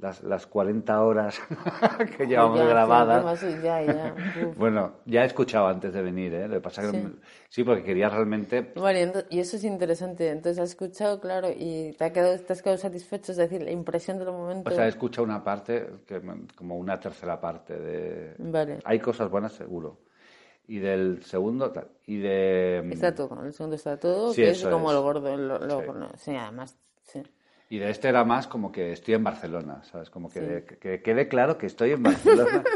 [0.00, 1.38] las, las 40 horas
[2.16, 4.14] que llevamos Ya, sí, grabadas, demasiado, ya, ya.
[4.56, 6.48] Bueno, ya he escuchado antes de venir, ¿eh?
[6.48, 7.08] Lo que pasa que Sí.
[7.48, 8.72] sí, porque quería realmente.
[8.76, 10.28] Vale, y eso es interesante.
[10.30, 13.70] Entonces has escuchado, claro, y te, ha quedado, te has quedado satisfecho, es decir, la
[13.70, 14.70] impresión del momento.
[14.70, 16.20] O sea, he escuchado una parte, que,
[16.56, 18.34] como una tercera parte de.
[18.38, 19.98] Vale, Hay cosas buenas, seguro.
[20.66, 21.72] Y del segundo.
[22.06, 22.88] Y de.
[22.92, 24.94] está todo, el segundo está todo, Sí, que es como es.
[24.94, 25.36] lo gordo.
[25.36, 25.86] Lo, lo- Sí.
[25.94, 27.22] no, sí, además, sí.
[27.72, 30.10] Y de este era más como que estoy en Barcelona, ¿sabes?
[30.10, 32.64] Como que, que, que quede claro que estoy en Barcelona.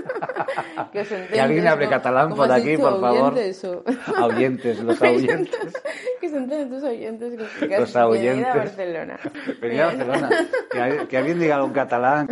[0.93, 1.03] Que,
[1.33, 1.91] Que alguien hable ¿no?
[1.91, 3.33] catalán ¿Cómo por aquí, por favor.
[3.33, 3.83] oyentes o-
[4.17, 5.73] Ahuyentes, los ahuyentes.
[6.21, 7.35] que se entienden tus oyentes.
[7.59, 8.55] Que, que Los has venido a.
[8.57, 9.19] Barcelona.
[9.61, 10.29] Venir a Barcelona.
[10.71, 12.29] Que, que alguien diga algo en catalán.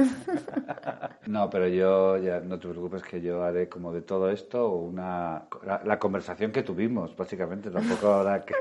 [1.26, 5.44] No, pero yo, ya no te preocupes, que yo haré como de todo esto una.
[5.64, 7.70] La, la conversación que tuvimos, básicamente.
[7.70, 8.55] Tampoco habrá que.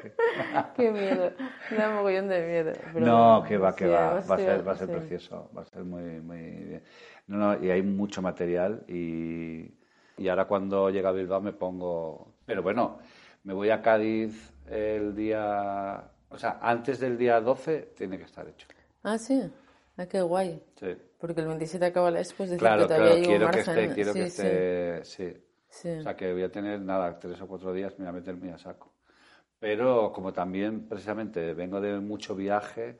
[0.75, 1.31] Qué miedo,
[1.77, 2.71] da mogollón de miedo.
[2.93, 4.21] pero No, que va, que va.
[4.21, 4.93] Va a ser, va a ser sí.
[4.93, 5.49] precioso.
[5.55, 6.83] Va a ser muy, muy bien.
[7.27, 9.71] No, no, y hay mucho material y,
[10.17, 12.33] y ahora cuando llega a Bilbao me pongo.
[12.45, 12.99] Pero bueno,
[13.43, 16.03] me voy a Cádiz el día.
[16.29, 18.67] O sea, antes del día 12 tiene que estar hecho.
[19.03, 19.41] Ah, sí,
[19.97, 20.61] ah, qué guay.
[20.79, 20.95] Sí.
[21.17, 23.93] Porque el 27 acaba la expo, es decir, Claro, que todavía claro, quiero que esté,
[23.93, 24.41] quiero sí, que sí.
[24.41, 25.37] esté, sí.
[25.69, 25.89] Sí.
[25.89, 28.35] O sea que voy a tener, nada, tres o cuatro días, me voy a meter
[28.35, 28.91] muy a saco.
[29.59, 32.97] Pero como también precisamente vengo de mucho viaje,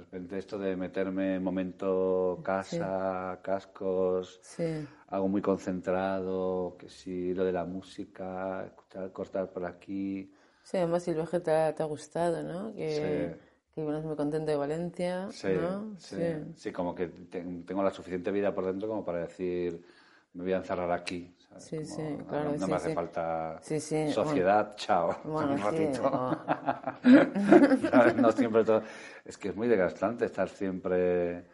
[0.00, 4.64] de repente esto de meterme en momento casa, cascos, Sí.
[5.08, 10.32] algo muy concentrado, que si lo de la música, escuchar, cortar por aquí.
[10.62, 12.72] Sí, además si el viaje te ha, te ha gustado, ¿no?
[12.74, 13.40] Que, Sí.
[13.74, 15.94] que vienes muy contento de Valencia, Sí, ¿no?
[15.98, 16.16] sí,
[16.56, 19.84] sí, como que te- tengo la suficiente vida por dentro como para decir,
[20.32, 21.34] me voy a encerrar aquí.
[21.50, 21.64] ¿Sabes?
[21.64, 22.94] Sí, Como, sí, no- claro, no, sí, me hace sí.
[22.94, 23.80] falta Sí,
[24.12, 25.16] sociedad, chao.
[25.24, 26.10] Bueno, un ratito.
[28.16, 28.82] No siempre todo.
[29.24, 31.44] Es que es muy desgastante estar siempre.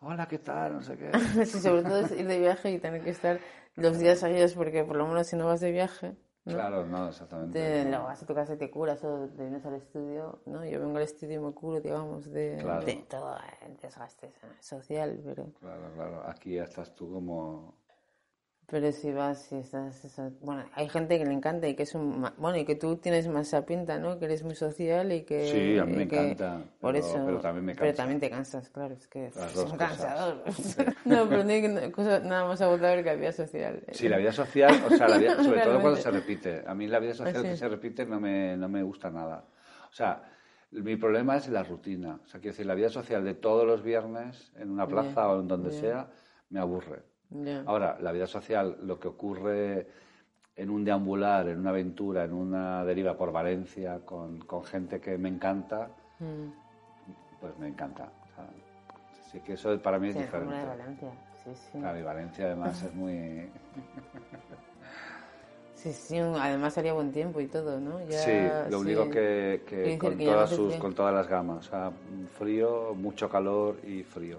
[0.00, 0.74] Hola, ¿qué tal?
[0.74, 1.10] No sé qué.
[1.46, 3.38] sí, sobre todo es ir de viaje y tener que estar
[3.76, 6.52] los días seguidos, porque por lo menos si no vas de viaje, ¿no?
[6.54, 7.58] Claro, no, exactamente.
[7.58, 7.90] Te, no.
[7.90, 10.64] luego vas a tu casa y te curas o te vienes al estudio, ¿no?
[10.64, 12.84] Yo vengo al estudio y me curo, digamos, de, Claro.
[12.86, 13.36] de todo
[13.66, 14.30] el desgaste
[14.60, 16.22] social, pero, Claro, claro.
[16.28, 17.74] Aquí ya estás tú como.
[18.66, 21.94] Pero si vas, si estás, eso- bueno, hay gente que le encanta y que es
[21.94, 24.18] un, bueno, y que tú tienes más esa pinta, ¿no?
[24.18, 25.48] Que eres muy social y que...
[25.50, 27.96] Sí, a mí me que- encanta, Por pero- eso, pero también me Pero cansa.
[28.02, 30.42] también te cansas, claro, es que es un cansador.
[31.04, 33.82] no, pero no hay que- cosa nada más agotador que la vida social.
[33.92, 36.62] Sí, la vida social, o sea, la vida- sobre todo cuando se repite.
[36.66, 37.48] A mí la vida social Ah, sí.
[37.50, 39.44] que se repite no me, no me gusta nada.
[39.90, 40.22] O sea,
[40.70, 42.18] mi problema es la rutina.
[42.24, 45.40] O sea, quiero decir, la vida social de todos los viernes en una plaza o
[45.40, 46.08] en donde sea,
[46.50, 47.02] me aburre.
[47.66, 49.86] Ahora, la vida social, lo que ocurre
[50.56, 55.18] en un deambular, en una aventura, en una deriva por Valencia, con, con gente que
[55.18, 55.90] me encanta,
[56.20, 56.46] Mm.
[57.40, 58.04] pues me encanta.
[58.04, 58.48] O sea,
[59.26, 60.54] Así que eso para mí es Sí, el diferente.
[60.54, 61.10] de Valencia,
[61.42, 61.78] sí, sí.
[61.80, 63.50] Claro, y Valencia además es muy...
[65.74, 68.00] Sí, sí, además haría buen tiempo y todo, ¿no?
[68.08, 69.10] Ya, Sí, lo único sí.
[69.10, 71.92] que, con, que todas sus, con todas las gamas, o sea,
[72.38, 74.38] frío, mucho calor y frío.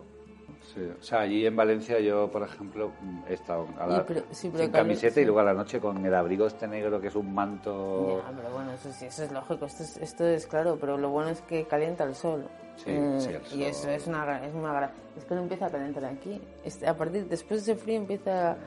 [0.74, 2.92] Sí, O sea, allí en Valencia yo, por ejemplo,
[3.30, 5.22] he estado a la- pero- sí, pero sin camiseta sí.
[5.22, 8.22] y luego a la noche con el abrigo este negro que es un manto...
[8.26, 11.10] Ya, pero bueno, eso sí, eso es lógico, esto es, esto es claro, pero lo
[11.12, 12.46] bueno es que calienta el sol.
[12.78, 13.60] Sí, Eh, sí, el sol.
[13.60, 16.42] Y eso es una, es una Es que no empieza a calentar aquí.
[16.64, 18.58] Este, a partir, después de ese frío empieza...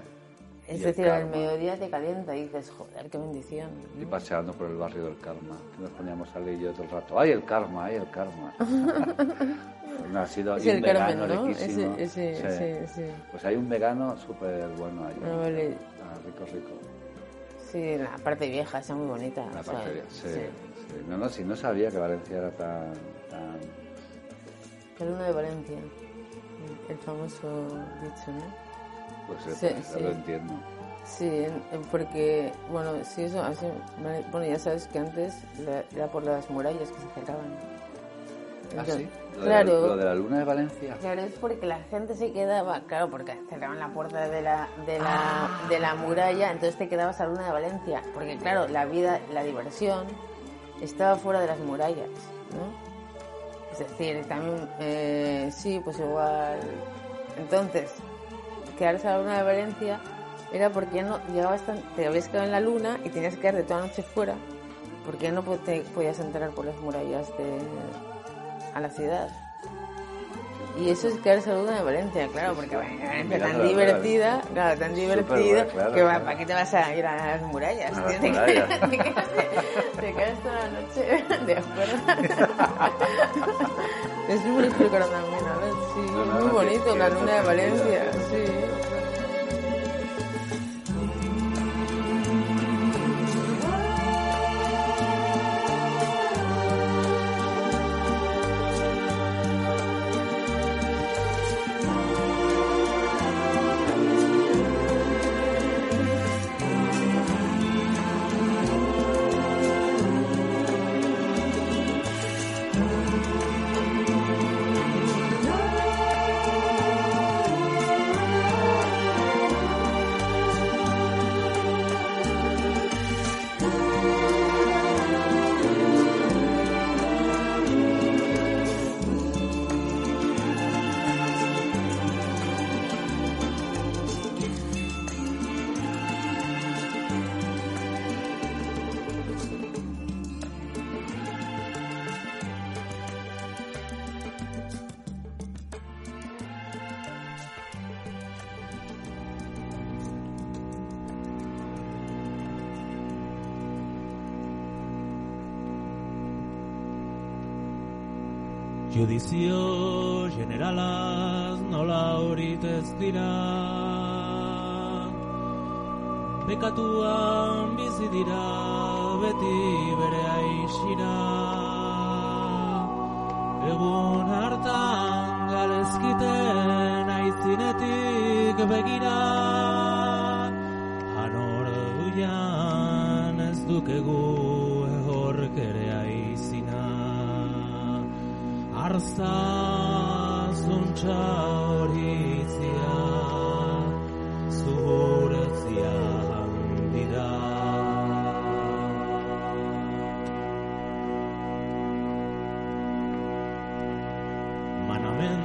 [0.66, 3.70] Es decir, al mediodía te calienta y dices, joder, qué bendición.
[3.98, 6.90] Y paseando por el barrio del Karma, que nos poníamos a leer yo todo el
[6.90, 7.18] rato.
[7.18, 7.86] ¡Ay, el Karma!
[7.86, 8.54] ¡Ay, el Karma!
[10.10, 11.46] no, ha sido Es y el un vegano Carmen, ¿no?
[11.46, 11.96] riquísimo.
[11.98, 13.02] Ese, Sí.
[13.30, 15.16] Pues hay un vegano súper bueno ahí.
[15.24, 15.76] Ah, vale.
[16.02, 16.70] Ah, rico, rico.
[17.70, 19.44] Sí, la parte vieja, está muy bonita.
[19.54, 20.28] La sea, parte de- sí, sí.
[20.34, 21.04] sí.
[21.08, 22.92] No, no, sí, no sabía que Valencia era tan...
[23.30, 23.58] tan...
[24.98, 25.78] La luna de Valencia,
[26.88, 27.66] el famoso
[28.02, 28.68] dicho, ¿no?
[29.26, 30.54] Pues eh, Sí, lo entiendo.
[31.04, 31.46] Sí,
[31.90, 33.66] porque, bueno, sí, eso, así,
[34.02, 35.34] vale, bueno, ya sabes que antes
[35.94, 37.54] era por las murallas que se cerraban.
[38.76, 39.08] ¿Ah, sí?
[39.36, 40.96] Lo de, Claro, la, lo de la luna de Valencia.
[41.00, 44.98] claro, es porque la gente se quedaba, claro, porque cerraban la puerta de la, de
[44.98, 48.84] la, de la muralla, entonces te quedabas a la luna de Valencia, porque claro, la
[48.84, 50.06] vida, la diversión
[50.82, 52.08] estaba fuera de las murallas,
[52.52, 52.88] ¿no?
[53.72, 56.58] Es decir, también, eh, sí, pues igual.
[57.36, 57.92] Entonces,
[58.76, 60.00] quedarse a la luna de Valencia
[60.52, 63.40] era porque ya no llegabas tan, te habías quedado en la luna y tenías que
[63.40, 64.34] quedarte toda la noche fuera,
[65.06, 67.58] porque ya no te podías entrar por las murallas de,
[68.74, 69.28] a la ciudad.
[70.78, 75.66] Y eso es quedarse luna de Valencia, claro, porque Valencia tan divertida, claro, tan divertida,
[75.92, 76.20] que va.
[76.20, 77.90] ¿para qué te vas a ir a las murallas?
[78.20, 78.68] Te quedas-
[80.40, 82.98] toda la noche de afuera.
[84.28, 88.12] Es súper explicar también, a ver, sí, No, no, muy bonito, la luna de Valencia,
[88.30, 88.44] sí.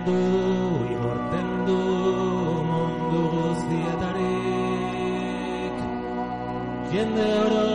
[0.05, 0.21] du
[0.95, 1.79] imorten du
[2.69, 4.15] mundu guztietarik.
[6.93, 7.67] Jende oro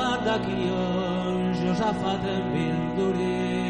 [0.00, 3.65] bat dakion josafaten bildurik